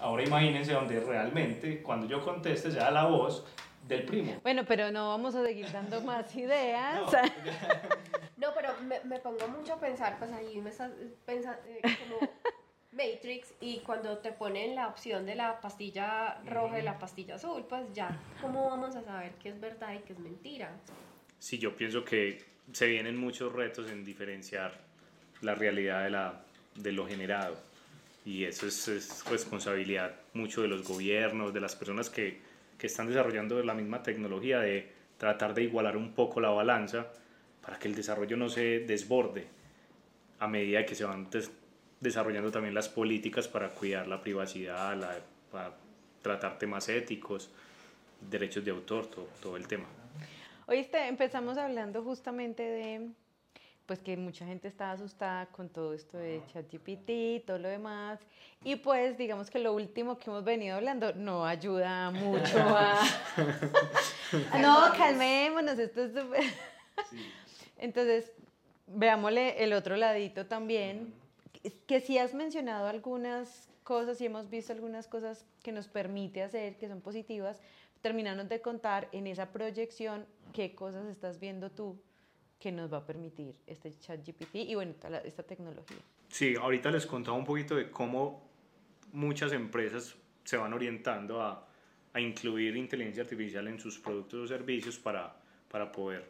Ahora 0.01 0.23
imagínense 0.23 0.73
donde 0.73 1.01
realmente 1.01 1.83
cuando 1.83 2.07
yo 2.07 2.25
conteste 2.25 2.70
sea 2.70 2.90
la 2.92 3.05
voz 3.07 3.44
del 3.88 4.05
primo. 4.05 4.33
Bueno, 4.42 4.62
pero 4.66 4.90
no 4.92 5.09
vamos 5.09 5.35
a 5.35 5.44
seguir 5.44 5.70
dando 5.73 6.01
más 6.03 6.35
ideas. 6.37 7.01
No, 8.37 8.49
pero 8.55 8.70
me, 8.83 9.01
me 9.05 9.18
pongo 9.20 9.47
mucho 9.49 9.75
a 9.75 9.77
pensar, 9.79 10.16
pues 10.18 10.31
ahí 10.33 10.61
me 10.61 10.68
estás 10.70 10.90
pensando 11.25 11.61
como 12.01 12.29
Matrix 12.94 13.52
y 13.61 13.78
cuando 13.80 14.18
te 14.18 14.33
ponen 14.33 14.74
la 14.74 14.88
opción 14.88 15.26
de 15.26 15.35
la 15.35 15.61
pastilla 15.61 16.40
roja 16.46 16.78
y 16.78 16.83
la 16.83 16.98
pastilla 16.98 17.35
azul, 17.35 17.64
pues 17.68 17.92
ya, 17.92 18.16
¿cómo 18.40 18.68
vamos 18.70 18.94
a 18.96 19.02
saber 19.02 19.33
qué 19.42 19.50
es 19.50 19.61
verdad 19.61 19.94
y 19.94 19.98
qué 20.07 20.12
es 20.12 20.18
mentira? 20.18 20.70
Sí, 21.38 21.59
yo 21.59 21.74
pienso 21.76 22.04
que 22.04 22.42
se 22.72 22.87
vienen 22.87 23.16
muchos 23.16 23.52
retos 23.52 23.90
en 23.90 24.04
diferenciar 24.04 24.72
la 25.42 25.54
realidad 25.54 26.04
de, 26.04 26.11
la, 26.11 26.44
de 26.76 26.92
lo 26.92 27.07
generado. 27.07 27.57
Y 28.24 28.44
eso 28.44 28.66
es, 28.66 28.88
es 28.88 29.24
responsabilidad 29.26 30.14
mucho 30.33 30.62
de 30.62 30.68
los 30.68 30.87
gobiernos, 30.88 31.52
de 31.52 31.61
las 31.61 31.76
personas 31.76 32.09
que, 32.09 32.40
que 32.78 32.87
están 32.87 33.09
desarrollando 33.09 33.62
la 33.62 33.74
misma 33.74 34.02
tecnología, 34.02 34.61
de 34.61 34.90
tratar 35.18 35.52
de 35.52 35.64
igualar 35.64 35.96
un 35.96 36.12
poco 36.14 36.40
la 36.40 36.48
balanza 36.50 37.09
para 37.61 37.78
que 37.78 37.88
el 37.88 37.94
desarrollo 37.94 38.37
no 38.37 38.48
se 38.48 38.80
desborde 38.80 39.46
a 40.38 40.47
medida 40.49 40.84
que 40.86 40.95
se 40.95 41.05
van 41.05 41.28
des- 41.30 41.51
desarrollando 42.01 42.51
también 42.51 42.74
las 42.74 42.88
políticas 42.88 43.49
para 43.49 43.68
cuidar 43.70 44.07
la 44.07 44.20
privacidad, 44.20 44.97
la- 44.97 45.18
para 45.51 45.72
tratar 46.22 46.59
temas 46.59 46.88
éticos, 46.88 47.51
derechos 48.30 48.64
de 48.64 48.70
autor, 48.70 49.07
todo, 49.07 49.26
todo 49.42 49.57
el 49.57 49.66
tema. 49.68 49.84
Oíste, 50.66 51.07
empezamos 51.09 51.59
hablando 51.59 52.03
justamente 52.03 52.62
de, 52.62 53.09
pues 53.86 53.99
que 53.99 54.16
mucha 54.16 54.47
gente 54.47 54.66
está 54.68 54.92
asustada 54.92 55.47
con 55.47 55.68
todo 55.68 55.92
esto 55.92 56.16
de 56.16 56.40
ChatGPT 56.53 57.09
y 57.11 57.42
todo 57.47 57.59
lo 57.59 57.68
demás. 57.68 58.18
Y 58.64 58.76
pues 58.76 59.18
digamos 59.18 59.51
que 59.51 59.59
lo 59.59 59.74
último 59.74 60.16
que 60.18 60.30
hemos 60.30 60.42
venido 60.42 60.76
hablando 60.76 61.12
no 61.14 61.45
ayuda 61.45 62.11
mucho 62.11 62.59
a... 62.59 63.03
no, 64.61 64.90
calmémonos, 64.97 65.78
esto 65.78 66.05
es 66.05 66.12
súper... 66.14 66.42
Entonces, 67.78 68.32
veámosle 68.86 69.62
el 69.62 69.74
otro 69.74 69.97
ladito 69.97 70.47
también. 70.47 71.12
Que 71.87 72.01
sí 72.01 72.19
has 72.19 72.35
mencionado 72.35 72.87
algunas 72.87 73.69
cosas 73.83 74.21
y 74.21 74.27
hemos 74.27 74.51
visto 74.51 74.73
algunas 74.73 75.07
cosas 75.07 75.47
que 75.62 75.73
nos 75.73 75.89
permite 75.89 76.43
hacer, 76.43 76.77
que 76.77 76.89
son 76.89 77.01
positivas, 77.01 77.61
terminando 78.01 78.45
de 78.45 78.61
contar 78.61 79.09
en 79.12 79.27
esa 79.27 79.53
proyección 79.53 80.27
qué 80.53 80.75
cosas 80.75 81.07
estás 81.07 81.41
viendo 81.41 81.71
tú 81.71 82.01
que 82.59 82.73
nos 82.73 82.93
va 82.93 82.99
a 82.99 83.07
permitir 83.07 83.55
este 83.67 83.93
chat 83.99 84.27
GPT 84.27 84.57
y 84.57 84.75
bueno, 84.75 84.95
esta 85.25 85.43
tecnología. 85.43 85.99
Sí, 86.29 86.55
ahorita 86.55 86.91
les 86.91 87.07
contaba 87.07 87.37
un 87.37 87.45
poquito 87.45 87.75
de 87.75 87.91
cómo 87.91 88.43
muchas 89.12 89.53
empresas 89.53 90.15
se 90.45 90.57
van 90.57 90.73
orientando 90.73 91.41
a, 91.43 91.67
a 92.12 92.21
incluir 92.21 92.77
inteligencia 92.77 93.23
artificial 93.23 93.69
en 93.69 93.79
sus 93.79 93.99
productos 93.99 94.41
o 94.41 94.47
servicios 94.47 94.99
para, 94.99 95.37
para 95.71 95.91
poder 95.93 96.25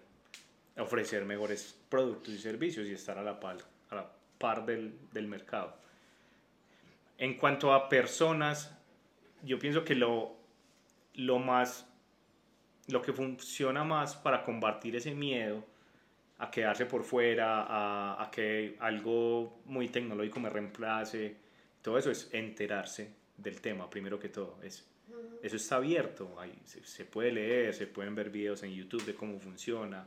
ofrecer 0.77 1.25
mejores 1.25 1.79
productos 1.89 2.35
y 2.35 2.39
servicios 2.39 2.89
y 2.89 2.93
estar 2.93 3.17
a 3.19 3.23
la 3.23 3.39
par, 3.39 3.59
a 3.91 3.95
la 3.95 4.13
par 4.39 4.67
del, 4.67 4.95
del 5.13 5.27
mercado. 5.27 5.77
En 7.19 7.35
cuanto 7.35 7.73
a 7.73 7.89
personas, 7.89 8.77
yo 9.43 9.59
pienso 9.59 9.85
que 9.85 9.95
lo, 9.95 10.37
lo 11.15 11.39
más, 11.39 11.89
lo 12.89 13.03
que 13.03 13.13
funciona 13.13 13.85
más 13.85 14.17
para 14.17 14.43
combatir 14.43 14.97
ese 14.97 15.15
miedo 15.15 15.65
a 16.39 16.51
quedarse 16.51 16.87
por 16.87 17.05
fuera, 17.05 17.63
a, 17.63 18.23
a, 18.23 18.31
que 18.31 18.77
algo 18.81 19.61
muy 19.67 19.89
tecnológico 19.89 20.41
me 20.41 20.51
reemplace, 20.51 21.37
todo 21.81 21.97
eso 21.97 22.11
es 22.11 22.29
enterarse 22.33 23.15
del 23.37 23.61
tema, 23.61 23.89
primero 23.89 24.19
que 24.19 24.29
todo. 24.29 24.59
Es, 24.63 24.85
eso 25.43 25.57
está 25.57 25.77
abierto, 25.77 26.39
ahí 26.41 26.59
se, 26.65 26.85
se, 26.85 27.05
puede 27.05 27.31
leer, 27.31 27.75
se 27.75 27.87
pueden 27.87 28.15
ver 28.15 28.31
videos 28.31 28.63
en 28.65 28.73
YouTube 28.73 29.05
de 29.05 29.15
cómo 29.15 29.39
funciona 29.39 30.07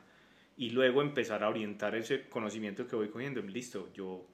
y 0.58 0.72
luego 0.72 1.02
empezar 1.02 1.44
a 1.44 1.50
orientar 1.50 1.96
ese 1.96 2.28
conocimiento 2.28 2.88
que 2.88 2.96
voy 2.96 3.10
cogiendo. 3.10 3.42
Listo, 3.42 3.94
yo, 3.94 4.26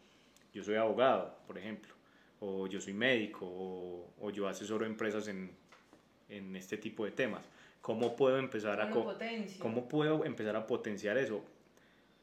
yo 0.53 0.63
soy 0.63 0.76
abogado, 0.76 1.38
por 1.45 1.57
ejemplo, 1.57 1.93
o 2.39 2.67
yo 2.67 2.80
soy 2.80 2.93
médico, 2.93 3.45
o, 3.45 4.13
o 4.19 4.30
yo 4.32 4.47
asesoro 4.47 4.86
empresas 4.86 5.28
en, 5.28 5.51
en 6.30 6.55
este 6.55 6.78
tipo 6.78 7.05
de 7.05 7.11
temas. 7.11 7.43
¿Cómo 7.82 8.15
puedo 8.15 8.38
empezar 8.38 8.80
a 8.80 8.89
cómo 8.89 9.89
puedo 9.89 10.24
empezar 10.24 10.55
a 10.55 10.65
potenciar 10.65 11.17
eso? 11.17 11.43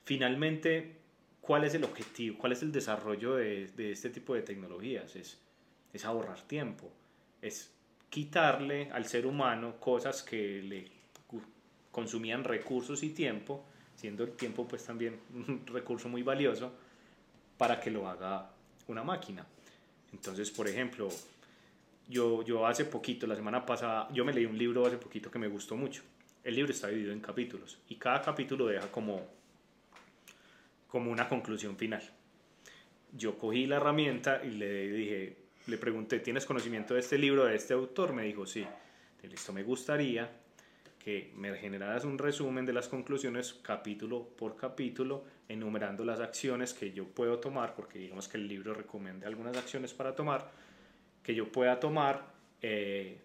Finalmente, 0.05 0.96
¿cuál 1.42 1.64
es 1.64 1.74
el 1.74 1.84
objetivo? 1.84 2.38
¿Cuál 2.38 2.53
es 2.53 2.62
el 2.62 2.72
desarrollo 2.72 3.34
de, 3.34 3.66
de 3.66 3.92
este 3.92 4.09
tipo 4.09 4.34
de 4.34 4.40
tecnologías? 4.40 5.14
Es, 5.16 5.38
es 5.92 6.05
ahorrar 6.07 6.40
tiempo, 6.46 6.90
es 7.42 7.74
quitarle 8.09 8.90
al 8.90 9.05
ser 9.05 9.26
humano 9.26 9.78
cosas 9.78 10.22
que 10.22 10.62
le 10.62 10.90
consumían 11.92 12.44
recursos 12.44 13.03
y 13.03 13.11
tiempo, 13.11 13.66
siendo 14.01 14.24
el 14.24 14.32
tiempo 14.32 14.66
pues 14.66 14.84
también 14.84 15.20
un 15.34 15.66
recurso 15.72 16.09
muy 16.09 16.22
valioso, 16.22 16.72
para 17.59 17.78
que 17.78 17.90
lo 17.90 18.09
haga 18.09 18.51
una 18.88 19.05
máquina. 19.05 19.46
Entonces, 20.12 20.51
por 20.51 20.66
ejemplo, 20.66 21.09
yo, 22.09 22.42
yo 22.42 22.66
hace 22.66 22.86
poquito, 22.86 23.26
la 23.26 23.36
semana 23.36 23.64
pasada, 23.66 24.09
yo 24.12 24.24
me 24.24 24.32
leí 24.32 24.46
un 24.46 24.57
libro 24.57 24.86
hace 24.86 24.96
poquito 24.96 25.30
que 25.30 25.38
me 25.38 25.48
gustó 25.48 25.76
mucho. 25.76 26.03
El 26.42 26.55
libro 26.55 26.72
está 26.72 26.88
dividido 26.88 27.12
en 27.12 27.20
capítulos 27.20 27.78
y 27.88 27.96
cada 27.96 28.22
capítulo 28.22 28.66
deja 28.66 28.90
como, 28.90 29.20
como 30.88 31.11
una 31.11 31.28
conclusión 31.28 31.76
final. 31.76 32.03
Yo 33.12 33.36
cogí 33.36 33.66
la 33.66 33.76
herramienta 33.76 34.42
y 34.42 34.53
le 34.53 34.88
dije, 34.88 35.36
le 35.66 35.76
pregunté, 35.76 36.20
¿tienes 36.20 36.46
conocimiento 36.46 36.94
de 36.94 37.01
este 37.01 37.18
libro, 37.18 37.44
de 37.44 37.57
este 37.57 37.74
autor? 37.74 38.14
Me 38.14 38.24
dijo, 38.24 38.46
sí. 38.46 38.66
Listo, 39.22 39.53
me 39.53 39.62
gustaría 39.62 40.30
que 41.03 41.32
me 41.34 41.57
generaras 41.57 42.05
un 42.05 42.18
resumen 42.18 42.66
de 42.66 42.74
las 42.74 42.86
conclusiones 42.86 43.55
capítulo 43.62 44.28
por 44.36 44.57
capítulo, 44.57 45.24
enumerando 45.48 46.05
las 46.05 46.20
acciones 46.20 46.74
que 46.74 46.92
yo 46.92 47.07
puedo 47.07 47.38
tomar, 47.38 47.74
porque 47.74 47.98
digamos 47.98 48.28
que 48.28 48.36
el 48.36 48.46
libro 48.46 48.74
recomienda 48.74 49.26
algunas 49.26 49.57
acciones 49.57 49.94
para 49.94 50.14
tomar, 50.14 50.51
que 51.22 51.34
yo 51.34 51.51
pueda 51.51 51.80
tomar 51.80 52.26
eh, 52.61 53.18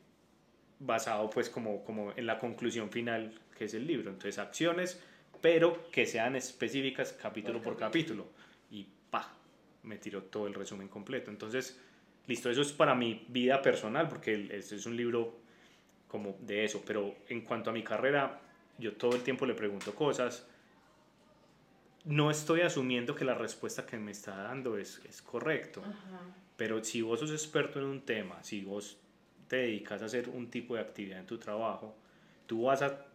basado 0.80 1.30
pues 1.30 1.50
como, 1.50 1.84
como 1.84 2.14
en 2.16 2.26
la 2.26 2.40
conclusión 2.40 2.90
final 2.90 3.40
que 3.58 3.66
es 3.66 3.74
el 3.74 3.86
libro. 3.86 4.10
Entonces 4.10 4.40
acciones, 4.40 5.02
pero 5.42 5.90
que 5.92 6.06
sean 6.06 6.38
específicas 6.38 7.14
capítulo 7.14 7.62
por, 7.62 7.76
capítulo. 7.76 8.28
Y 8.72 8.88
pa, 9.10 9.34
me 9.84 9.98
tiró 9.98 10.24
todo 10.24 10.48
el 10.48 10.54
resumen 10.54 10.88
completo. 10.88 11.30
Entonces, 11.30 11.78
listo, 12.28 12.50
eso 12.50 12.62
es 12.62 12.72
para 12.72 12.96
mi 12.96 13.26
vida 13.28 13.62
personal, 13.62 14.08
porque 14.08 14.50
este 14.52 14.76
es 14.76 14.86
un 14.86 14.96
libro 14.96 15.45
como 16.08 16.38
de 16.42 16.66
eso, 16.66 16.84
pero 16.86 17.16
en 17.30 17.42
cuanto 17.42 17.70
a 17.70 17.74
mi 17.74 17.84
carrera, 17.84 18.42
yo 18.78 18.94
todo 18.94 19.16
el 19.16 19.24
tiempo 19.24 19.46
le 19.46 19.54
pregunto 19.54 19.94
cosas. 19.94 20.48
No 22.04 22.30
estoy 22.30 22.62
asumiendo 22.62 23.16
que 23.16 23.26
la 23.26 23.34
respuesta 23.34 23.86
que 23.86 23.98
me 23.98 24.12
está 24.12 24.36
dando 24.44 24.78
es, 24.78 25.02
es 25.10 25.22
correcto, 25.22 25.82
pero 26.56 26.84
si 26.84 27.02
vos 27.02 27.20
sos 27.20 27.32
experto 27.32 27.80
en 27.80 27.86
un 27.86 28.02
tema, 28.02 28.44
si 28.44 28.62
vos 28.62 28.98
te 29.48 29.58
dedicas 29.58 30.02
a 30.02 30.06
hacer 30.06 30.30
un 30.30 30.50
tipo 30.50 30.76
de 30.76 30.82
actividad 30.82 31.20
en 31.20 31.26
tu 31.26 31.38
trabajo, 31.38 31.96
tú 32.46 32.64
vas 32.64 32.82
a, 32.82 33.06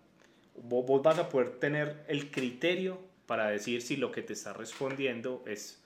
vos 0.62 1.02
vas 1.02 1.18
a 1.18 1.28
poder 1.28 1.50
tener 1.58 2.04
el 2.08 2.30
criterio 2.30 3.00
para 3.26 3.48
decir 3.48 3.80
si 3.80 3.96
lo 3.96 4.10
que 4.10 4.22
te 4.22 4.32
está 4.32 4.52
respondiendo 4.52 5.44
es, 5.46 5.80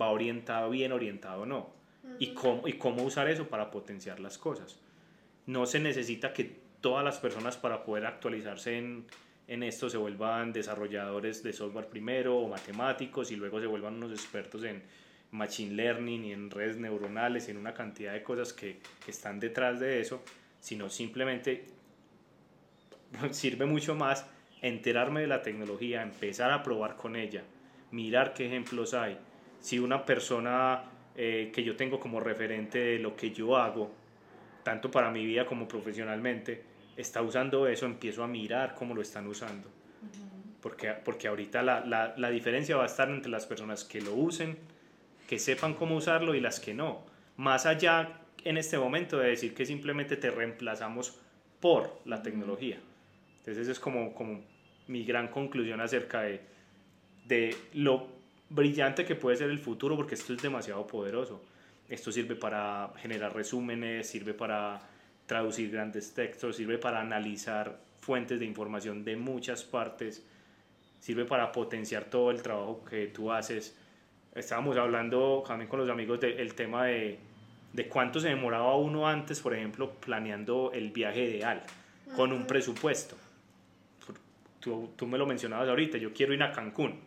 va 0.00 0.10
orientado, 0.10 0.70
bien 0.70 0.90
orientado 0.90 1.42
o 1.42 1.46
no 1.46 1.78
y, 2.18 2.34
cómo, 2.34 2.66
y 2.66 2.74
cómo 2.74 3.04
usar 3.04 3.28
eso 3.28 3.48
para 3.48 3.70
potenciar 3.70 4.20
las 4.20 4.38
cosas. 4.38 4.78
No 5.48 5.66
se 5.66 5.80
necesita 5.80 6.32
que 6.32 6.44
todas 6.80 7.04
las 7.04 7.18
personas 7.18 7.56
para 7.56 7.82
poder 7.82 8.06
actualizarse 8.06 8.78
en, 8.78 9.06
en 9.48 9.62
esto 9.62 9.88
se 9.88 9.96
vuelvan 9.96 10.52
desarrolladores 10.52 11.42
de 11.42 11.54
software 11.54 11.88
primero 11.88 12.36
o 12.36 12.48
matemáticos 12.48 13.32
y 13.32 13.36
luego 13.36 13.58
se 13.58 13.66
vuelvan 13.66 13.94
unos 13.94 14.12
expertos 14.12 14.62
en 14.62 14.82
machine 15.30 15.74
learning 15.74 16.24
y 16.26 16.32
en 16.32 16.50
redes 16.50 16.76
neuronales 16.76 17.48
y 17.48 17.52
en 17.52 17.56
una 17.56 17.72
cantidad 17.72 18.12
de 18.12 18.22
cosas 18.22 18.52
que, 18.52 18.78
están 19.06 19.40
detrás 19.40 19.80
de 19.80 20.02
eso, 20.02 20.22
sino 20.60 20.90
simplemente 20.90 21.64
sirve 23.30 23.64
mucho 23.64 23.94
más 23.94 24.26
enterarme 24.60 25.22
de 25.22 25.28
la 25.28 25.40
tecnología, 25.40 26.02
empezar 26.02 26.50
a 26.50 26.62
probar 26.62 26.96
con 26.96 27.16
ella, 27.16 27.42
mirar 27.90 28.34
qué 28.34 28.46
ejemplos 28.46 28.92
hay. 28.92 29.16
Si 29.60 29.78
una 29.78 30.04
persona 30.04 30.84
eh, 31.16 31.50
que 31.54 31.64
yo 31.64 31.74
tengo 31.74 31.98
como 31.98 32.20
referente 32.20 32.78
de 32.78 32.98
lo 32.98 33.16
que 33.16 33.30
yo 33.30 33.56
hago, 33.56 33.90
tanto 34.68 34.90
para 34.90 35.10
mi 35.10 35.24
vida 35.24 35.46
como 35.46 35.66
profesionalmente, 35.66 36.62
está 36.94 37.22
usando 37.22 37.66
eso, 37.66 37.86
empiezo 37.86 38.22
a 38.22 38.26
mirar 38.26 38.74
cómo 38.74 38.94
lo 38.94 39.00
están 39.00 39.26
usando. 39.26 39.66
porque, 40.60 40.92
porque 40.92 41.26
ahorita 41.26 41.62
la, 41.62 41.86
la, 41.86 42.12
la, 42.18 42.28
diferencia 42.28 42.76
va 42.76 42.82
a 42.82 42.86
estar 42.86 43.08
entre 43.08 43.30
las 43.30 43.46
personas 43.46 43.82
que 43.84 44.02
lo 44.02 44.12
usen, 44.12 44.58
que 45.26 45.38
sepan 45.38 45.72
cómo 45.72 45.96
usarlo 45.96 46.34
y 46.34 46.40
las 46.42 46.60
que 46.60 46.74
no. 46.74 47.00
Más 47.38 47.64
allá 47.64 48.20
en 48.44 48.58
este 48.58 48.76
momento 48.76 49.16
de 49.16 49.30
decir 49.30 49.54
que 49.54 49.64
simplemente 49.64 50.18
te 50.18 50.30
reemplazamos 50.30 51.18
por 51.60 52.02
la 52.04 52.22
tecnología. 52.22 52.78
Entonces 53.38 53.62
esa 53.62 53.72
es 53.72 53.80
como, 53.80 54.12
como 54.12 54.44
mi 54.86 55.02
gran 55.02 55.28
conclusión 55.28 55.80
acerca 55.80 56.20
de, 56.20 56.42
de 57.24 57.56
lo 57.72 58.06
brillante 58.50 59.06
que 59.06 59.14
puede 59.14 59.38
ser 59.38 59.48
el 59.48 59.60
futuro 59.60 59.96
porque 59.96 60.14
esto 60.14 60.34
es 60.34 60.42
demasiado 60.42 60.86
poderoso. 60.86 61.42
Esto 61.88 62.12
sirve 62.12 62.34
para 62.36 62.92
generar 62.98 63.34
resúmenes, 63.34 64.08
sirve 64.08 64.34
para 64.34 64.80
traducir 65.26 65.70
grandes 65.70 66.12
textos, 66.12 66.56
sirve 66.56 66.78
para 66.78 67.00
analizar 67.00 67.78
fuentes 68.00 68.38
de 68.38 68.46
información 68.46 69.04
de 69.04 69.16
muchas 69.16 69.64
partes, 69.64 70.24
sirve 71.00 71.24
para 71.24 71.50
potenciar 71.52 72.04
todo 72.04 72.30
el 72.30 72.42
trabajo 72.42 72.84
que 72.84 73.06
tú 73.06 73.32
haces. 73.32 73.76
Estábamos 74.34 74.76
hablando 74.76 75.42
también 75.46 75.68
con 75.68 75.80
los 75.80 75.88
amigos 75.88 76.20
del 76.20 76.54
tema 76.54 76.86
de, 76.86 77.18
de 77.72 77.88
cuánto 77.88 78.20
se 78.20 78.28
demoraba 78.28 78.76
uno 78.76 79.08
antes, 79.08 79.40
por 79.40 79.54
ejemplo, 79.54 79.92
planeando 79.92 80.72
el 80.74 80.90
viaje 80.90 81.24
ideal 81.24 81.62
con 82.16 82.32
un 82.32 82.46
presupuesto. 82.46 83.16
Tú, 84.60 84.90
tú 84.96 85.06
me 85.06 85.16
lo 85.16 85.26
mencionabas 85.26 85.68
ahorita, 85.68 85.98
yo 85.98 86.12
quiero 86.12 86.34
ir 86.34 86.42
a 86.42 86.52
Cancún 86.52 87.00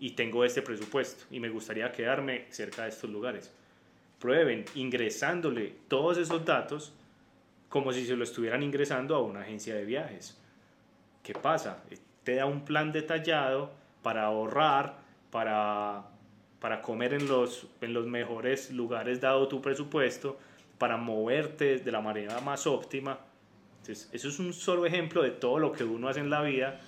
y 0.00 0.10
tengo 0.10 0.44
este 0.44 0.62
presupuesto 0.62 1.24
y 1.30 1.40
me 1.40 1.48
gustaría 1.48 1.90
quedarme 1.92 2.46
cerca 2.50 2.84
de 2.84 2.90
estos 2.90 3.10
lugares. 3.10 3.52
Prueben 4.24 4.64
ingresándole 4.74 5.74
todos 5.86 6.16
esos 6.16 6.46
datos 6.46 6.94
como 7.68 7.92
si 7.92 8.06
se 8.06 8.16
lo 8.16 8.24
estuvieran 8.24 8.62
ingresando 8.62 9.14
a 9.14 9.20
una 9.20 9.42
agencia 9.42 9.74
de 9.74 9.84
viajes. 9.84 10.40
¿Qué 11.22 11.34
pasa? 11.34 11.82
Te 12.22 12.36
da 12.36 12.46
un 12.46 12.64
plan 12.64 12.90
detallado 12.90 13.70
para 14.02 14.24
ahorrar, 14.24 14.96
para, 15.30 16.04
para 16.58 16.80
comer 16.80 17.12
en 17.12 17.28
los, 17.28 17.66
en 17.82 17.92
los 17.92 18.06
mejores 18.06 18.70
lugares 18.70 19.20
dado 19.20 19.46
tu 19.46 19.60
presupuesto, 19.60 20.38
para 20.78 20.96
moverte 20.96 21.80
de 21.80 21.92
la 21.92 22.00
manera 22.00 22.40
más 22.40 22.66
óptima. 22.66 23.18
Entonces, 23.82 24.08
eso 24.10 24.28
es 24.28 24.38
un 24.38 24.54
solo 24.54 24.86
ejemplo 24.86 25.22
de 25.22 25.32
todo 25.32 25.58
lo 25.58 25.70
que 25.70 25.84
uno 25.84 26.08
hace 26.08 26.20
en 26.20 26.30
la 26.30 26.40
vida 26.40 26.80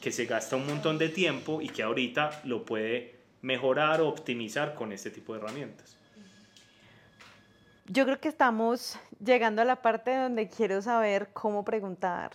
que 0.00 0.12
se 0.12 0.24
gasta 0.24 0.56
un 0.56 0.66
montón 0.66 0.96
de 0.96 1.10
tiempo 1.10 1.60
y 1.60 1.68
que 1.68 1.82
ahorita 1.82 2.40
lo 2.44 2.64
puede 2.64 3.16
mejorar 3.42 4.00
o 4.00 4.08
optimizar 4.08 4.74
con 4.74 4.92
este 4.92 5.10
tipo 5.10 5.34
de 5.34 5.40
herramientas. 5.40 5.99
Yo 7.92 8.04
creo 8.04 8.20
que 8.20 8.28
estamos 8.28 8.96
llegando 9.18 9.62
a 9.62 9.64
la 9.64 9.82
parte 9.82 10.14
donde 10.14 10.48
quiero 10.48 10.80
saber 10.80 11.30
cómo 11.32 11.64
preguntar, 11.64 12.30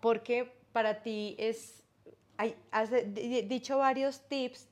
porque 0.00 0.52
para 0.72 1.02
ti 1.02 1.34
es, 1.36 1.82
hay, 2.36 2.54
has 2.70 2.90
dicho 3.48 3.78
varios 3.78 4.20
tips 4.28 4.68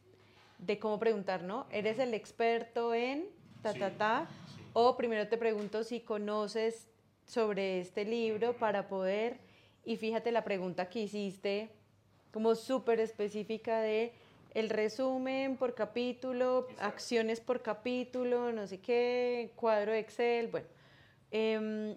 de 0.59 0.79
cómo 0.79 1.01
preguntar, 1.01 1.43
¿no? 1.43 1.66
¿Eres 1.72 1.99
el 1.99 2.14
experto 2.14 2.95
en 2.95 3.27
ta, 3.62 3.72
Sí, 3.72 3.81
ta, 3.81 3.91
ta? 3.91 4.29
sí. 4.55 4.62
O 4.75 4.97
primero 4.97 5.27
te 5.27 5.37
pregunto 5.39 5.83
si 5.83 5.99
conoces 5.99 6.87
sobre 7.27 7.81
este 7.81 8.05
libro 8.05 8.57
para 8.57 8.87
poder, 8.87 9.41
y 9.85 9.97
fíjate 9.97 10.31
la 10.31 10.45
pregunta 10.45 10.89
que 10.89 11.01
hiciste, 11.01 11.68
como 12.33 12.55
súper 12.55 13.01
específica 13.01 13.81
de 13.81 14.12
el 14.55 14.70
resumen 14.70 15.57
por 15.57 15.74
capítulo, 15.74 16.68
acciones 16.78 17.40
por 17.40 17.61
capítulo, 17.61 18.52
no 18.52 18.66
sé 18.68 18.80
qué, 18.80 19.52
cuadro 19.57 19.92
de 19.92 19.98
Excel, 19.98 20.46
bueno. 20.46 20.68
Em, 21.32 21.96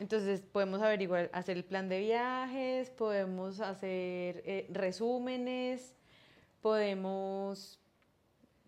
entonces 0.00 0.42
podemos 0.42 0.82
averiguar, 0.82 1.30
hacer 1.32 1.56
el 1.56 1.64
plan 1.64 1.88
de 1.88 2.00
viajes, 2.00 2.90
podemos 2.90 3.60
hacer 3.60 4.42
eh, 4.44 4.66
resúmenes, 4.70 5.94
podemos, 6.60 7.78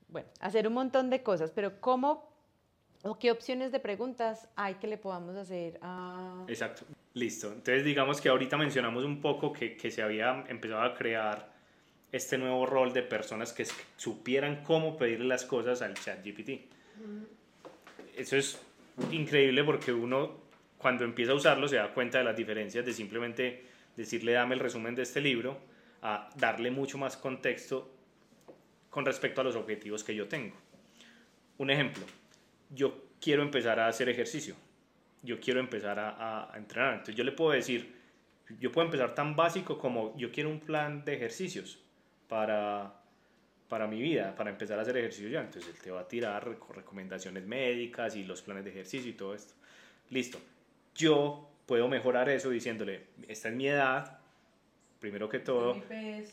bueno, 0.07 0.29
hacer 0.39 0.69
un 0.69 0.75
montón 0.75 1.11
de 1.11 1.25
cosas, 1.25 1.51
pero 1.51 1.81
¿cómo 1.81 2.33
o 3.03 3.19
qué 3.19 3.33
opciones 3.33 3.73
de 3.73 3.81
preguntas 3.81 4.49
hay 4.55 4.75
que 4.77 4.87
le 4.87 4.97
podamos 4.97 5.35
hacer 5.35 5.81
a... 5.83 6.45
Exacto, 6.47 6.85
listo. 7.15 7.49
Entonces 7.49 7.85
digamos 7.85 8.21
que 8.21 8.29
ahorita 8.29 8.57
mencionamos 8.57 9.05
un 9.05 9.21
poco 9.21 9.53
que, 9.53 9.77
que 9.77 9.91
se 9.91 10.01
había 10.01 10.45
empezado 10.49 10.83
a 10.83 10.95
crear 10.95 11.54
este 12.15 12.39
nuevo 12.39 12.65
rol 12.65 12.93
de 12.93 13.03
personas 13.03 13.53
que 13.53 13.67
supieran 13.97 14.63
cómo 14.63 14.97
pedirle 14.97 15.27
las 15.27 15.45
cosas 15.45 15.83
al 15.83 15.95
chat 15.95 16.25
GPT. 16.25 16.61
Eso 18.17 18.37
es 18.37 18.61
increíble 19.11 19.65
porque 19.65 19.93
uno 19.93 20.39
cuando 20.79 21.05
empieza 21.05 21.33
a 21.33 21.35
usarlo 21.35 21.67
se 21.67 21.77
da 21.77 21.93
cuenta 21.93 22.19
de 22.19 22.25
las 22.25 22.37
diferencias 22.37 22.85
de 22.85 22.93
simplemente 22.93 23.65
decirle 23.97 24.33
dame 24.33 24.55
el 24.55 24.61
resumen 24.61 24.95
de 24.95 25.03
este 25.03 25.21
libro 25.21 25.59
a 26.03 26.29
darle 26.37 26.71
mucho 26.71 26.99
más 26.99 27.17
contexto 27.17 27.91
con 28.91 29.05
respecto 29.05 29.41
a 29.41 29.45
los 29.45 29.57
objetivos 29.57 30.05
que 30.05 30.15
yo 30.15 30.29
tengo. 30.29 30.55
Un 31.59 31.71
ejemplo, 31.71 32.05
yo 32.71 33.07
quiero 33.21 33.43
empezar 33.43 33.81
a 33.81 33.89
hacer 33.89 34.09
ejercicio, 34.09 34.55
yo 35.23 35.41
quiero 35.41 35.59
empezar 35.59 35.99
a- 35.99 36.53
a 36.53 36.57
entrenar, 36.59 36.93
entonces 36.93 37.17
yo 37.17 37.25
le 37.25 37.33
puedo 37.33 37.51
decir, 37.51 37.93
yo 38.61 38.71
puedo 38.71 38.85
empezar 38.87 39.15
tan 39.17 39.35
básico 39.35 39.79
como 39.79 40.17
yo 40.17 40.31
quiero 40.31 40.51
un 40.51 40.61
plan 40.61 41.05
de 41.05 41.15
ejercicios 41.15 41.81
para, 42.29 42.95
para 43.69 43.87
mi 43.87 44.01
vida, 44.01 44.35
para 44.37 44.51
empezar 44.51 44.79
a 44.79 44.83
hacer 44.83 44.97
ejercicio 44.97 45.29
ya, 45.29 45.41
entonces 45.41 45.75
él 45.75 45.81
te 45.81 45.91
va 45.91 46.01
a 46.01 46.09
tirar 46.09 46.45
reco- 46.47 46.73
recomendaciones 46.75 47.45
médicas 47.47 48.17
y 48.17 48.25
los 48.25 48.43
planes 48.43 48.65
de 48.65 48.71
ejercicio 48.71 49.11
y 49.11 49.15
todo 49.15 49.35
esto. 49.35 49.55
Listo, 50.11 50.39
yo 50.95 51.49
puedo 51.67 51.89
mejorar 51.89 52.29
eso 52.29 52.51
diciéndole, 52.51 53.05
esta 53.29 53.49
es 53.49 53.55
mi 53.55 53.69
edad, 53.69 54.19
primero 55.01 55.29
que 55.29 55.39
todo, 55.39 55.75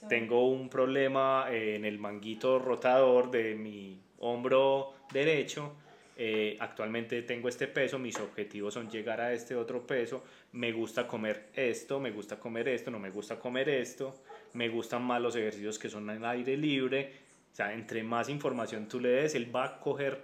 tengo 0.08 0.48
un 0.50 0.70
problema 0.70 1.48
en 1.50 1.86
el 1.86 1.98
manguito 2.00 2.60
rotador 2.60 3.32
de 3.32 3.56
mi 3.56 4.00
hombro 4.20 4.94
derecho. 5.12 5.74
Eh, 6.18 6.58
actualmente 6.60 7.22
tengo 7.24 7.50
este 7.50 7.68
peso, 7.68 7.98
mis 7.98 8.18
objetivos 8.20 8.74
son 8.74 8.90
llegar 8.90 9.22
a 9.22 9.34
este 9.34 9.56
otro 9.56 9.86
peso. 9.86 10.24
Me 10.52 10.72
gusta 10.72 11.08
comer 11.08 11.50
esto, 11.54 12.00
me 12.00 12.12
gusta 12.12 12.40
comer 12.40 12.68
esto, 12.68 12.92
no 12.92 13.00
me 13.00 13.10
gusta 13.10 13.40
comer 13.40 13.70
esto. 13.70 14.16
Me 14.54 14.70
gustan 14.70 15.04
más 15.04 15.22
los 15.22 15.36
ejercicios 15.36 15.80
que 15.80 15.90
son 15.90 16.10
al 16.10 16.24
aire 16.26 16.58
libre. 16.58 17.12
O 17.52 17.56
sea, 17.56 17.74
entre 17.74 18.04
más 18.04 18.30
información 18.30 18.88
tú 18.88 19.00
le 19.00 19.10
des, 19.10 19.36
él 19.36 19.54
va 19.56 19.66
a 19.66 19.80
coger 19.80 20.22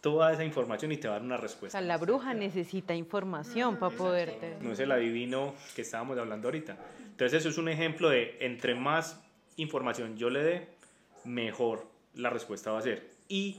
toda 0.00 0.32
esa 0.32 0.44
información 0.44 0.92
y 0.92 0.96
te 0.98 1.08
va 1.08 1.14
a 1.14 1.16
dar 1.18 1.26
una 1.26 1.36
O 1.36 1.40
respuesta. 1.40 1.78
sea, 1.78 1.86
la 1.86 1.96
bruja 1.96 2.32
necesita 2.32 2.94
información 2.94 3.76
para 3.76 3.96
poderte... 3.96 4.56
No 4.60 4.72
es 4.72 4.78
el 4.78 4.92
adivino 4.92 5.54
que 5.74 5.82
estábamos 5.82 6.16
hablando 6.18 6.46
ahorita. 6.48 6.76
Entonces 7.10 7.40
eso 7.40 7.48
es 7.48 7.58
un 7.58 7.68
ejemplo 7.68 8.08
de 8.08 8.36
entre 8.40 8.74
más 8.74 9.20
información 9.56 10.16
yo 10.16 10.30
le 10.30 10.42
dé, 10.44 10.68
mejor 11.24 11.86
la 12.14 12.30
respuesta 12.30 12.70
va 12.70 12.78
a 12.78 12.82
ser. 12.82 13.10
Y 13.28 13.56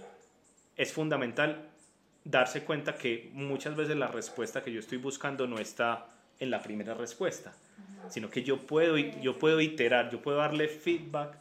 es 0.77 0.93
fundamental 0.93 1.69
darse 2.23 2.63
cuenta 2.63 2.95
que 2.95 3.29
muchas 3.33 3.75
veces 3.75 3.97
la 3.97 4.07
respuesta 4.07 4.63
que 4.63 4.71
yo 4.71 4.79
estoy 4.79 4.99
buscando 4.99 5.47
no 5.47 5.57
está 5.57 6.07
en 6.39 6.51
la 6.51 6.61
primera 6.61 6.93
respuesta, 6.93 7.53
sino 8.09 8.29
que 8.29 8.43
yo 8.43 8.65
puedo, 8.67 8.97
yo 8.97 9.39
puedo 9.39 9.59
iterar, 9.59 10.09
yo 10.11 10.21
puedo 10.21 10.37
darle 10.37 10.67
feedback 10.67 11.37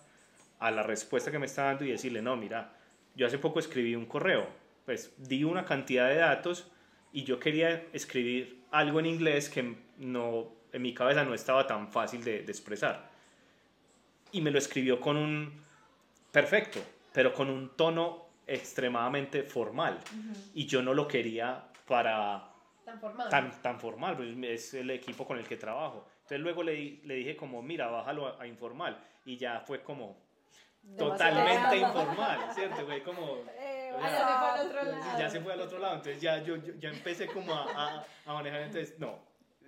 a 0.58 0.70
la 0.70 0.82
respuesta 0.82 1.30
que 1.30 1.38
me 1.38 1.46
está 1.46 1.64
dando 1.64 1.84
y 1.84 1.90
decirle, 1.90 2.22
no, 2.22 2.36
mira, 2.36 2.72
yo 3.14 3.26
hace 3.26 3.38
poco 3.38 3.58
escribí 3.58 3.94
un 3.94 4.06
correo, 4.06 4.46
pues 4.86 5.12
di 5.18 5.44
una 5.44 5.64
cantidad 5.64 6.08
de 6.08 6.16
datos 6.16 6.70
y 7.12 7.24
yo 7.24 7.38
quería 7.38 7.84
escribir 7.92 8.62
algo 8.70 9.00
en 9.00 9.06
inglés 9.06 9.50
que 9.50 9.76
no, 9.98 10.52
en 10.72 10.82
mi 10.82 10.94
cabeza 10.94 11.24
no 11.24 11.34
estaba 11.34 11.66
tan 11.66 11.90
fácil 11.90 12.24
de, 12.24 12.42
de 12.42 12.52
expresar. 12.52 13.10
Y 14.32 14.40
me 14.40 14.50
lo 14.50 14.58
escribió 14.58 15.00
con 15.00 15.16
un 15.16 15.52
perfecto, 16.30 16.80
pero 17.12 17.34
con 17.34 17.50
un 17.50 17.70
tono 17.76 18.25
extremadamente 18.46 19.42
formal. 19.42 19.98
Y 20.54 20.66
yo 20.66 20.82
no 20.82 20.94
lo 20.94 21.06
quería 21.08 21.64
para 21.86 22.50
Tan 22.84 23.00
formal. 23.00 23.28
tan, 23.28 23.62
tan 23.62 23.80
formal, 23.80 24.16
pues 24.16 24.36
es 24.42 24.74
el 24.74 24.90
equipo 24.90 25.26
con 25.26 25.38
el 25.38 25.46
que 25.46 25.56
trabajo. 25.56 26.06
Entonces 26.18 26.40
luego 26.40 26.62
le, 26.62 27.00
le 27.04 27.14
dije 27.14 27.36
como, 27.36 27.62
mira, 27.62 27.88
bájalo 27.88 28.26
a, 28.28 28.42
a 28.42 28.46
informal. 28.46 28.98
Y 29.24 29.36
ya 29.36 29.60
fue 29.60 29.82
como 29.82 30.16
totalmente 30.96 31.78
informal, 31.78 32.38
¿cierto? 32.54 32.86
Fue 32.86 33.02
como... 33.02 33.38
Eh, 33.58 33.92
o 33.94 34.00
ya 34.00 34.08
se 34.10 34.20
fue 34.20 34.32
al 34.52 34.66
otro 34.66 34.82
lado. 34.84 35.18
ya 35.18 35.30
se 35.30 35.40
fue 35.40 35.52
al 35.52 35.60
otro 35.60 35.78
lado. 35.78 35.94
Entonces 35.96 36.20
ya 36.22 36.42
yo, 36.42 36.56
yo 36.56 36.74
ya 36.78 36.90
empecé 36.90 37.26
como 37.26 37.52
a, 37.54 37.64
a, 37.64 38.04
a 38.26 38.32
manejar. 38.34 38.60
Entonces, 38.62 38.98
no, 38.98 39.18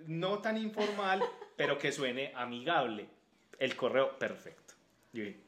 no 0.07 0.39
tan 0.39 0.57
informal, 0.57 1.21
pero 1.57 1.77
que 1.77 1.91
suene 1.91 2.31
amigable. 2.35 3.09
El 3.57 3.75
correo 3.75 4.17
perfecto. 4.17 4.75
Yo 5.11 5.23
dije, 5.23 5.39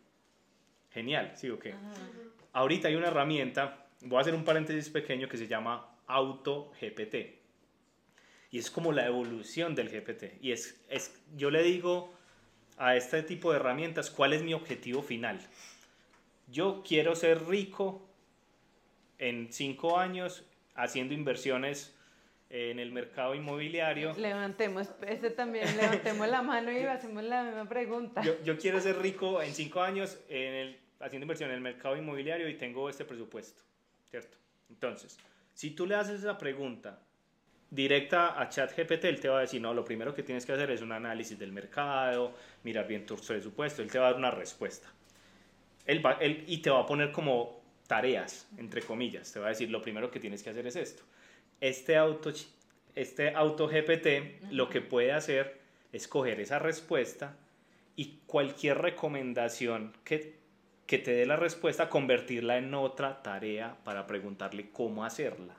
genial, 0.92 1.32
¿sí 1.36 1.50
o 1.50 1.58
qué? 1.58 1.74
Ahorita 2.54 2.88
hay 2.88 2.96
una 2.96 3.08
herramienta, 3.08 3.86
voy 4.02 4.18
a 4.18 4.22
hacer 4.22 4.36
un 4.36 4.44
paréntesis 4.44 4.90
pequeño 4.90 5.28
que 5.28 5.38
se 5.38 5.48
llama 5.48 5.88
AutoGPT. 6.08 7.16
Y 8.52 8.60
es 8.60 8.70
como 8.70 8.92
la 8.92 9.06
evolución 9.06 9.76
del 9.76 9.90
GPT. 9.90 10.42
Y 10.42 10.52
es, 10.52 10.82
es, 10.90 11.18
yo 11.38 11.50
le 11.50 11.64
digo 11.64 12.14
a 12.78 12.96
este 12.96 13.24
tipo 13.24 13.52
de 13.52 13.58
herramientas 13.58 14.10
cuál 14.10 14.34
es 14.34 14.44
mi 14.44 14.54
objetivo 14.54 15.02
final. 15.02 15.40
Yo 16.52 16.84
quiero 16.86 17.16
ser 17.16 17.48
rico 17.48 18.06
en 19.18 19.54
cinco 19.54 19.98
años 19.98 20.44
haciendo 20.76 21.14
inversiones 21.14 21.96
en 22.50 22.80
el 22.80 22.92
mercado 22.92 23.34
inmobiliario. 23.34 24.14
Levantemos, 24.18 24.90
este 25.08 25.30
también, 25.30 25.78
levantemos 25.78 26.28
la 26.28 26.42
mano 26.42 26.72
y 26.72 26.80
hacemos 26.84 27.24
la 27.24 27.44
misma 27.44 27.70
pregunta. 27.70 28.22
Yo, 28.24 28.34
yo 28.44 28.58
quiero 28.58 28.82
ser 28.82 29.00
rico 29.00 29.42
en 29.42 29.54
cinco 29.54 29.82
años 29.82 30.20
en 30.28 30.54
el, 30.54 30.81
haciendo 31.04 31.26
inversión 31.26 31.50
en 31.50 31.56
el 31.56 31.62
mercado 31.62 31.98
inmobiliario 31.98 32.48
y 32.50 32.56
tengo 32.56 32.90
este 32.90 33.06
presupuesto, 33.06 33.62
¿cierto? 34.10 34.38
Entonces, 34.70 35.18
si 35.54 35.72
tú 35.72 35.86
le 35.86 35.96
haces 35.96 36.22
esa 36.22 36.38
pregunta 36.38 37.00
directa 37.70 38.40
a 38.40 38.50
ChatGPT, 38.50 39.06
él 39.06 39.20
te 39.20 39.30
va 39.30 39.40
a 39.40 39.42
decir, 39.42 39.62
no, 39.62 39.74
lo 39.74 39.86
primero 39.86 40.14
que 40.14 40.24
tienes 40.24 40.46
que 40.46 40.52
hacer 40.52 40.72
es 40.72 40.82
un 40.82 40.92
análisis 40.92 41.40
del 41.40 41.52
mercado, 41.52 42.34
mirar 42.64 42.88
bien 42.88 43.06
tu 43.06 43.16
presupuesto, 43.16 43.82
él 43.82 43.90
te 43.90 43.98
va 43.98 44.08
a 44.08 44.12
dar 44.12 44.20
una 44.20 44.32
respuesta. 44.32 44.92
Él 45.86 46.06
va, 46.06 46.14
él, 46.14 46.44
y 46.48 46.58
te 46.60 46.70
va 46.70 46.82
a 46.82 46.86
poner 46.86 47.12
como 47.12 47.62
tareas, 47.88 48.48
entre 48.58 48.82
comillas, 48.82 49.32
te 49.32 49.40
va 49.40 49.48
a 49.48 49.50
decir, 49.50 49.70
lo 49.70 49.82
primero 49.82 50.12
que 50.12 50.20
tienes 50.20 50.44
que 50.44 50.50
hacer 50.50 50.68
es 50.68 50.76
esto. 50.76 51.04
Este 51.60 51.96
auto, 51.98 52.32
este 52.96 53.34
auto 53.34 53.68
GPT 53.68 54.52
lo 54.52 54.70
que 54.70 54.82
puede 54.82 55.12
hacer 55.12 55.60
es 55.92 56.08
coger 56.08 56.40
esa 56.40 56.60
respuesta 56.60 57.38
y 57.96 58.20
cualquier 58.26 58.80
recomendación 58.80 59.94
que, 60.04 60.41
que 60.92 60.98
te 60.98 61.12
dé 61.14 61.26
la 61.26 61.38
respuesta, 61.38 61.88
convertirla 61.88 62.58
en 62.58 62.74
otra 62.74 63.24
tarea 63.24 63.78
para 63.86 64.06
preguntarle 64.08 64.72
cómo 64.72 65.06
hacerla. 65.06 65.56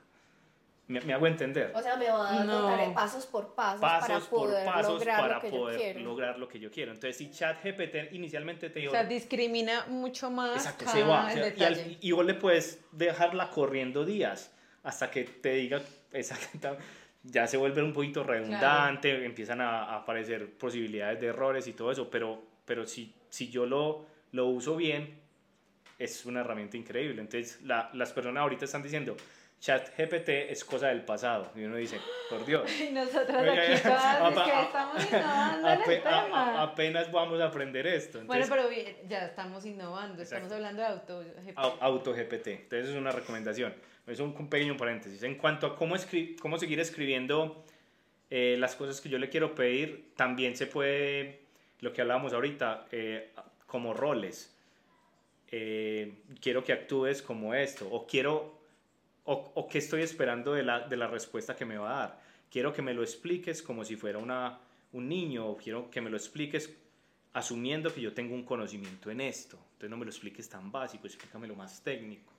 ¿Me, 0.85 1.01
me 1.01 1.11
hago 1.13 1.25
entender? 1.25 1.71
O 1.73 1.81
sea, 1.81 1.95
me 1.97 2.07
va 2.07 2.41
a 2.41 2.43
No. 2.43 2.67
contar 2.67 2.93
pasos 2.93 3.25
por 3.25 3.55
pasos, 3.55 3.81
para 3.81 3.99
pasos 3.99 4.27
por 4.27 4.49
poder 4.49 4.63
pasos 4.65 4.93
lograr 4.93 5.19
para 5.19 5.33
lo 5.35 5.41
que 5.41 5.49
poder 5.49 5.73
yo 5.79 5.81
quiero. 5.85 5.99
lograr 6.01 6.37
lo 6.37 6.47
que 6.47 6.59
yo 6.59 6.69
quiero. 6.69 6.91
Entonces, 6.91 7.17
si 7.17 7.31
ChatGPT 7.31 8.13
inicialmente 8.13 8.69
te 8.69 8.77
O 8.77 8.81
dijo... 8.81 8.91
sea, 8.91 9.05
discrimina 9.05 9.87
mucho 9.87 10.29
más 10.29 10.55
Exacto, 10.55 10.85
cada 10.85 10.97
se 10.97 11.03
va. 11.03 11.25
o 11.25 11.29
sea, 11.31 11.53
y, 11.57 11.63
al- 11.63 11.97
y 11.99 12.11
vos 12.11 12.25
le 12.27 12.35
puedes 12.35 12.85
dejarla 12.91 13.49
corriendo 13.49 14.05
días 14.05 14.53
hasta 14.83 15.09
que 15.09 15.23
te 15.23 15.53
diga 15.55 15.81
exactamente. 16.11 16.83
Ya 17.23 17.47
se 17.47 17.57
vuelve 17.57 17.81
un 17.81 17.93
poquito 17.93 18.23
redundante, 18.23 19.25
empiezan 19.25 19.61
a, 19.61 19.85
a 19.85 19.95
aparecer 19.95 20.47
posibilidades 20.59 21.19
de 21.19 21.27
errores 21.27 21.65
y 21.67 21.73
todo 21.73 21.91
eso, 21.91 22.11
pero, 22.11 22.39
pero 22.65 22.85
si, 22.85 23.15
si 23.29 23.49
yo 23.49 23.65
lo, 23.65 24.05
lo 24.31 24.45
uso 24.45 24.75
bien, 24.75 25.22
es 26.03 26.25
una 26.25 26.41
herramienta 26.41 26.77
increíble. 26.77 27.21
Entonces, 27.21 27.61
la- 27.63 27.89
las 27.93 28.11
personas 28.13 28.41
ahorita 28.41 28.65
están 28.65 28.83
diciendo, 28.83 29.15
ChatGPT 29.59 30.27
es 30.49 30.65
cosa 30.65 30.87
del 30.89 31.03
pasado. 31.05 31.49
Y 31.55 31.63
uno 31.63 31.77
dice, 31.77 31.97
por 32.29 32.45
Dios. 32.45 32.69
Y 32.81 32.91
nosotras 32.91 33.41
Oiga, 33.41 33.53
aquí 33.63 33.81
todas, 33.83 34.35
es 34.35 34.43
que 34.51 34.61
estamos 34.61 35.05
innovando 35.05 35.69
en 35.69 35.79
el 35.79 35.83
tema. 36.03 36.19
a- 36.59 36.63
apenas 36.63 37.11
vamos 37.11 37.39
a 37.39 37.45
aprender 37.45 37.87
esto. 37.87 38.19
bueno, 38.25 38.43
Entonces, 38.43 38.49
pero 38.49 38.69
bien, 38.69 38.97
ya 39.07 39.25
estamos 39.25 39.65
innovando, 39.65 40.21
estamos 40.21 40.51
Exacto. 40.51 40.55
hablando 40.55 40.81
de 40.81 40.87
auto. 40.87 41.23
Au- 41.55 41.77
AutoGPT. 41.79 42.47
Entonces 42.47 42.89
es 42.89 42.95
una 42.95 43.11
recomendación. 43.11 43.73
Es 44.05 44.19
un 44.19 44.35
un 44.37 44.49
pequeño 44.49 44.75
paréntesis. 44.75 45.23
En 45.23 45.35
cuanto 45.35 45.65
a 45.67 45.75
cómo, 45.77 45.95
escri- 45.95 46.37
cómo 46.39 46.57
seguir 46.59 46.81
escribiendo 46.81 47.63
eh, 48.29 48.57
las 48.59 48.75
cosas 48.75 48.99
que 48.99 49.07
yo 49.07 49.17
le 49.17 49.29
quiero 49.29 49.55
pedir, 49.55 50.11
también 50.17 50.57
se 50.57 50.67
puede, 50.67 51.39
lo 51.79 51.93
que 51.93 52.01
hablábamos 52.01 52.33
ahorita, 52.33 52.87
eh, 52.91 53.31
como 53.67 53.93
roles. 53.93 54.49
Eh, 55.55 56.23
quiero 56.41 56.63
que 56.63 56.73
actúes 56.73 57.21
como 57.21 57.53
esto, 57.53 57.87
o 57.91 58.07
quiero, 58.07 58.59
o, 59.23 59.51
o 59.53 59.67
qué 59.67 59.77
estoy 59.77 60.01
esperando 60.01 60.53
de 60.55 60.63
la, 60.63 60.79
de 60.87 60.97
la 60.97 61.05
respuesta 61.05 61.55
que 61.55 61.63
me 61.63 61.77
va 61.77 61.91
a 61.91 61.99
dar. 61.99 62.21
Quiero 62.49 62.73
que 62.73 62.81
me 62.81 62.95
lo 62.95 63.03
expliques 63.03 63.61
como 63.61 63.85
si 63.85 63.95
fuera 63.95 64.17
una, 64.17 64.57
un 64.93 65.07
niño, 65.07 65.47
o 65.47 65.55
quiero 65.55 65.91
que 65.91 66.01
me 66.01 66.09
lo 66.09 66.17
expliques 66.17 66.75
asumiendo 67.33 67.93
que 67.93 68.01
yo 68.01 68.13
tengo 68.13 68.33
un 68.33 68.43
conocimiento 68.43 69.11
en 69.11 69.21
esto. 69.21 69.59
Entonces 69.73 69.91
no 69.91 69.97
me 69.97 70.05
lo 70.05 70.11
expliques 70.11 70.49
tan 70.49 70.71
básico, 70.71 71.05
explícamelo 71.05 71.55
más 71.55 71.83
técnico. 71.83 72.33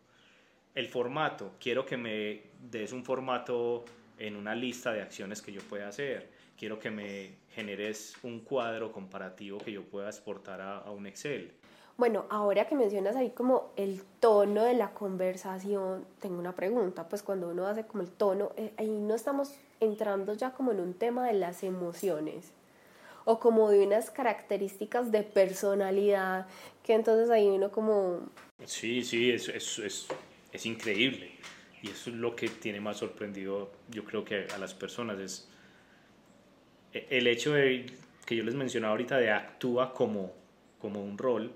El 0.74 0.88
formato, 0.88 1.52
quiero 1.60 1.86
que 1.86 1.96
me 1.96 2.42
des 2.68 2.90
un 2.90 3.04
formato 3.04 3.84
en 4.18 4.34
una 4.34 4.56
lista 4.56 4.92
de 4.92 5.02
acciones 5.02 5.40
que 5.40 5.52
yo 5.52 5.60
pueda 5.60 5.86
hacer. 5.86 6.30
Quiero 6.58 6.80
que 6.80 6.90
me 6.90 7.30
generes 7.54 8.16
un 8.24 8.40
cuadro 8.40 8.90
comparativo 8.90 9.58
que 9.58 9.70
yo 9.70 9.84
pueda 9.84 10.08
exportar 10.08 10.60
a, 10.60 10.78
a 10.78 10.90
un 10.90 11.06
Excel. 11.06 11.52
Bueno, 11.96 12.26
ahora 12.28 12.66
que 12.66 12.74
mencionas 12.74 13.14
ahí 13.14 13.30
como 13.30 13.70
el 13.76 14.02
tono 14.18 14.64
de 14.64 14.74
la 14.74 14.90
conversación, 14.94 16.04
tengo 16.20 16.40
una 16.40 16.54
pregunta, 16.54 17.08
pues 17.08 17.22
cuando 17.22 17.48
uno 17.48 17.68
hace 17.68 17.84
como 17.84 18.02
el 18.02 18.10
tono, 18.10 18.50
eh, 18.56 18.72
ahí 18.78 18.88
no 18.88 19.14
estamos 19.14 19.54
entrando 19.78 20.34
ya 20.34 20.52
como 20.52 20.72
en 20.72 20.80
un 20.80 20.94
tema 20.94 21.26
de 21.28 21.34
las 21.34 21.62
emociones 21.62 22.52
o 23.24 23.38
como 23.38 23.70
de 23.70 23.86
unas 23.86 24.10
características 24.10 25.12
de 25.12 25.22
personalidad, 25.22 26.48
que 26.82 26.94
entonces 26.94 27.30
ahí 27.30 27.46
uno 27.46 27.70
como... 27.70 28.28
Sí, 28.64 29.02
sí, 29.04 29.30
es, 29.30 29.48
es, 29.48 29.78
es, 29.78 30.06
es 30.52 30.66
increíble. 30.66 31.30
Y 31.80 31.90
eso 31.90 32.10
es 32.10 32.16
lo 32.16 32.34
que 32.34 32.48
tiene 32.48 32.80
más 32.80 32.96
sorprendido, 32.98 33.70
yo 33.88 34.04
creo 34.04 34.24
que 34.24 34.46
a 34.52 34.58
las 34.58 34.74
personas, 34.74 35.18
es 35.20 35.48
e, 36.92 37.06
el 37.10 37.26
hecho 37.26 37.52
de 37.52 37.86
que 38.26 38.36
yo 38.36 38.42
les 38.42 38.54
mencionaba 38.54 38.92
ahorita 38.92 39.18
de 39.18 39.30
actúa 39.30 39.94
como, 39.94 40.32
como 40.80 41.02
un 41.02 41.16
rol, 41.18 41.52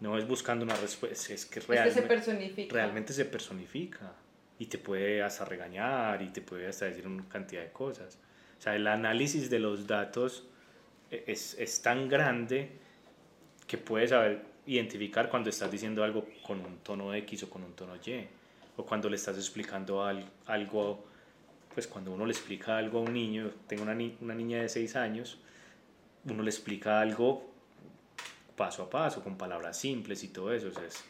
no 0.00 0.18
es 0.18 0.26
buscando 0.26 0.64
una 0.64 0.76
respuesta, 0.76 1.32
es 1.32 1.46
que, 1.46 1.60
realmente, 1.60 2.00
se 2.00 2.06
personifica. 2.06 2.74
realmente 2.74 3.12
se 3.12 3.24
personifica 3.24 4.12
y 4.58 4.66
te 4.66 4.78
puede 4.78 5.22
hasta 5.22 5.44
regañar 5.44 6.22
y 6.22 6.28
te 6.28 6.40
puede 6.40 6.66
hasta 6.66 6.86
decir 6.86 7.06
una 7.06 7.28
cantidad 7.28 7.62
de 7.62 7.70
cosas. 7.70 8.18
O 8.58 8.62
sea, 8.62 8.74
el 8.74 8.86
análisis 8.86 9.50
de 9.50 9.58
los 9.58 9.86
datos 9.86 10.44
e, 11.10 11.24
es, 11.26 11.54
es 11.58 11.82
tan 11.82 12.08
grande 12.08 12.70
que 13.66 13.78
puedes 13.78 14.10
saber 14.10 14.42
identificar 14.66 15.30
cuando 15.30 15.50
estás 15.50 15.70
diciendo 15.70 16.02
algo 16.04 16.26
con 16.46 16.60
un 16.60 16.78
tono 16.78 17.14
X 17.14 17.44
o 17.44 17.50
con 17.50 17.62
un 17.62 17.72
tono 17.74 17.96
Y, 17.96 18.26
o 18.76 18.84
cuando 18.84 19.08
le 19.08 19.16
estás 19.16 19.36
explicando 19.36 20.04
al, 20.04 20.24
algo, 20.46 21.04
pues 21.72 21.86
cuando 21.86 22.12
uno 22.12 22.26
le 22.26 22.32
explica 22.32 22.76
algo 22.76 22.98
a 22.98 23.02
un 23.02 23.14
niño, 23.14 23.50
tengo 23.66 23.82
una, 23.82 23.94
ni 23.94 24.16
una 24.20 24.34
niña 24.34 24.60
de 24.60 24.68
6 24.68 24.96
años, 24.96 25.38
uno 26.24 26.42
le 26.42 26.50
explica 26.50 27.00
algo 27.00 27.55
paso 28.56 28.82
a 28.82 28.90
paso, 28.90 29.22
con 29.22 29.36
palabras 29.36 29.78
simples 29.78 30.24
y 30.24 30.28
todo 30.28 30.52
eso, 30.52 30.68
o 30.68 30.72
sea, 30.72 30.84
es, 30.84 31.04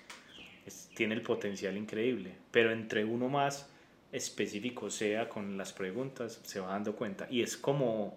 es, 0.66 0.90
tiene 0.94 1.14
el 1.14 1.22
potencial 1.22 1.76
increíble, 1.76 2.34
pero 2.50 2.72
entre 2.72 3.04
uno 3.04 3.28
más 3.28 3.68
específico 4.12 4.90
sea 4.90 5.28
con 5.28 5.56
las 5.56 5.72
preguntas, 5.72 6.40
se 6.42 6.60
va 6.60 6.68
dando 6.68 6.94
cuenta, 6.94 7.26
y 7.30 7.42
es 7.42 7.56
como, 7.56 8.16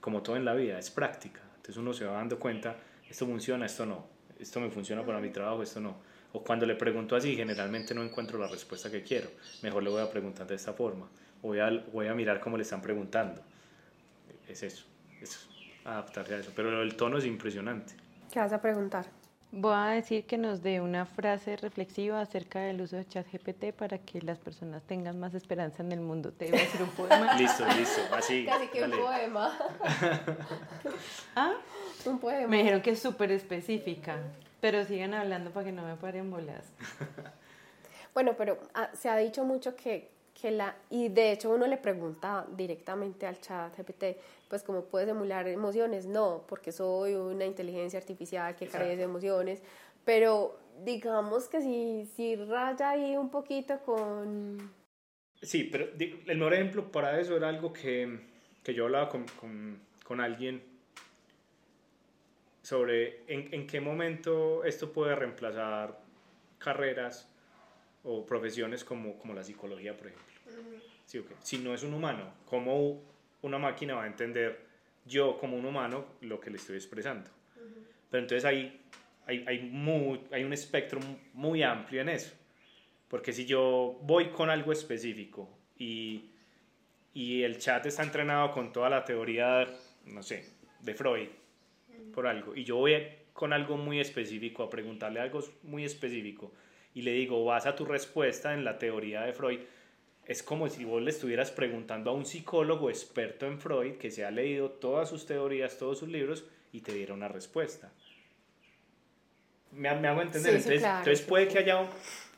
como 0.00 0.22
todo 0.22 0.36
en 0.36 0.44
la 0.44 0.54
vida, 0.54 0.78
es 0.78 0.90
práctica, 0.90 1.40
entonces 1.56 1.76
uno 1.76 1.92
se 1.92 2.04
va 2.04 2.14
dando 2.14 2.38
cuenta, 2.38 2.76
esto 3.08 3.26
funciona, 3.26 3.66
esto 3.66 3.86
no, 3.86 4.06
esto 4.38 4.60
me 4.60 4.70
funciona 4.70 5.04
para 5.04 5.20
mi 5.20 5.30
trabajo, 5.30 5.62
esto 5.62 5.80
no, 5.80 5.96
o 6.32 6.42
cuando 6.42 6.64
le 6.64 6.74
pregunto 6.74 7.14
así, 7.14 7.36
generalmente 7.36 7.94
no 7.94 8.02
encuentro 8.02 8.38
la 8.38 8.48
respuesta 8.48 8.90
que 8.90 9.02
quiero, 9.02 9.30
mejor 9.62 9.82
le 9.82 9.90
voy 9.90 10.02
a 10.02 10.10
preguntar 10.10 10.46
de 10.46 10.54
esta 10.54 10.72
forma, 10.72 11.08
voy 11.42 11.58
a, 11.58 11.70
voy 11.92 12.06
a 12.06 12.14
mirar 12.14 12.40
cómo 12.40 12.56
le 12.56 12.62
están 12.62 12.80
preguntando, 12.80 13.42
es 14.48 14.62
eso, 14.62 14.86
es 15.20 15.48
adaptarse 15.84 16.34
a 16.34 16.38
eso, 16.38 16.52
pero 16.54 16.82
el 16.82 16.94
tono 16.94 17.18
es 17.18 17.26
impresionante. 17.26 18.01
¿Qué 18.32 18.38
vas 18.38 18.52
a 18.54 18.62
preguntar? 18.62 19.04
Voy 19.50 19.74
a 19.74 19.88
decir 19.88 20.24
que 20.24 20.38
nos 20.38 20.62
dé 20.62 20.80
una 20.80 21.04
frase 21.04 21.54
reflexiva 21.56 22.18
acerca 22.18 22.60
del 22.60 22.80
uso 22.80 22.96
de 22.96 23.04
ChatGPT 23.04 23.74
para 23.76 23.98
que 23.98 24.22
las 24.22 24.38
personas 24.38 24.82
tengan 24.84 25.20
más 25.20 25.34
esperanza 25.34 25.82
en 25.82 25.92
el 25.92 26.00
mundo. 26.00 26.32
Te 26.32 26.46
voy 26.48 26.58
a 26.58 26.62
decir 26.62 26.80
un 26.80 26.88
poema. 26.96 27.34
listo, 27.34 27.62
listo, 27.76 28.00
así. 28.14 28.46
Casi 28.46 28.68
que 28.68 28.80
dale. 28.80 28.96
un 28.96 29.02
poema. 29.02 29.58
¿Ah? 31.36 31.52
Un 32.06 32.18
poema. 32.18 32.48
Me 32.48 32.56
dijeron 32.56 32.80
que 32.80 32.92
es 32.92 33.02
súper 33.02 33.32
específica, 33.32 34.16
pero 34.62 34.82
sigan 34.86 35.12
hablando 35.12 35.50
para 35.50 35.66
que 35.66 35.72
no 35.72 35.82
me 35.82 35.96
paren 35.96 36.30
bolas. 36.30 36.64
bueno, 38.14 38.32
pero 38.38 38.58
ah, 38.72 38.88
se 38.94 39.10
ha 39.10 39.16
dicho 39.18 39.44
mucho 39.44 39.76
que, 39.76 40.10
que 40.42 40.50
la, 40.50 40.76
y 40.90 41.08
de 41.08 41.30
hecho 41.30 41.50
uno 41.50 41.68
le 41.68 41.76
pregunta 41.76 42.44
directamente 42.56 43.28
al 43.28 43.40
chat 43.40 43.78
GPT, 43.78 44.16
pues 44.48 44.64
cómo 44.64 44.86
puedes 44.86 45.08
emular 45.08 45.46
emociones, 45.46 46.04
no, 46.04 46.42
porque 46.48 46.72
soy 46.72 47.14
una 47.14 47.46
inteligencia 47.46 48.00
artificial 48.00 48.56
que 48.56 48.66
carece 48.66 48.96
de 48.96 49.04
emociones, 49.04 49.62
pero 50.04 50.58
digamos 50.84 51.48
que 51.48 51.60
si, 51.60 52.10
si 52.16 52.34
raya 52.34 52.90
ahí 52.90 53.16
un 53.16 53.30
poquito 53.30 53.78
con... 53.86 54.72
Sí, 55.40 55.68
pero 55.70 55.86
el 55.96 56.36
mejor 56.36 56.54
ejemplo 56.54 56.90
para 56.90 57.20
eso 57.20 57.36
era 57.36 57.48
algo 57.48 57.72
que, 57.72 58.18
que 58.64 58.74
yo 58.74 58.86
hablaba 58.86 59.08
con, 59.08 59.24
con, 59.40 59.78
con 60.04 60.20
alguien 60.20 60.60
sobre 62.62 63.22
en, 63.32 63.54
en 63.54 63.68
qué 63.68 63.80
momento 63.80 64.64
esto 64.64 64.92
puede 64.92 65.14
reemplazar 65.14 66.00
carreras 66.58 67.28
o 68.02 68.26
profesiones 68.26 68.82
como, 68.82 69.16
como 69.18 69.34
la 69.34 69.44
psicología, 69.44 69.96
por 69.96 70.08
ejemplo. 70.08 70.31
Sí, 71.06 71.18
okay. 71.18 71.36
Si 71.42 71.58
no 71.58 71.74
es 71.74 71.82
un 71.82 71.94
humano, 71.94 72.32
¿cómo 72.46 73.02
una 73.42 73.58
máquina 73.58 73.94
va 73.94 74.04
a 74.04 74.06
entender 74.06 74.60
yo 75.04 75.36
como 75.38 75.56
un 75.56 75.66
humano 75.66 76.06
lo 76.20 76.40
que 76.40 76.50
le 76.50 76.56
estoy 76.56 76.76
expresando? 76.76 77.30
Pero 78.10 78.22
entonces 78.22 78.44
hay, 78.44 78.80
hay, 79.26 79.44
hay, 79.46 79.60
muy, 79.60 80.20
hay 80.30 80.44
un 80.44 80.52
espectro 80.52 81.00
muy 81.32 81.62
amplio 81.62 82.02
en 82.02 82.10
eso. 82.10 82.32
Porque 83.08 83.32
si 83.32 83.44
yo 83.44 83.98
voy 84.02 84.30
con 84.30 84.48
algo 84.48 84.72
específico 84.72 85.48
y, 85.78 86.30
y 87.14 87.42
el 87.42 87.58
chat 87.58 87.84
está 87.86 88.02
entrenado 88.02 88.52
con 88.52 88.72
toda 88.72 88.88
la 88.88 89.04
teoría, 89.04 89.66
no 90.06 90.22
sé, 90.22 90.48
de 90.80 90.94
Freud, 90.94 91.28
por 92.14 92.26
algo, 92.26 92.54
y 92.56 92.64
yo 92.64 92.76
voy 92.76 92.96
con 93.32 93.52
algo 93.52 93.76
muy 93.76 94.00
específico 94.00 94.62
a 94.62 94.70
preguntarle 94.70 95.20
algo 95.20 95.40
muy 95.62 95.84
específico, 95.84 96.52
y 96.94 97.02
le 97.02 97.12
digo, 97.12 97.44
basa 97.44 97.74
tu 97.74 97.84
respuesta 97.84 98.54
en 98.54 98.64
la 98.64 98.78
teoría 98.78 99.22
de 99.22 99.32
Freud, 99.32 99.60
es 100.26 100.42
como 100.42 100.68
si 100.68 100.84
vos 100.84 101.02
le 101.02 101.10
estuvieras 101.10 101.50
preguntando 101.50 102.10
a 102.10 102.14
un 102.14 102.24
psicólogo 102.24 102.90
experto 102.90 103.46
en 103.46 103.58
Freud 103.58 103.94
que 103.94 104.10
se 104.10 104.24
ha 104.24 104.30
leído 104.30 104.70
todas 104.70 105.08
sus 105.08 105.26
teorías, 105.26 105.78
todos 105.78 105.98
sus 105.98 106.08
libros 106.08 106.44
y 106.72 106.80
te 106.80 106.92
diera 106.92 107.12
una 107.12 107.28
respuesta. 107.28 107.92
¿Me, 109.72 109.94
me 109.96 110.08
hago 110.08 110.22
entender? 110.22 110.52
Sí, 110.52 110.56
entonces, 110.58 110.80
claro, 110.80 110.98
entonces 110.98 111.20
sí. 111.20 111.28
puede, 111.28 111.48
que 111.48 111.58
haya, 111.58 111.88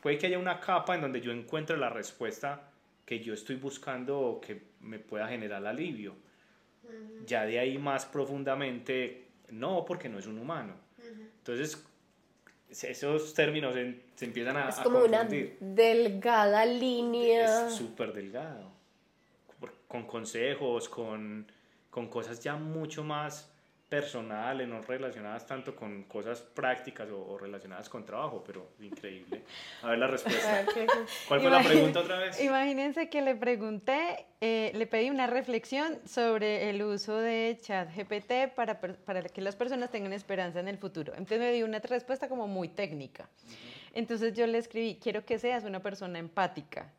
puede 0.01 0.17
que 0.17 0.27
haya 0.27 0.39
una 0.39 0.59
capa 0.59 0.95
en 0.95 1.01
donde 1.01 1.21
yo 1.21 1.31
encuentre 1.31 1.77
la 1.77 1.89
respuesta 1.89 2.71
que 3.05 3.19
yo 3.19 3.33
estoy 3.33 3.57
buscando 3.57 4.19
o 4.19 4.41
que 4.41 4.63
me 4.79 4.99
pueda 4.99 5.27
generar 5.27 5.65
alivio. 5.65 6.15
Uh 6.83 6.87
-huh. 6.87 7.25
Ya 7.25 7.45
de 7.45 7.59
ahí 7.59 7.77
más 7.77 8.05
profundamente, 8.05 9.27
no, 9.49 9.85
porque 9.85 10.09
no 10.09 10.17
es 10.17 10.25
un 10.25 10.39
humano. 10.39 10.75
Uh 10.97 11.01
-huh. 11.01 11.27
Entonces, 11.37 11.85
esos 12.69 13.33
términos 13.33 13.73
se, 13.73 14.01
se 14.15 14.25
empiezan 14.25 14.57
a 14.57 14.69
Es 14.69 14.75
como 14.77 14.99
a 14.99 15.03
una 15.03 15.27
delgada 15.59 16.65
línea. 16.65 17.67
Es 17.67 17.75
súper 17.75 18.13
delgado. 18.13 18.71
Con 19.87 20.05
consejos, 20.05 20.89
con, 20.89 21.49
con 21.89 22.09
cosas 22.09 22.41
ya 22.41 22.55
mucho 22.55 23.03
más 23.03 23.49
personales, 23.89 24.67
no 24.67 24.81
relacionadas 24.81 25.45
tanto 25.45 25.75
con 25.75 26.03
cosas 26.03 26.41
prácticas 26.41 27.09
o, 27.11 27.23
o 27.23 27.37
relacionadas 27.37 27.87
con 27.87 28.03
trabajo, 28.03 28.43
pero 28.45 28.71
increíble. 28.79 29.43
A 29.83 29.89
ver 29.89 29.99
la 29.99 30.07
respuesta. 30.07 30.65
¿Cuál 31.27 31.41
fue 31.41 31.49
la 31.49 31.61
pregunta 31.61 31.99
otra 31.99 32.17
vez? 32.17 32.41
Imagínense 32.41 33.09
que 33.09 33.21
le 33.21 33.35
pregunté, 33.35 34.25
eh, 34.41 34.71
le 34.73 34.87
pedí 34.87 35.09
una 35.09 35.27
reflexión 35.27 35.99
sobre 36.05 36.69
el 36.69 36.81
uso 36.81 37.17
de 37.17 37.57
ChatGPT 37.61 38.55
para, 38.55 38.79
para 38.81 39.21
que 39.21 39.41
las 39.41 39.55
personas 39.55 39.91
tengan 39.91 40.13
esperanza 40.13 40.59
en 40.59 40.67
el 40.67 40.79
futuro. 40.79 41.13
Entonces 41.13 41.39
me 41.39 41.51
dio 41.51 41.65
una 41.65 41.79
respuesta 41.79 42.27
como 42.27 42.47
muy 42.47 42.69
técnica. 42.69 43.29
Entonces 43.93 44.33
yo 44.33 44.47
le 44.47 44.57
escribí, 44.57 44.99
quiero 45.01 45.25
que 45.25 45.37
seas 45.37 45.63
una 45.63 45.81
persona 45.81 46.17
empática. 46.17 46.91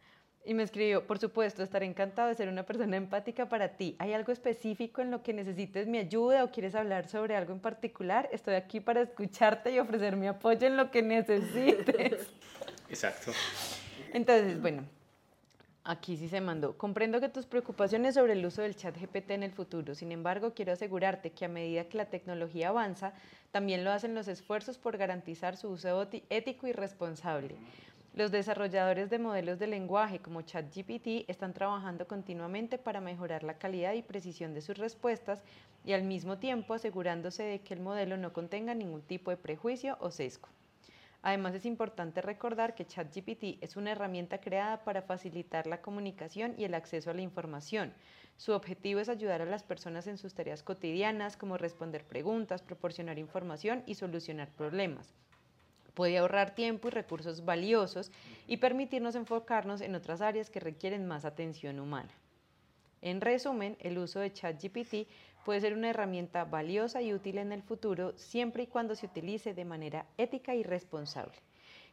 Y 0.47 0.55
me 0.55 0.62
escribió, 0.62 1.05
por 1.05 1.18
supuesto, 1.18 1.64
estaré 1.64 1.86
encantado 1.86 2.28
de 2.28 2.36
ser 2.36 2.49
una 2.49 2.62
persona 2.62 2.97
empática 2.97 3.49
para 3.49 3.70
ti. 3.70 3.97
¿Hay 3.99 4.12
algo 4.12 4.30
específico 4.30 5.03
en 5.03 5.11
lo 5.11 5.20
que 5.20 5.32
necesites 5.32 5.88
mi 5.88 5.99
ayuda 5.99 6.44
o 6.44 6.53
quieres 6.53 6.76
hablar 6.76 7.09
sobre 7.09 7.34
algo 7.34 7.53
en 7.53 7.59
particular? 7.59 8.28
Estoy 8.30 8.55
aquí 8.55 8.78
para 8.78 9.01
escucharte 9.01 9.72
y 9.72 9.80
ofrecer 9.80 10.14
mi 10.14 10.28
apoyo 10.28 10.68
en 10.68 10.76
lo 10.76 10.92
que 10.92 11.03
necesites. 11.03 12.28
Exacto. 12.88 13.32
Entonces, 14.12 14.62
bueno, 14.62 14.84
aquí 15.82 16.16
sí 16.16 16.28
se 16.28 16.40
mandó. 16.40 16.78
Comprendo 16.78 17.20
que 17.20 17.28
tus 17.28 17.47
preocupaciones 17.47 18.14
sobre 18.14 18.34
el 18.34 18.47
uso 18.47 18.62
del 18.62 18.76
chat 18.76 18.97
GPT 18.97 19.32
en 19.32 19.42
el 19.42 19.51
futuro. 19.51 19.97
Sin 19.97 20.12
embargo, 20.12 20.55
quiero 20.55 20.72
asegurarte 20.72 21.30
que 21.30 21.44
a 21.44 21.49
medida 21.49 21.88
que 21.88 21.99
la 21.99 22.05
tecnología 22.05 22.68
avanza, 22.68 23.14
también 23.51 23.82
lo 23.82 23.90
hacen 23.90 24.14
los 24.14 24.28
esfuerzos 24.28 24.78
por 24.78 24.97
garantizar 24.97 25.57
su 25.57 25.70
uso 25.70 26.09
ético 26.30 26.68
y 26.68 26.72
responsable. 26.72 27.57
Los 28.17 28.31
desarrolladores 28.31 29.11
de 29.11 29.19
modelos 29.19 29.59
de 29.59 29.67
lenguaje 29.67 30.21
como 30.21 30.41
ChatGPT 30.41 31.29
están 31.29 31.53
trabajando 31.53 32.09
continuamente 32.09 32.79
para 32.79 33.03
mejorar 33.03 33.43
la 33.43 33.59
calidad 33.59 33.93
y 33.93 34.01
precisión 34.01 34.55
de 34.55 34.62
sus 34.62 34.79
respuestas 34.79 35.43
y 35.85 35.93
al 35.93 36.03
mismo 36.03 36.39
tiempo 36.39 36.73
asegurándose 36.73 37.43
de 37.43 37.61
que 37.61 37.75
el 37.75 37.81
modelo 37.81 38.17
no 38.17 38.33
contenga 38.33 38.75
ningún 38.75 39.03
tipo 39.03 39.31
de 39.31 39.37
prejuicio 39.37 39.99
o 40.01 40.11
sesgo. 40.11 40.49
Además, 41.21 41.57
es 41.57 41.67
importante 41.67 42.23
recordar 42.23 42.75
que 42.75 42.87
ChatGPT 42.87 43.62
es 43.62 43.77
una 43.77 43.93
herramienta 43.93 44.41
creada 44.41 44.83
para 44.83 45.03
facilitar 45.03 45.67
la 45.67 45.83
comunicación 45.83 46.55
y 46.57 46.64
el 46.64 46.73
acceso 46.73 47.11
a 47.11 47.14
la 47.14 47.21
información. 47.21 47.93
Su 48.39 48.53
objetivo 48.53 49.01
es 49.01 49.11
ayudar 49.11 49.43
a 49.43 49.45
las 49.45 49.62
personas 49.62 50.07
en 50.07 50.17
sus 50.17 50.33
tareas 50.33 50.62
cotidianas, 50.62 51.37
como 51.37 51.59
responder 51.59 52.03
preguntas, 52.07 52.62
proporcionar 52.62 53.19
información 53.19 53.83
y 53.85 53.97
solucionar 53.97 54.49
problemas. 54.53 55.14
Puede 55.97 56.18
ahorrar 56.18 56.55
tiempo 56.55 56.88
y 56.88 56.90
recursos 56.90 57.47
valiosos 57.47 58.12
y 58.47 58.59
permitirnos 58.59 59.14
enfocarnos 59.14 59.80
en 59.80 59.94
otras 59.94 60.20
áreas 60.20 60.51
que 60.51 60.61
requieren 60.61 61.07
más 61.07 61.24
atención 61.24 61.80
humana. 61.80 62.11
En 63.01 63.22
resumen, 63.22 63.78
el 63.80 63.97
uso 63.97 64.20
de 64.20 64.30
ChatGPT 64.30 65.09
puede 65.42 65.62
ser 65.62 65.72
una 65.72 65.88
herramienta 65.88 66.44
valiosa 66.44 67.01
y 67.01 67.14
útil 67.14 67.38
en 67.38 67.51
el 67.51 67.62
futuro 67.62 68.12
siempre 68.18 68.64
y 68.64 68.66
cuando 68.66 68.94
se 68.94 69.07
utilice 69.07 69.55
de 69.55 69.64
manera 69.64 70.05
ética 70.18 70.55
y 70.55 70.62
responsable. 70.62 71.38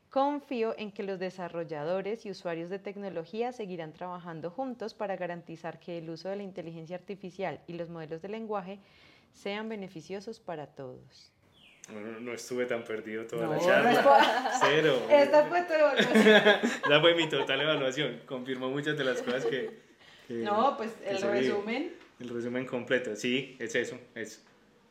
Confío 0.09 0.75
en 0.77 0.91
que 0.91 1.03
los 1.03 1.17
desarrolladores 1.17 2.25
y 2.25 2.29
usuarios 2.29 2.69
de 2.69 2.79
tecnología 2.79 3.53
seguirán 3.53 3.93
trabajando 3.93 4.51
juntos 4.51 4.93
para 4.93 5.15
garantizar 5.15 5.79
que 5.79 5.99
el 5.99 6.09
uso 6.09 6.27
de 6.27 6.35
la 6.35 6.43
inteligencia 6.43 6.97
artificial 6.97 7.61
y 7.67 7.73
los 7.73 7.89
modelos 7.89 8.21
de 8.21 8.27
lenguaje 8.27 8.79
sean 9.31 9.69
beneficiosos 9.69 10.41
para 10.41 10.67
todos. 10.67 11.32
Bueno, 11.91 12.19
no 12.19 12.33
estuve 12.33 12.65
tan 12.65 12.83
perdido 12.83 13.25
toda 13.25 13.47
la 13.47 13.59
charla. 13.59 14.51
Cero. 14.61 15.01
Esta 15.09 15.45
fue 15.45 15.63
tu 15.63 15.73
evaluación. 15.73 16.35
Esa 16.85 17.01
fue 17.01 17.15
mi 17.15 17.29
total 17.29 17.61
evaluación. 17.61 18.21
Confirmó 18.25 18.69
muchas 18.69 18.97
de 18.97 19.03
las 19.03 19.21
cosas 19.21 19.45
que. 19.45 19.79
que 20.27 20.33
no, 20.35 20.77
pues 20.77 20.91
el 21.05 21.21
resumen. 21.21 21.93
El 22.19 22.29
resumen 22.29 22.65
completo. 22.65 23.15
Sí, 23.15 23.57
es 23.59 23.75
eso. 23.75 23.97
Es. 24.15 24.43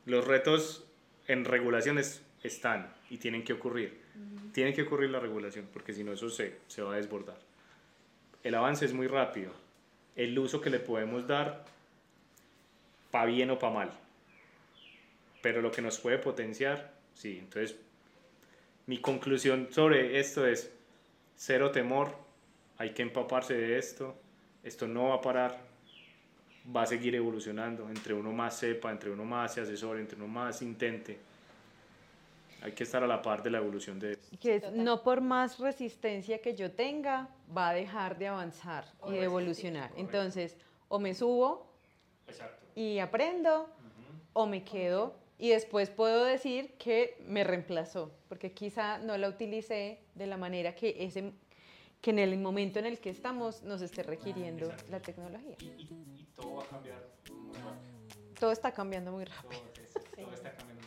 Los 0.05 0.27
retos 0.27 0.85
en 1.29 1.45
regulaciones 1.45 2.23
están 2.43 2.93
y 3.09 3.19
tienen 3.19 3.43
que 3.45 3.55
ocurrir 3.55 4.03
tiene 4.53 4.75
que 4.75 4.83
ocurrir 4.83 5.11
la 5.11 5.21
regulación, 5.21 5.67
porque 5.73 5.93
si 5.93 6.05
no 6.05 6.13
eso 6.13 6.29
se, 6.29 6.59
se 6.69 6.83
va 6.83 6.95
a 6.95 6.97
desbordar. 6.97 7.39
El 8.45 8.55
avance 8.55 8.85
es 8.85 8.93
muy 8.93 9.07
rápido. 9.07 9.53
El 10.15 10.39
uso 10.39 10.61
que 10.61 10.71
le 10.71 10.79
podemos 10.79 11.27
dar, 11.27 11.65
para 13.11 13.27
bien 13.27 13.51
o 13.51 13.59
para 13.59 13.73
mal. 13.73 13.93
Pero 15.43 15.61
lo 15.61 15.71
que 15.71 15.83
nos 15.83 15.99
puede 15.99 16.19
potenciar, 16.19 16.95
sí. 17.15 17.39
Entonces, 17.39 17.77
mi 18.87 18.99
conclusión 18.99 19.69
sobre 19.71 20.19
esto 20.19 20.47
es 20.47 20.71
cero 21.37 21.71
temor, 21.71 22.17
hay 22.79 22.91
que 22.91 23.03
empaparse 23.03 23.55
de 23.55 23.79
esto, 23.79 24.15
esto 24.63 24.89
no 24.89 25.11
va 25.11 25.17
a 25.17 25.21
parar, 25.21 25.59
va 26.75 26.83
a 26.83 26.87
seguir 26.87 27.15
evolucionando, 27.15 27.89
entre 27.91 28.15
uno 28.15 28.33
más 28.33 28.57
sepa, 28.57 28.91
entre 28.91 29.11
uno 29.11 29.25
más 29.25 29.55
se 29.55 29.61
asesore, 29.61 30.01
entre 30.01 30.17
uno 30.17 30.29
más 30.29 30.63
intente 30.63 31.19
hay 32.63 32.73
que 32.73 32.85
estar 32.85 33.03
a 33.03 33.07
la 33.07 33.21
par 33.21 33.43
de 33.43 33.51
la 33.51 33.59
evolución 33.59 33.99
de 33.99 34.19
Que 34.41 34.63
no 34.73 35.03
por 35.03 35.21
más 35.21 35.59
resistencia 35.59 36.41
que 36.41 36.55
yo 36.55 36.71
tenga, 36.71 37.29
va 37.55 37.71
a 37.71 37.75
dejar 37.75 38.17
de 38.19 38.29
avanzar 38.29 38.85
y 39.09 39.13
de 39.13 39.25
evolucionar. 39.25 39.91
Entonces, 39.97 40.57
o 40.89 41.01
me 41.01 41.13
subo 41.15 41.67
y 42.77 43.01
aprendo, 43.01 43.69
o 44.33 44.47
me 44.47 44.63
quedo 44.63 45.17
y 45.43 45.49
después 45.49 45.91
puedo 45.91 46.25
decir 46.25 46.75
que 46.79 47.17
me 47.27 47.43
reemplazó, 47.43 48.13
porque 48.29 48.53
quizá 48.53 48.99
no 48.99 49.19
la 49.19 49.29
utilicé 49.29 49.99
de 50.15 50.29
la 50.29 50.37
manera 50.37 50.73
que, 50.73 50.95
ese, 51.01 51.33
que 52.01 52.11
en 52.11 52.21
el 52.21 52.39
momento 52.39 52.79
en 52.79 52.87
el 52.87 53.01
que 53.01 53.11
estamos 53.11 53.65
nos 53.65 53.83
esté 53.83 54.05
requiriendo 54.05 54.73
la 54.89 55.01
tecnología. 55.01 55.57
Y, 55.59 56.29
todo 56.37 56.59
va 56.59 56.63
a 56.63 56.67
cambiar 56.67 57.09
muy 57.29 57.57
rápido. 57.57 58.35
Todo 58.39 58.53
está 58.53 58.71
cambiando 58.71 59.11
muy 59.11 59.25
rápido. 59.25 59.63
todo 60.15 60.33
está 60.33 60.53
cambiando 60.53 60.83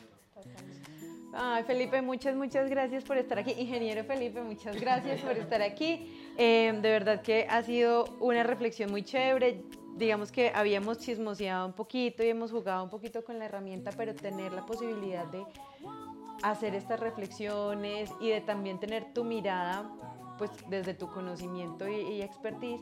Ay, 1.33 1.63
Felipe, 1.65 2.01
muchas, 2.01 2.33
muchas 2.37 2.69
gracias 2.69 3.03
por 3.03 3.17
estar 3.17 3.37
aquí. 3.37 3.51
Ingeniero 3.57 4.05
Felipe, 4.05 4.39
muchas 4.41 4.79
gracias 4.79 5.19
por 5.19 5.33
estar 5.33 5.61
aquí. 5.61 6.31
Eh, 6.37 6.71
de 6.81 6.89
verdad 6.91 7.21
que 7.21 7.45
ha 7.49 7.61
sido 7.61 8.05
una 8.21 8.43
reflexión 8.43 8.89
muy 8.89 9.03
chévere. 9.03 9.59
Digamos 9.95 10.29
que 10.29 10.51
habíamos 10.53 10.97
chismoseado 10.97 11.65
un 11.65 11.71
poquito 11.71 12.21
y 12.21 12.27
hemos 12.27 12.51
jugado 12.51 12.83
un 12.83 12.89
poquito 12.89 13.23
con 13.23 13.39
la 13.39 13.45
herramienta, 13.45 13.91
pero 13.95 14.13
tener 14.13 14.51
la 14.51 14.65
posibilidad 14.65 15.25
de 15.27 15.45
hacer 16.43 16.75
estas 16.75 16.99
reflexiones 16.99 18.11
y 18.19 18.29
de 18.29 18.41
también 18.41 18.77
tener 18.77 19.13
tu 19.13 19.23
mirada, 19.23 19.89
pues 20.37 20.51
desde 20.69 20.95
tu 20.95 21.07
conocimiento 21.07 21.87
y, 21.87 22.21
expertise, 22.21 22.81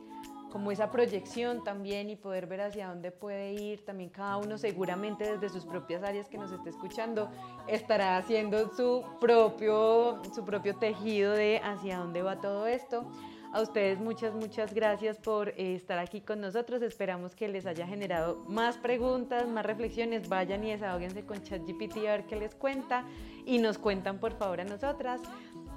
como 0.52 0.72
esa 0.72 0.90
proyección 0.90 1.64
también 1.64 2.10
y 2.10 2.16
poder 2.16 2.48
ver 2.48 2.62
hacia 2.62 2.88
dónde 2.88 3.12
puede 3.12 3.54
ir. 3.54 3.86
También 3.86 4.10
cada 4.10 4.38
uno 4.38 4.58
seguramente 4.58 5.34
desde 5.34 5.50
sus 5.50 5.66
propias 5.66 6.02
áreas 6.02 6.28
que 6.28 6.40
nos 6.40 6.52
esté 6.52 6.72
escuchando 6.72 7.30
estará 7.68 8.18
haciendo 8.18 8.74
su 8.76 9.04
propio, 9.20 10.20
su 10.34 10.44
propio 10.44 10.76
tejido 10.78 11.34
de 11.34 11.62
hacia 11.64 12.00
dónde 12.00 12.24
va 12.24 12.42
todo 12.42 12.66
esto. 12.66 13.08
A 13.54 13.62
ustedes 13.62 14.00
muchas, 14.00 14.34
muchas 14.34 14.74
gracias 14.74 15.20
por 15.20 15.50
eh, 15.50 15.76
estar 15.76 16.00
aquí 16.00 16.22
con 16.22 16.42
nosotros. 16.42 16.82
Esperamos 16.82 17.36
que 17.36 17.48
les 17.48 17.68
haya 17.68 17.86
generado 17.86 18.44
más 18.48 18.78
preguntas, 18.78 19.48
más 19.48 19.64
reflexiones. 19.64 20.28
Vayan 20.28 20.64
y 20.64 20.72
desahóguense 20.72 21.24
con 21.24 21.44
ChatGPT 21.44 21.98
a 21.98 22.14
ver 22.14 22.26
qué 22.26 22.36
les 22.36 22.56
cuenta 22.56 23.06
y 23.46 23.60
nos 23.60 23.78
cuentan 23.78 24.18
por 24.20 24.36
favor 24.40 24.60
a 24.60 24.64
nosotras. 24.64 25.22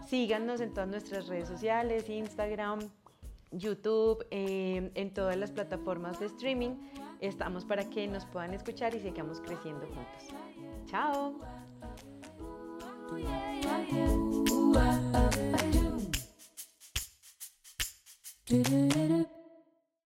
Síganos 0.09 0.63
en 0.63 0.73
todas 0.73 0.89
nuestras 0.89 1.29
redes 1.29 1.49
sociales, 1.49 2.09
Instagram, 2.09 2.79
YouTube, 3.51 4.27
em, 4.31 4.91
en 4.95 5.13
todas 5.13 5.37
las 5.37 5.51
plataformas 5.51 6.19
de 6.19 6.27
streaming. 6.27 6.77
Estamos 7.21 7.67
para 7.67 7.91
que 7.91 8.09
nos 8.09 8.25
puedan 8.25 8.55
escuchar 8.55 8.95
y 8.95 9.01
sigamos 9.01 9.43
creciendo 9.43 9.87
juntos. 9.89 10.35
Chao. 10.87 11.35
Do 18.49 18.63
do 18.63 18.89
do 18.89 19.09
do. 19.09 19.36